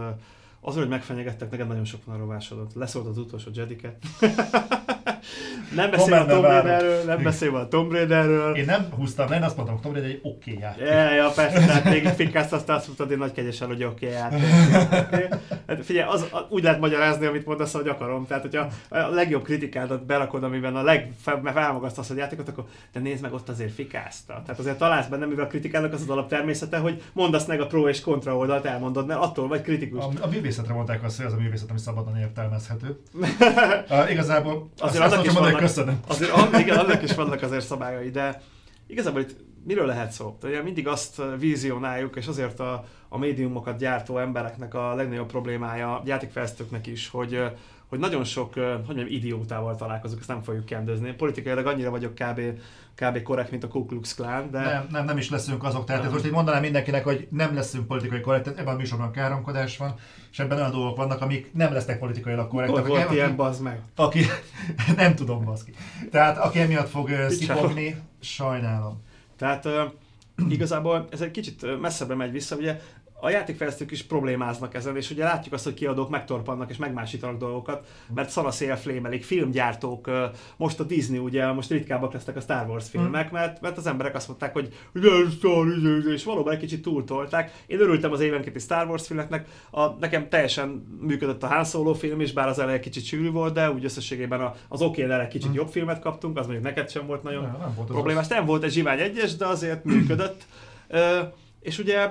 [0.67, 2.27] az, hogy megfenyegettek, neked nagyon sok van arról
[2.75, 4.05] Leszólt az utolsó Jediket.
[5.75, 8.57] nem beszél a Tomb Raiderről, nem beszél a Tomb Raiderről.
[8.57, 10.87] Én nem húztam le, azt mondtam, hogy Tomb Raider egy oké okay játék.
[10.87, 14.19] Ja, ja, persze, tehát még fikázsz, azt azt mondtad, én nagy kegyesen, hogy oké okay
[14.19, 14.43] játék.
[15.67, 18.27] Hát figyelj, az, úgy lehet magyarázni, amit mondasz, hogy akarom.
[18.27, 23.33] Tehát, hogyha a legjobb kritikádat berakod, amiben a legfelmagasztasz a játékot, akkor de nézd meg,
[23.33, 24.43] ott azért fikázta.
[24.47, 27.89] Tehát azért találsz benne, mivel a kritikának az az alaptermészete, hogy mondasz meg a pro
[27.89, 30.05] és kontra oldalt, elmondod, mert attól vagy kritikus.
[30.05, 32.99] A, a művészetre mondták azt, hogy az a művészet, ami szabadon értelmezhető.
[33.91, 36.01] uh, igazából azért azt, annak, is vannak, köszönöm.
[36.09, 38.43] Azért, an, igen, annak is vannak azért szabályai, de
[38.87, 40.39] igazából itt miről lehet szó?
[40.43, 46.87] Ugye mindig azt vízionáljuk, és azért a, a médiumokat gyártó embereknek a legnagyobb problémája, játékfejlesztőknek
[46.87, 47.43] is, hogy,
[47.89, 51.13] hogy nagyon sok, hogy mondjam, idiótával találkozok, ezt nem fogjuk kendőzni.
[51.13, 52.41] Politikailag annyira vagyok kb
[52.95, 53.23] kb.
[53.23, 54.61] korrekt, mint a Ku Klux Klan, de...
[54.61, 56.13] Nem, nem, nem is leszünk azok, tehát nem.
[56.13, 59.95] most így mondanám mindenkinek, hogy nem leszünk politikai korrekt, ebben a műsorban káromkodás van,
[60.31, 62.87] és ebben olyan dolgok vannak, amik nem lesznek politikailag korrektek.
[62.87, 63.81] Volt ilyen, bazd meg?
[63.97, 64.25] Aki,
[64.97, 65.73] nem tudom, baszki.
[66.11, 69.03] Tehát aki emiatt fog szipogni, sajnálom.
[69.37, 69.69] Tehát
[70.49, 72.81] igazából ez egy kicsit messzebbre megy vissza, ugye
[73.25, 77.87] a játékfejlesztők is problémáznak ezen, és ugye látjuk azt, hogy kiadók megtorpannak és megmásítanak dolgokat,
[78.15, 80.11] mert szanaszél flémelik, filmgyártók,
[80.57, 83.33] most a Disney ugye, most ritkábbak lesznek a Star Wars filmek, mm.
[83.33, 84.73] mert, mert az emberek azt mondták, hogy
[86.15, 87.53] és valóban egy kicsit túltolták.
[87.67, 90.69] Én örültem az évenkénti Star Wars filmeknek, a, nekem teljesen
[91.01, 94.53] működött a Han Solo film is, bár az eleje kicsit sűrű volt, de úgy összességében
[94.69, 95.55] az oké egy kicsit mm.
[95.55, 98.27] jobb filmet kaptunk, az mondjuk neked sem volt nagyon nem, nem volt problémás.
[98.27, 100.43] Nem volt egy zsivány egyes, de azért működött.
[100.89, 101.21] Ö,
[101.61, 102.11] és ugye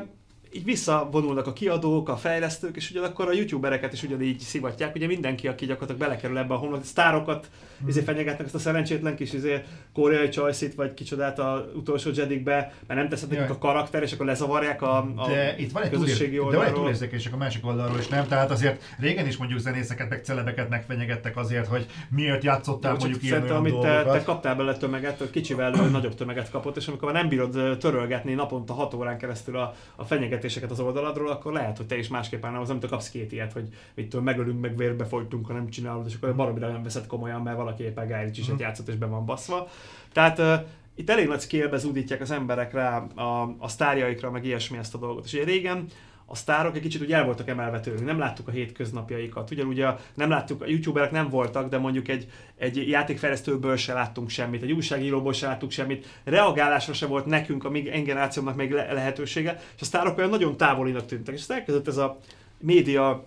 [0.56, 4.96] így visszavonulnak a kiadók, a fejlesztők, és ugyanakkor a youtubereket is ugyanígy szivatják.
[4.96, 7.50] Ugye mindenki, aki gyakorlatilag belekerül ebbe a honlapba, sztárokat
[7.80, 7.88] hmm.
[7.88, 13.00] izé fenyegetnek ezt a szerencsétlen kis izé, koreai csajszit, vagy kicsodát a utolsó Jedikbe, mert
[13.00, 16.36] nem teszed nekik a karakter, és akkor lezavarják a, a de itt van egy közösségi
[16.36, 16.52] túlér, oldalról.
[16.52, 18.28] De van egy túlérzékések a másik oldalról is, nem?
[18.28, 23.42] Tehát azért régen is mondjuk zenészeket, meg celebeket megfenyegettek azért, hogy miért játszottál mondjuk ilyen
[23.42, 27.30] olyan amit te, te, kaptál bele tömeget, kicsivel nagyobb tömeget kapott, és amikor már nem
[27.30, 31.86] bírod törölgetni naponta 6 órán keresztül a, a fenyeget fenyegetéseket az oldaladról, akkor lehet, hogy
[31.86, 35.06] te is másképp állnál, az amit kapsz két ilyet, hogy mit tudom, megölünk, meg vérbe
[35.06, 38.48] folytunk, ha nem csinálod, és akkor baromira nem veszed komolyan, mert valaki éppen Guy Ritchie-t
[38.48, 38.62] mhm.
[38.62, 39.68] játszott és be van baszva.
[40.14, 40.54] Tehát uh,
[40.96, 44.98] itt elég nagy scale zúdítják az emberek rá a, a sztárjaikra, meg ilyesmi ezt a
[44.98, 45.26] dolgot.
[45.26, 45.86] És ugye régen
[46.34, 49.52] a sztárok egy kicsit úgy el voltak emelve tőlünk, nem láttuk a hétköznapjaikat.
[49.52, 52.28] Ugyanúgy a, nem láttuk, a youtuberek nem voltak, de mondjuk egy,
[52.58, 57.70] egy játékfejlesztőből se láttunk semmit, egy újságíróból se láttuk semmit, reagálásra se volt nekünk, a
[57.70, 61.36] mi generációnak még le- lehetősége, és a sztárok olyan nagyon távolinak tűntek.
[61.36, 62.20] És elkezdett ez a
[62.60, 63.26] média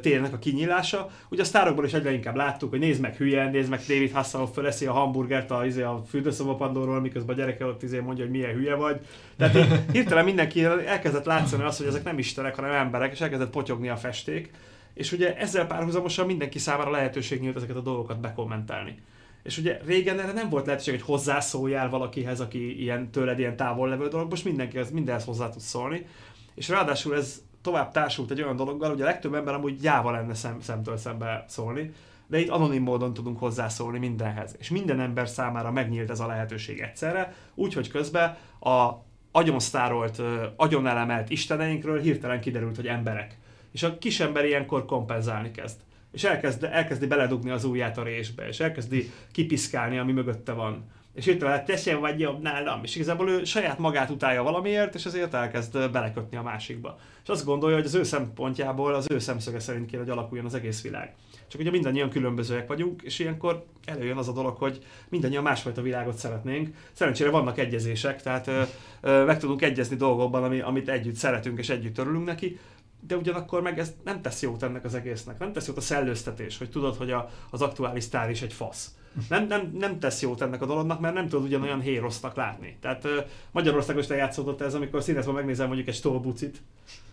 [0.00, 1.10] térnek a kinyílása.
[1.28, 4.52] Ugye a sztárokból is egyre inkább láttuk, hogy nézd meg hülyen, nézd meg David Hasselhoff
[4.52, 8.54] föleszi a hamburgert a, izé, a fürdőszobapadlóról, miközben a gyereke ott izé mondja, hogy milyen
[8.54, 9.00] hülye vagy.
[9.36, 9.56] Tehát
[9.92, 13.96] hirtelen mindenki elkezdett látszani azt, hogy ezek nem istenek, hanem emberek, és elkezdett potyogni a
[13.96, 14.50] festék.
[14.94, 18.98] És ugye ezzel párhuzamosan mindenki számára lehetőség nyílt ezeket a dolgokat bekommentálni.
[19.42, 23.88] És ugye régen erre nem volt lehetőség, hogy hozzászóljál valakihez, aki ilyen tőled ilyen távol
[23.88, 26.06] levő dolog, most mindenki az mindenhez hozzá tud szólni.
[26.54, 30.34] És ráadásul ez tovább társult egy olyan dologgal, hogy a legtöbb ember amúgy gyáva lenne
[30.34, 31.92] szem, szemtől szembe szólni,
[32.26, 34.54] de itt anonim módon tudunk hozzászólni mindenhez.
[34.58, 38.90] És minden ember számára megnyílt ez a lehetőség egyszerre, úgyhogy közben a
[39.32, 40.22] agyonsztárolt,
[40.56, 43.38] agyonelemelt isteneinkről hirtelen kiderült, hogy emberek.
[43.72, 45.80] És a kisember ilyenkor kompenzálni kezd.
[46.12, 50.84] És elkezd, elkezdi beledugni az ujját a résbe, és elkezdi kipiszkálni, ami mögötte van
[51.14, 55.04] és hirtelen te sem vagy jobb nálam, és igazából ő saját magát utálja valamiért, és
[55.04, 56.98] ezért elkezd belekötni a másikba.
[57.22, 60.54] És azt gondolja, hogy az ő szempontjából, az ő szemszöge szerint kéne, hogy alakuljon az
[60.54, 61.14] egész világ.
[61.48, 66.16] Csak ugye mindannyian különbözőek vagyunk, és ilyenkor előjön az a dolog, hogy mindannyian másfajta világot
[66.16, 66.76] szeretnénk.
[66.92, 68.62] Szerencsére vannak egyezések, tehát ö,
[69.00, 72.58] ö, meg tudunk egyezni dolgokban, ami, amit együtt szeretünk és együtt örülünk neki,
[73.06, 75.38] de ugyanakkor meg ez nem tesz jót ennek az egésznek.
[75.38, 78.90] Nem tesz jót a szellőztetés, hogy tudod, hogy a, az aktuális sztár is egy fasz
[79.28, 82.76] nem, nem, nem tesz jót ennek a dolognak, mert nem tudod ugyanolyan hérosznak látni.
[82.80, 83.08] Tehát
[83.50, 86.62] Magyarországon is lejátszódott ez, amikor színházban megnézem mondjuk egy stolbucit,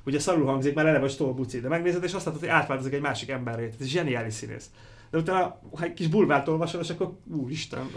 [0.06, 3.30] ugye szarul hangzik, már eleve stolbuci, de megnézed és azt látod, hogy átváltozik egy másik
[3.30, 3.70] emberré.
[3.80, 4.70] Ez zseniális színész.
[5.12, 7.90] De utána, ha egy kis bulvárt olvasol, és akkor úristen,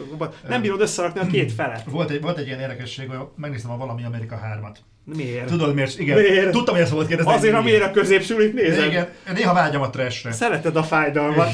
[0.48, 1.84] nem bírod összerakni a két felet.
[1.84, 4.76] Volt egy, volt egy ilyen érdekesség, hogy megnéztem a Valami Amerika 3-at.
[5.04, 5.46] Miért?
[5.46, 5.98] Tudod miért?
[5.98, 6.18] Igen.
[6.18, 6.50] Miért?
[6.50, 7.32] Tudtam, hogy ezt volt kérdezni.
[7.32, 8.86] Azért, amiért a középsulit nézed.
[8.86, 10.32] Igen, néha vágyam a trashre.
[10.32, 11.50] Szereted a fájdalmat.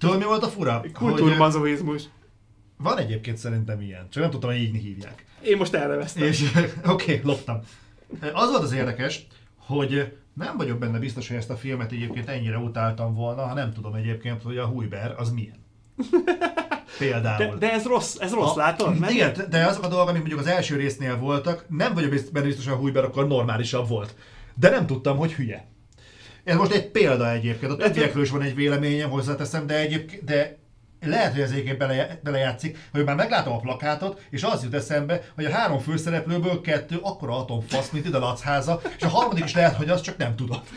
[0.00, 0.84] Tudod, mi volt a fura?
[0.92, 2.02] Kultúrmazoizmus.
[2.76, 5.24] Van egyébként szerintem ilyen, csak nem tudtam, hogy így hívják.
[5.42, 6.26] Én most elneveztem.
[6.26, 7.60] És oké, okay, loptam.
[8.32, 12.58] Az volt az érdekes, hogy nem vagyok benne biztos, hogy ezt a filmet egyébként ennyire
[12.58, 15.66] utáltam volna, ha nem tudom egyébként, hogy a Hújber az milyen.
[16.98, 17.46] Például.
[17.46, 18.98] De, de ez rossz, ez rossz, a, látod?
[18.98, 22.46] Mert igen, de azok a dolgok, amik mondjuk az első résznél voltak, nem vagyok benne
[22.46, 24.14] biztos, hogy a Hújber akkor normálisabb volt.
[24.54, 25.66] De nem tudtam, hogy hülye.
[26.44, 30.58] Ez most egy példa egyébként, a többiekről is van egy véleményem, hozzáteszem, de egyébként, de
[31.00, 35.22] lehet, hogy ez egyébként bele, belejátszik, hogy már meglátom a plakátot, és az jut eszembe,
[35.34, 39.54] hogy a három főszereplőből kettő akkora atomfasz, mint ide a Lacháza, és a harmadik is
[39.54, 40.68] lehet, hogy az csak nem tudott.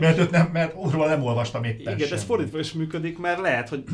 [0.00, 2.16] Mert őt nem, mert róla nem olvastam éppen Igen, sem.
[2.16, 3.84] ez fordítva is működik, mert lehet, hogy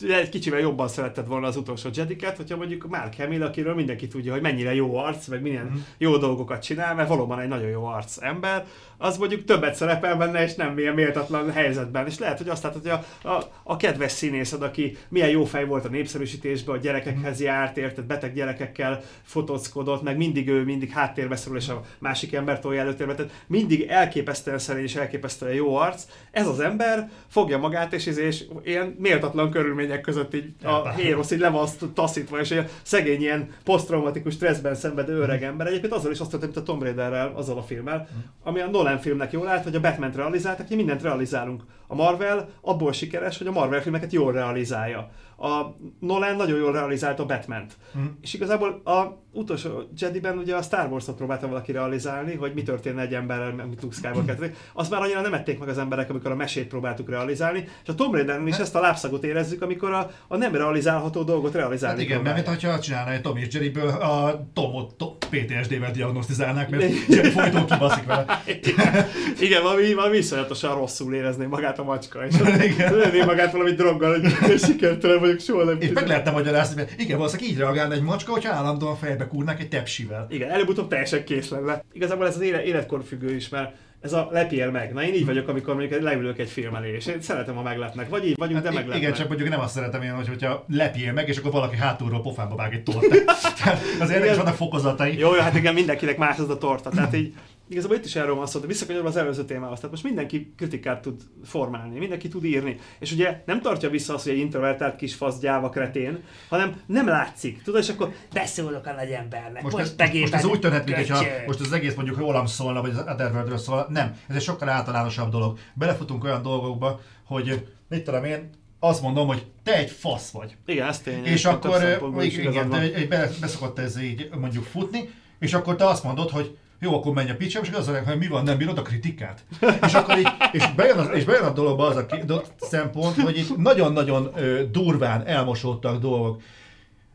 [0.00, 4.32] egy kicsivel jobban szeretted volna az utolsó Jediket, hogyha mondjuk Mark Hamill, akiről mindenki tudja,
[4.32, 5.78] hogy mennyire jó arc, meg milyen mm.
[5.98, 8.66] jó dolgokat csinál, mert valóban egy nagyon jó arc ember,
[9.04, 12.06] az mondjuk többet szerepel benne, és nem milyen méltatlan helyzetben.
[12.06, 15.64] És lehet, hogy azt látod, hogy a, a, a kedves színészed, aki milyen jó fej
[15.64, 21.36] volt a népszerűsítésben, a gyerekekhez járt, érted, beteg gyerekekkel fotózkodott, meg mindig ő mindig háttérbe
[21.36, 23.14] szorul, és a másik ember tolja előtérbe.
[23.14, 26.04] Tehát mindig elképesztően szerény és elképesztően jó arc.
[26.30, 31.38] Ez az ember fogja magát, és, és ilyen méltatlan körülmények között így a hérosz így
[31.38, 35.66] le van taszítva, és egy szegény ilyen posztraumatikus stresszben szenvedő öreg ember.
[35.66, 38.08] Egyébként azzal is azt történt, a Tom Raiderrel, azzal a filmmel,
[38.42, 41.62] ami a Nolan filmnek jól állt, hogy a Batman-t realizáltak, hogy mindent realizálunk.
[41.86, 47.22] A Marvel abból sikeres, hogy a Marvel filmeket jól realizálja a Nolan nagyon jól realizálta
[47.22, 47.72] a Batman-t.
[47.98, 48.04] Mm.
[48.20, 53.00] És igazából a utolsó Jedi-ben ugye a Star Wars-ot próbálta valaki realizálni, hogy mi történne
[53.00, 56.34] egy emberrel, amit Luke Skywalker Azt már annyira nem ették meg az emberek, amikor a
[56.34, 60.10] mesét próbáltuk realizálni, és a Tomb raider is hát- ezt a lábszagot érezzük, amikor a,
[60.28, 62.46] a nem realizálható dolgot realizálni hát igen, próbálják.
[62.46, 66.92] mert ha csinálna egy Tom és Jerryből a Tomot to, PTSD-vel diagnosztizálnák, mert
[67.32, 68.24] folyton kibaszik vele.
[68.78, 69.06] igen,
[69.46, 72.34] igen valami, valami viszonyatosan rosszul érezné magát a macska, és
[72.90, 77.16] lőné magát valami droggal, hogy sikertelen vagyok, soha nem És meg lehetne magyarázni, mert igen,
[77.16, 80.26] valószínűleg így reagálna egy macska, hogyha állandóan fejbe kúrnák egy tepsivel.
[80.30, 81.84] Igen, előbb-utóbb teljesen kész lenne.
[81.92, 83.72] Igazából ez az élet, életkor függő is, mert
[84.04, 84.92] ez a lepjél meg.
[84.92, 88.08] Na én így vagyok, amikor mondjuk leülök egy film elé, és én szeretem, ha meglepnek.
[88.08, 89.02] Vagy így vagyunk, hát de meglepnek.
[89.02, 92.22] Igen, csak mondjuk nem azt szeretem én, hogy hogyha lepjél meg, és akkor valaki hátulról
[92.22, 93.24] pofába vág egy tortát.
[94.00, 95.18] azért is vannak fokozatai.
[95.18, 96.90] Jó, jó, hát igen, mindenkinek más az a torta.
[96.90, 97.34] Tehát így
[97.68, 99.76] igazából itt is erről van szó, de visszakanyarodva az előző témához.
[99.76, 102.78] Tehát most mindenki kritikát tud formálni, mindenki tud írni.
[102.98, 107.08] És ugye nem tartja vissza azt, hogy egy introvertált kis fasz gyáva kretén, hanem nem
[107.08, 107.62] látszik.
[107.62, 109.62] Tudod, és akkor beszólok a nagy embernek.
[109.62, 112.90] Most, most, ez, most ez úgy tűnhet, hogyha most az egész mondjuk rólam szólna, vagy
[112.90, 113.86] az Otherworldről szólna.
[113.88, 115.58] Nem, ez egy sokkal általánosabb dolog.
[115.74, 120.56] Belefutunk olyan dolgokba, hogy mit tudom én, azt mondom, hogy te egy fasz vagy.
[120.66, 121.24] Igen, ez tény.
[121.24, 126.56] És akkor igen, igen, beszokott ez így mondjuk futni, és akkor te azt mondod, hogy
[126.80, 129.44] jó, akkor menj a picsa, és az hogy mi van, nem bírod a kritikát?
[129.86, 133.38] És akkor így, és bejön, az, és bejön a dologba az a do, szempont, hogy
[133.38, 136.42] itt nagyon-nagyon ö, durván elmosódtak dolgok.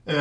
[0.06, 0.14] Ö,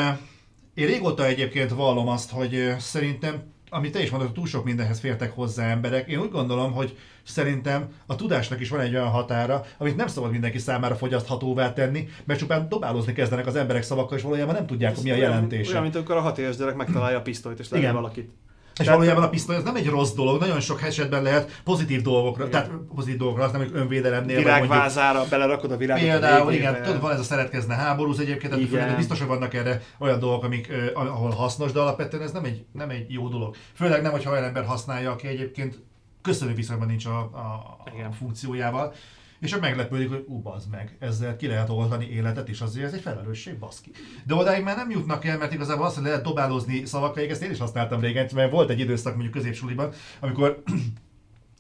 [0.75, 4.99] én régóta egyébként vallom azt, hogy ö, szerintem, amit te is mondod, túl sok mindenhez
[4.99, 6.09] fértek hozzá emberek.
[6.09, 10.31] Én úgy gondolom, hogy szerintem a tudásnak is van egy olyan határa, amit nem szabad
[10.31, 14.93] mindenki számára fogyaszthatóvá tenni, mert csupán dobálozni kezdenek az emberek szavakkal, és valójában nem tudják,
[14.93, 15.71] Ez mi a jelentése.
[15.71, 18.31] Olyan, mint amikor a hat éves gyerek megtalálja a pisztolyt, és lelő valakit.
[18.79, 22.03] És tehát, valójában a pisztoly az nem egy rossz dolog, nagyon sok esetben lehet pozitív
[22.03, 22.63] dolgokra, igen.
[22.63, 24.37] tehát pozitív dolgokra, az nem egy önvédelemnél.
[24.37, 26.05] Virágvázára belerakod a virágot.
[26.05, 29.55] Például, a igen, tudod, van ez a szeretkezne háborús egyébként, tehát főleg, biztos, hogy vannak
[29.55, 33.57] erre olyan dolgok, amik, ahol hasznos, de alapvetően ez nem egy, nem egy jó dolog.
[33.75, 35.79] Főleg nem, hogyha olyan ember használja, aki egyébként
[36.23, 37.79] köszönő viszonyban nincs a, a,
[38.09, 38.93] a funkciójával
[39.41, 42.93] és akkor meglepődik, hogy ú, bazd meg, ezzel ki lehet oltani életet, és azért ez
[42.93, 43.91] egy felelősség, baszki.
[44.25, 47.51] De odáig már nem jutnak el, mert igazából azt, hogy lehet dobálózni szavakkal, ezt én
[47.51, 50.63] is használtam régen, mert volt egy időszak mondjuk középsuliban, amikor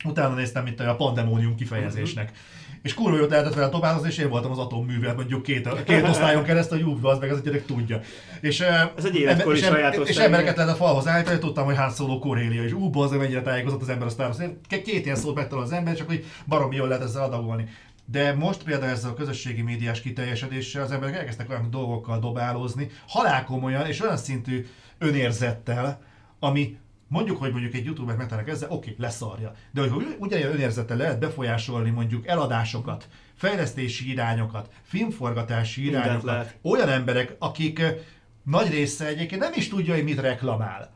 [0.04, 2.32] utána néztem, mint a pandemónium kifejezésnek.
[2.82, 6.44] És kurva jót lehetett vele továbbozni, és én voltam az atomművel mondjuk két, két osztályon
[6.44, 8.00] keresztül, hogy az meg ez a gyerek tudja.
[8.40, 8.60] És,
[8.96, 10.08] ez egy életkori és, sajátos.
[10.08, 13.10] És embereket lehet a falhoz állítani, hogy tudtam, hogy hány szóló Korélia, és ú, az
[13.10, 14.34] mennyire tájékozott az ember a Star
[14.68, 17.68] Két ilyen szót megtalál az ember, csak hogy baromi jól lehet ezzel adagolni.
[18.04, 23.86] De most például ezzel a közösségi médiás kiteljesedéssel az emberek elkezdtek olyan dolgokkal dobálózni, halálkomolyan
[23.86, 24.66] és olyan szintű
[24.98, 26.00] önérzettel,
[26.38, 26.76] ami
[27.08, 29.52] mondjuk, hogy mondjuk egy youtuber megtalálnak ezzel, oké, leszarja.
[29.72, 37.82] De hogy ugyanilyen önérzettel lehet befolyásolni mondjuk eladásokat, fejlesztési irányokat, filmforgatási irányokat, olyan emberek, akik
[38.42, 40.90] nagy része egyébként nem is tudja, hogy mit reklamál.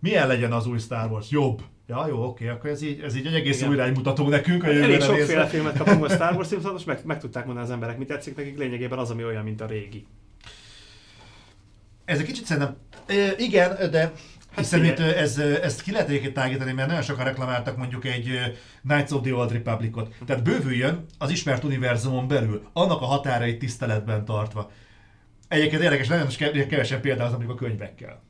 [0.00, 1.30] Milyen legyen az új Star Wars?
[1.30, 1.62] Jobb.
[1.86, 4.64] Ja, jó, oké, akkor ez így, ez így egy egész új iránymutató nekünk.
[4.64, 7.98] A Elég sokféle filmet kapunk a Star Wars most meg, meg tudták mondani az emberek,
[7.98, 10.06] mi tetszik nekik, lényegében az, ami olyan, mint a régi.
[12.04, 12.76] Ez egy kicsit szerintem,
[13.06, 14.12] e, igen, de
[14.54, 18.56] Hát hiszen itt ez, ezt ki lehet egyébként tágítani, mert nagyon sokan reklamáltak mondjuk egy
[18.82, 20.14] Knights of the Old Republicot.
[20.26, 24.70] Tehát bővüljön az ismert univerzumon belül, annak a határait tiszteletben tartva.
[25.48, 26.28] Egyébként érdekes, nagyon
[26.68, 28.22] kevesen példázom mondjuk a könyvekkel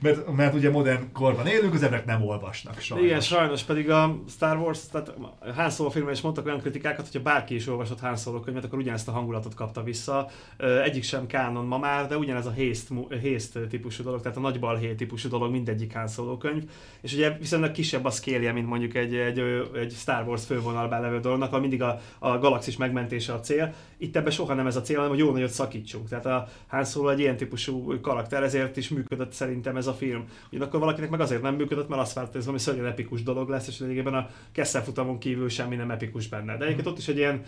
[0.00, 3.06] mert, mert ugye modern korban élünk, az emberek nem olvasnak sajnos.
[3.06, 5.14] Igen, sajnos pedig a Star Wars, tehát
[5.54, 8.78] Han Solo filmben is mondtak olyan kritikákat, hogyha bárki is olvasott Han Solo könyvet, akkor
[8.78, 10.28] ugyanezt a hangulatot kapta vissza.
[10.84, 12.54] Egyik sem kánon ma már, de ugyanez a
[13.22, 16.62] haste, típusú dolog, tehát a nagy balhé típusú dolog mindegyik Han Solo könyv.
[17.00, 19.38] És ugye viszonylag kisebb a scale mint mondjuk egy, egy,
[19.74, 23.74] egy Star Wars fővonalban levő dolognak, ahol mindig a, a galaxis megmentése a cél.
[23.98, 26.08] Itt ebben soha nem ez a cél, hanem hogy jó nagyot szakítsunk.
[26.08, 29.92] Tehát a Han Solo egy ilyen típusú karakter, ezért is működött szerintem szerintem ez a
[29.92, 30.24] film.
[30.50, 33.48] Ugyanakkor valakinek meg azért nem működött, mert azt várt, hogy ez valami szörnyen epikus dolog
[33.48, 36.56] lesz, és lényegében a Kessel futamon kívül semmi nem epikus benne.
[36.56, 37.42] De egyébként ott is egy ilyen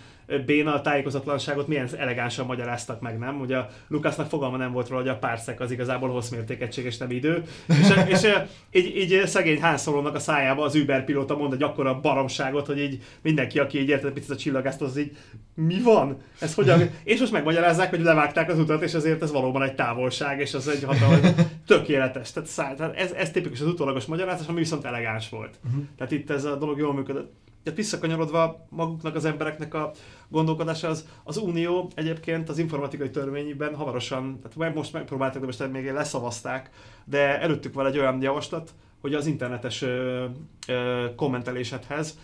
[0.47, 3.41] béna tájékozatlanságot milyen elegánsan magyaráztak meg, nem?
[3.41, 7.11] Ugye a Lukasznak fogalma nem volt róla, hogy a párszek az igazából hosszmérték és nem
[7.11, 7.43] idő.
[7.67, 8.33] És, és
[8.71, 13.03] így, így, szegény hánszolónak a szájába az Uber pilóta mond egy akkora baromságot, hogy így
[13.23, 15.17] mindenki, aki így érted picit a csillagást, az így
[15.55, 16.17] mi van?
[16.41, 16.91] Ez hogyan?
[17.05, 20.69] és most megmagyarázzák, hogy levágták az utat, és ezért ez valóban egy távolság, és az
[20.69, 21.31] egy hatalmas,
[21.67, 22.08] tökéletes.
[22.11, 25.59] Tehát, száll, tehát ez, ez tipikus az utólagos magyarázás, ami viszont elegáns volt.
[25.67, 25.85] Uh-huh.
[25.97, 27.33] Tehát itt ez a dolog jól működött.
[27.63, 29.91] Tehát visszakanyarodva maguknak az embereknek a
[30.29, 35.91] gondolkodása, az, az Unió egyébként az informatikai törvényben hamarosan, tehát most megpróbáltak, de most még
[35.91, 36.71] leszavazták,
[37.05, 38.71] de előttük van egy olyan javaslat,
[39.01, 40.25] hogy az internetes ö,
[40.69, 42.19] ö, kommentelésedhez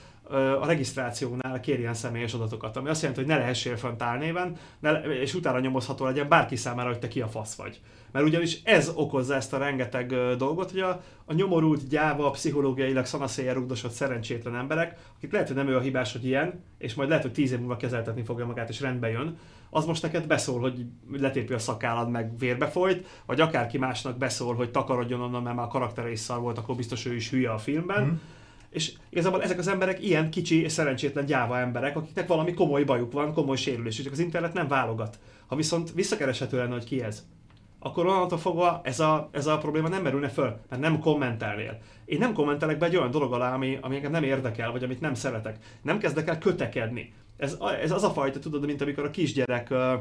[0.60, 5.34] a regisztrációnál kérjen személyes adatokat, ami azt jelenti, hogy ne lehessél fönt álnéven, ne, és
[5.34, 7.80] utána nyomozható legyen bárki számára, hogy te ki a fasz vagy.
[8.12, 13.54] Mert ugyanis ez okozza ezt a rengeteg dolgot, hogy a, a nyomorult, gyáva, pszichológiailag szanaszéjjel
[13.54, 17.24] rugdosott szerencsétlen emberek, akik lehet, hogy nem ő a hibás, hogy ilyen, és majd lehet,
[17.24, 19.38] hogy tíz év múlva kezeltetni fogja magát, és rendbe jön,
[19.70, 24.54] az most neked beszól, hogy letépi a szakállad, meg vérbe folyt, vagy akárki másnak beszól,
[24.54, 27.50] hogy takarodjon onnan, mert már a karaktere is szar volt, akkor biztos ő is hülye
[27.50, 28.04] a filmben.
[28.04, 28.14] Mm
[28.74, 33.12] és igazából ezek az emberek ilyen kicsi és szerencsétlen gyáva emberek, akiknek valami komoly bajuk
[33.12, 35.18] van, komoly sérülés, és az internet nem válogat.
[35.46, 37.26] Ha viszont visszakereshető lenne, hogy ki ez,
[37.78, 41.78] akkor onnantól fogva ez a, ez a probléma nem merülne föl, mert nem kommentelnél.
[42.04, 45.00] Én nem kommentelek be egy olyan dolog alá, ami, ami engem nem érdekel, vagy amit
[45.00, 45.56] nem szeretek.
[45.82, 47.12] Nem kezdek el kötekedni.
[47.36, 49.94] Ez, ez az a fajta, tudod, mint amikor a kisgyerek ö,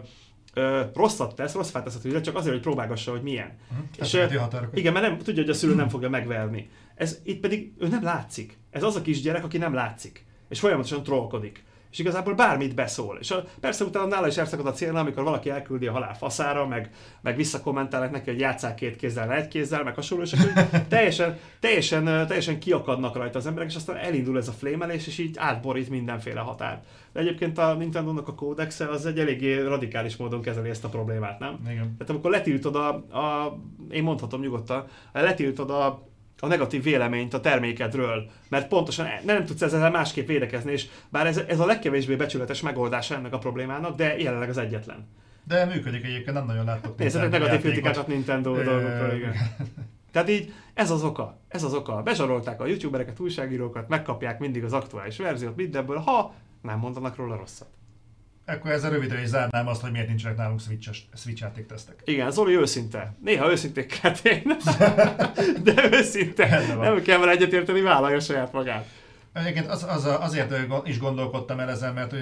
[0.53, 3.57] ö, rosszat tesz, rossz fát tesz a csak azért, hogy próbálgassa, hogy milyen.
[3.71, 3.85] Uh-huh.
[3.99, 4.25] És, ö,
[4.73, 6.69] igen, mert nem, tudja, hogy a szülő nem fogja megverni.
[7.03, 8.57] Ez itt pedig ő nem látszik.
[8.69, 10.25] Ez az a kisgyerek, aki nem látszik.
[10.49, 11.63] És folyamatosan trollkodik.
[11.91, 13.17] És igazából bármit beszól.
[13.19, 16.67] És a, persze utána nála is elszakad a célnál, amikor valaki elküldi a halál faszára,
[16.67, 16.89] meg,
[17.21, 22.03] meg visszakommentálnak neki, hogy játszák két kézzel, egy kézzel, meg hasonló, és akkor teljesen, teljesen,
[22.03, 26.39] teljesen kiakadnak rajta az emberek, és aztán elindul ez a flémelés, és így átborít mindenféle
[26.39, 26.85] határt.
[27.13, 31.39] De egyébként a Nintendo-nak a kódexe az egy eléggé radikális módon kezeli ezt a problémát,
[31.39, 31.59] nem?
[31.63, 31.95] Igen.
[31.97, 33.57] Tehát amikor letiltod a, a
[33.91, 36.11] én mondhatom nyugodtan, letiltod a
[36.43, 41.37] a negatív véleményt a termékedről, mert pontosan nem tudsz ezzel másképp védekezni, és bár ez,
[41.37, 45.07] ez a legkevésbé becsületes megoldása ennek a problémának, de jelenleg az egyetlen.
[45.47, 46.97] De működik egyébként, nem nagyon láttok.
[46.97, 49.33] Nézzetek negatív kritikákat Nintendo dolgokról, igen.
[50.11, 52.01] Tehát így ez az oka, ez az oka.
[52.01, 57.67] Bezsarolták a youtubereket, újságírókat, megkapják mindig az aktuális verziót mindenből, ha nem mondanak róla rosszat.
[58.45, 62.01] Akkor ezzel röviden is zárnám azt, hogy miért nincsenek nálunk Switch, Switch játéktesztek.
[62.05, 63.15] Igen, Zoli őszinte.
[63.21, 64.55] Néha őszinték én.
[65.63, 66.75] De őszinte.
[66.79, 68.85] Nem kell vele egyetérteni, vállalja saját magát.
[69.33, 70.53] Egyébként az, az, azért
[70.83, 72.15] is gondolkodtam el ezen, mert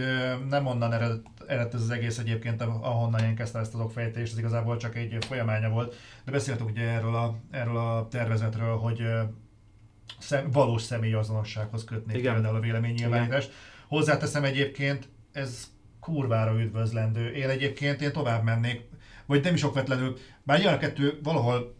[0.50, 4.38] nem onnan eredt, eredt ez az egész egyébként, ahonnan én kezdtem ezt az okfejtést, ez
[4.38, 5.96] igazából csak egy folyamánya volt.
[6.26, 9.04] De beszéltünk ugye erről a, erről a tervezetről, hogy
[10.20, 12.34] szem, valós személyazonossághoz kötnék Igen.
[12.34, 13.52] például a véleménynyilvánítást.
[13.88, 15.71] Hozzáteszem egyébként, ez
[16.02, 17.32] kurvára üdvözlendő.
[17.32, 18.82] Én egyébként én tovább mennék,
[19.26, 21.76] vagy nem is okvetlenül, bár ilyen a kettő valahol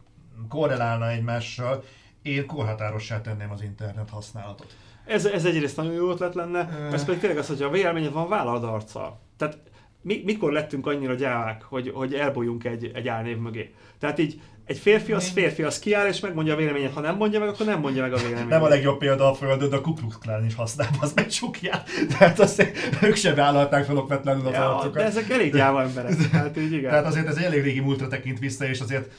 [0.50, 1.84] korrelálna egymással,
[2.22, 4.76] én korhatárossá tenném az internet használatot.
[5.06, 8.30] Ez, ez egyrészt nagyon jó ötlet lenne, ez pedig tényleg az, hogy a véleményed van
[8.30, 9.20] vállald arccal.
[9.38, 9.58] Tehát
[10.02, 13.74] mi, mikor lettünk annyira gyávák, hogy, hogy elbújjunk egy, egy álnév mögé?
[14.00, 16.94] Tehát így egy férfi az férfi, az kiáll és megmondja a véleményét.
[16.94, 18.50] Ha nem mondja meg, akkor nem mondja meg a véleményét.
[18.50, 21.28] Nem a legjobb példa a földön, de a Ku Klux Klan is használ, az meg
[21.28, 21.90] csukját.
[22.18, 22.72] Tehát azt
[23.02, 24.90] ők sem vállalták fel okvetlenül az ja.
[24.94, 26.14] De ezek elég gyáva emberek.
[26.32, 26.90] Hát így igen.
[26.90, 29.12] Tehát azért ez elég régi múltra tekint vissza, és azért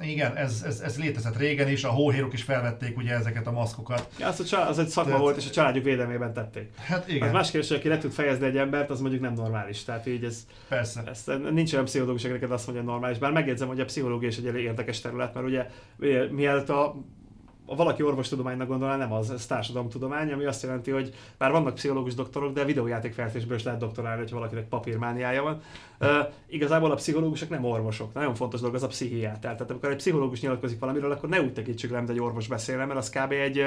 [0.00, 4.08] igen, ez, ez, ez létezett régen is, a hóhérok is felvették ugye ezeket a maszkokat.
[4.18, 5.24] Ja, az, a az egy szakma Tehát...
[5.24, 6.76] volt, és a családjuk védelmében tették.
[6.76, 7.28] Hát igen.
[7.28, 9.84] Az más kérdés, aki le tud fejezni egy embert, az mondjuk nem normális.
[9.84, 11.02] Tehát így ez, Persze.
[11.06, 13.18] Ez, nincs olyan pszichológus, akinek azt mondja normális.
[13.18, 15.66] Bár megjegyzem, hogy a pszichológia is egy elég érdekes terület, mert ugye
[16.30, 16.94] mielőtt a
[17.76, 22.52] valaki orvostudománynak gondolná, nem az, ez társadalomtudomány, ami azt jelenti, hogy bár vannak pszichológus doktorok,
[22.52, 25.60] de videójátékfejlesztésből is lehet doktorálni, hogyha valakinek papírmániája van.
[26.00, 26.08] Uh,
[26.46, 28.14] igazából a pszichológusok nem orvosok.
[28.14, 29.52] Nagyon fontos dolog az a pszichiáter.
[29.52, 32.84] Tehát amikor egy pszichológus nyilatkozik valamiről, akkor ne úgy tekintsük le, mint egy orvos beszélne,
[32.84, 33.32] mert az kb.
[33.32, 33.64] egy,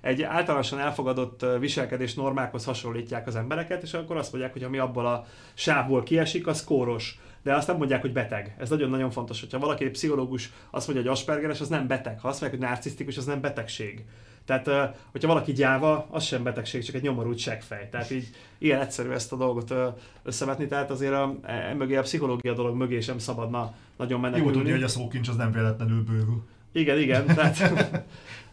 [0.00, 5.06] egy általánosan elfogadott viselkedés normákhoz hasonlítják az embereket, és akkor azt mondják, hogy ami abból
[5.06, 8.54] a sávból kiesik, az kóros de azt nem mondják, hogy beteg.
[8.58, 12.20] Ez nagyon-nagyon fontos, hogyha valaki egy pszichológus azt mondja, hogy aspergeres, az nem beteg.
[12.20, 14.04] Ha azt mondják, hogy narcisztikus, az nem betegség.
[14.44, 17.88] Tehát, hogyha valaki gyáva, az sem betegség, csak egy nyomorult seggfej.
[17.88, 19.74] Tehát így ilyen egyszerű ezt a dolgot
[20.22, 24.50] összevetni, tehát azért a, e, mögé a pszichológia dolog mögé sem szabadna nagyon menekülni.
[24.50, 26.42] Jó tudni, hogy a szókincs az nem véletlenül bővül.
[26.72, 27.26] Igen, igen.
[27.26, 27.58] Tehát,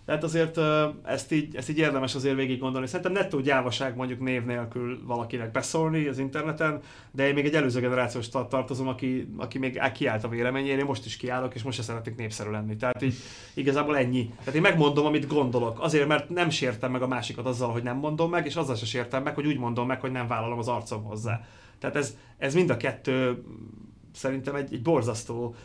[0.05, 0.57] tehát azért
[1.03, 2.87] ezt így, ezt így érdemes azért végig gondolni.
[2.87, 6.79] Szerintem nettó gyávaság mondjuk név nélkül valakinek beszólni az interneten,
[7.11, 10.85] de én még egy előző generációs tar- tartozom, aki, aki még kiállt a véleményére, én
[10.85, 12.75] most is kiállok, és most se szeretnék népszerű lenni.
[12.75, 13.15] Tehát így
[13.53, 14.33] igazából ennyi.
[14.39, 15.79] Tehát én megmondom, amit gondolok.
[15.79, 18.85] Azért, mert nem sértem meg a másikat azzal, hogy nem mondom meg, és azzal se
[18.85, 21.41] sértem meg, hogy úgy mondom meg, hogy nem vállalom az arcom hozzá.
[21.79, 23.43] Tehát ez, ez mind a kettő
[24.13, 25.55] szerintem egy, egy borzasztó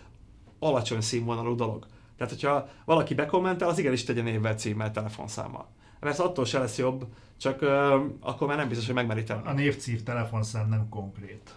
[0.58, 1.86] alacsony színvonalú dolog.
[2.16, 5.68] Tehát, hogyha valaki bekommentel, az igenis tegye névvel, címmel, telefonszámmal.
[6.00, 7.06] Mert attól se lesz jobb,
[7.36, 9.46] csak ö, akkor már nem biztos, hogy megmeri tenni.
[9.46, 11.54] A névcív telefonszám nem konkrét.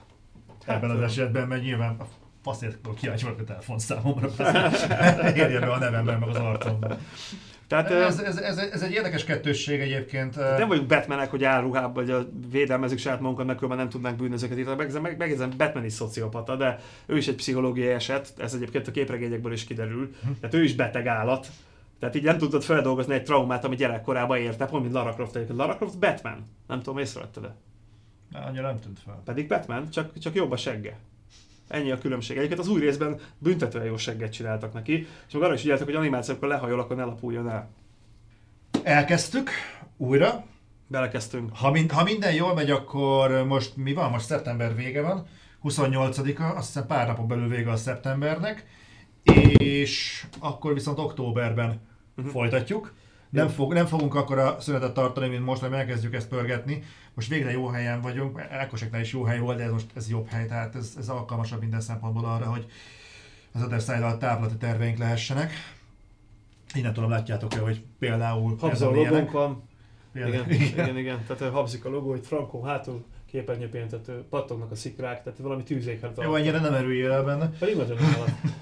[0.66, 2.06] Hát, Ebben az esetben, mert nyilván a
[2.44, 4.30] faszért kíváncsi vagyok a telefonszámomra.
[5.36, 6.98] Érje be a nevemben, meg az arcomban.
[7.70, 10.36] Tehát Ez, ez, ez, ez, egy érdekes kettősség egyébként.
[10.36, 14.58] nem vagyunk Batmanek, hogy áruhában, vagy a védelmezzük saját magunkat, meg különben nem tudnánk bűnözőket
[14.58, 14.76] írni.
[14.76, 18.92] Meg, meg, megjegyzem, Batman is szociopata, de ő is egy pszichológiai eset, ez egyébként a
[18.92, 20.16] képregényekből is kiderül.
[20.40, 21.48] Tehát ő is beteg állat.
[22.00, 25.58] Tehát így nem tudod feldolgozni egy traumát, ami gyerekkorában érte, pont mint Lara Croft egyébként.
[25.60, 26.46] Lara Croft Batman.
[26.68, 27.56] Nem tudom, észrevetted de
[28.40, 29.22] Annyira nem tűnt fel.
[29.26, 30.98] Pedig Batman, csak, csak jobb a segge.
[31.70, 32.38] Ennyi a különbség.
[32.38, 35.96] Egyébként az új részben büntetően jó segget csináltak neki, és meg arra is ügyeltek, hogy
[35.96, 37.70] animációkkal lehajol, akkor ne lapuljon el.
[38.84, 39.50] Elkezdtük
[39.98, 40.46] újra.
[40.88, 41.56] Belekezdtünk.
[41.56, 44.12] Ha, mind, ha minden jól megy, akkor most mi van?
[44.12, 45.26] Most szeptember vége van.
[45.64, 48.66] 28-a, azt hiszem pár napon belül vége a szeptembernek.
[49.58, 52.28] És akkor viszont októberben Mhm.
[52.28, 52.94] folytatjuk.
[53.30, 56.84] Nem, fog, nem fogunk akkor a szünetet tartani, mint most, hogy elkezdjük ezt pörgetni.
[57.14, 60.28] Most végre jó helyen vagyunk, Elkoseknál is jó hely volt, de ez most ez jobb
[60.30, 62.66] hely, tehát ez, ez alkalmasabb minden szempontból arra, hogy
[63.52, 65.52] az Other Side távlati terveink lehessenek.
[66.74, 69.64] Innen tudom, látjátok -e, hogy például Habza a logónk van.
[70.14, 71.26] Például- Igen, igen, igen.
[71.28, 76.36] Tehát habzik a logó, itt Franco hátul képernyőpéntető, pattognak a szikrák, tehát valami tűzékhez Jó,
[76.36, 77.50] ennyire nem erüljél el benne.
[77.50, 77.98] Pedig nagyon.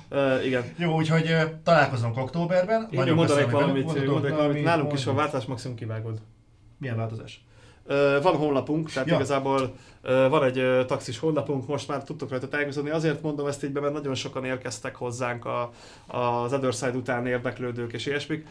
[0.10, 0.64] Uh, igen.
[0.78, 2.88] Jó, úgyhogy ö, találkozunk októberben.
[2.92, 4.64] Én mondanék valamit, mondanék valamit.
[4.64, 5.22] Nálunk is Mondj.
[5.22, 6.18] váltás, maximum kivágod.
[6.78, 7.42] Milyen változás?
[8.22, 9.16] Van honlapunk, tehát Ja.
[9.16, 12.90] igazából van egy taxis honlapunk, most már tudtok rajta tájékozódni.
[12.90, 15.72] Azért mondom ezt így be, mert nagyon sokan érkeztek hozzánk a,
[16.08, 18.48] az Other Side után érdeklődők és ilyesmik.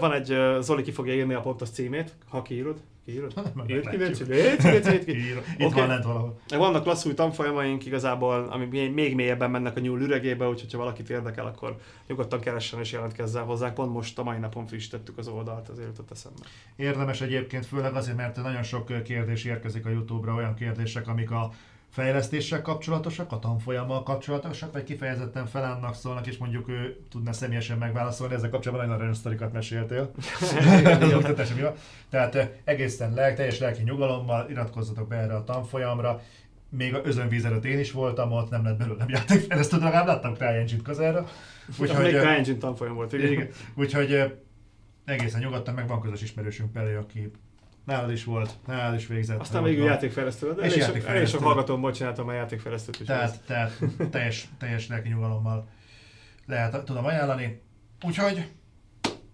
[0.00, 2.76] Van egy, Zoli ki fogja írni a pontos címét, ha kiírod.
[3.06, 3.32] Kiírod?
[3.66, 3.96] Írd ki.
[3.96, 5.10] Léci, Léci, Léci.
[5.10, 5.74] Ír- Itt Oké.
[5.80, 6.38] van lent valahol.
[6.48, 11.46] Vannak lasszú tanfolyamaink igazából, ami még- mélyebben mennek a nyúl üregébe, úgyhogy ha valakit érdekel,
[11.46, 11.76] akkor
[12.06, 13.72] nyugodtan keressen és jelentkezzen hozzá.
[13.72, 16.38] Pont most a mai napon frissítettük az oldalt, azért jutott eszembe.
[16.76, 21.50] Érdemes egyébként, főleg azért, mert nagyon sok kérdés érkezik a Youtube-ra, olyan kérdések, amik a
[21.96, 28.34] fejlesztéssel kapcsolatosak, a tanfolyammal kapcsolatosak, vagy kifejezetten felállnak szólnak, és mondjuk ő tudna személyesen megválaszolni,
[28.34, 30.10] ezzel kapcsolatban nagyon aranyos sztorikat meséltél.
[31.00, 31.74] Az oktatás, mi van.
[32.10, 36.20] Tehát egészen lelk, teljes lelki nyugalommal iratkozzatok be erre a tanfolyamra.
[36.68, 40.34] Még a özönvíz előtt én is voltam ott, nem lett belőlem játékfejlesztő, de legalább láttam
[40.34, 41.28] CryEngine-t közelről.
[41.78, 43.32] Úgyhogy CryEngine tanfolyam volt, igen.
[43.32, 43.48] igen.
[43.74, 44.38] Úgyhogy
[45.04, 47.30] egészen nyugodtan meg van közös ismerősünk Peli, aki
[47.86, 49.40] nálad is volt, nálad is végzett.
[49.40, 53.06] Aztán végül játékfejlesztő, de És elég elég sok hallgatómból csináltam a játékfejlesztőt is.
[53.06, 53.78] Tehát, tehát
[54.10, 55.68] teljes, teljes lelki nyugalommal
[56.46, 57.62] lehet, tudom ajánlani.
[58.02, 58.50] Úgyhogy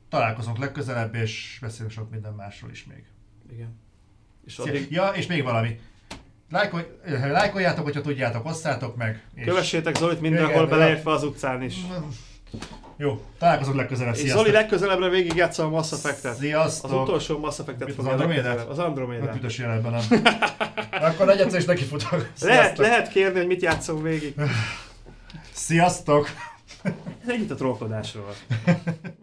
[0.09, 3.05] találkozunk legközelebb, és beszélünk sok minden másról is még.
[3.53, 3.81] Igen.
[4.47, 5.81] És addig Ja, és még valami.
[6.51, 9.25] Lájkolj, lájkoljátok, hogyha tudjátok, osszátok meg.
[9.35, 9.45] És...
[9.45, 11.77] kövessétek Zolit mindenhol, beleértve az utcán is.
[13.03, 14.15] Jó, találkozunk legközelebb.
[14.15, 14.41] És Sziasztok!
[14.43, 16.33] Zoli legközelebbre végig játsza a Mass Effect-et.
[16.33, 17.03] Az Sziasztok!
[17.03, 18.69] utolsó Mass Effect-et az Andromédát?
[18.69, 19.33] Az Hát Andromédát.
[19.33, 20.23] büdös jelenben nem.
[21.09, 22.11] Akkor egy egyszer is nekifutok.
[22.11, 22.85] Lehet, Sziasztok!
[22.85, 24.35] lehet kérni, hogy mit játszom végig.
[25.53, 26.29] Sziasztok!
[27.27, 28.35] Ennyit a trollkodásról.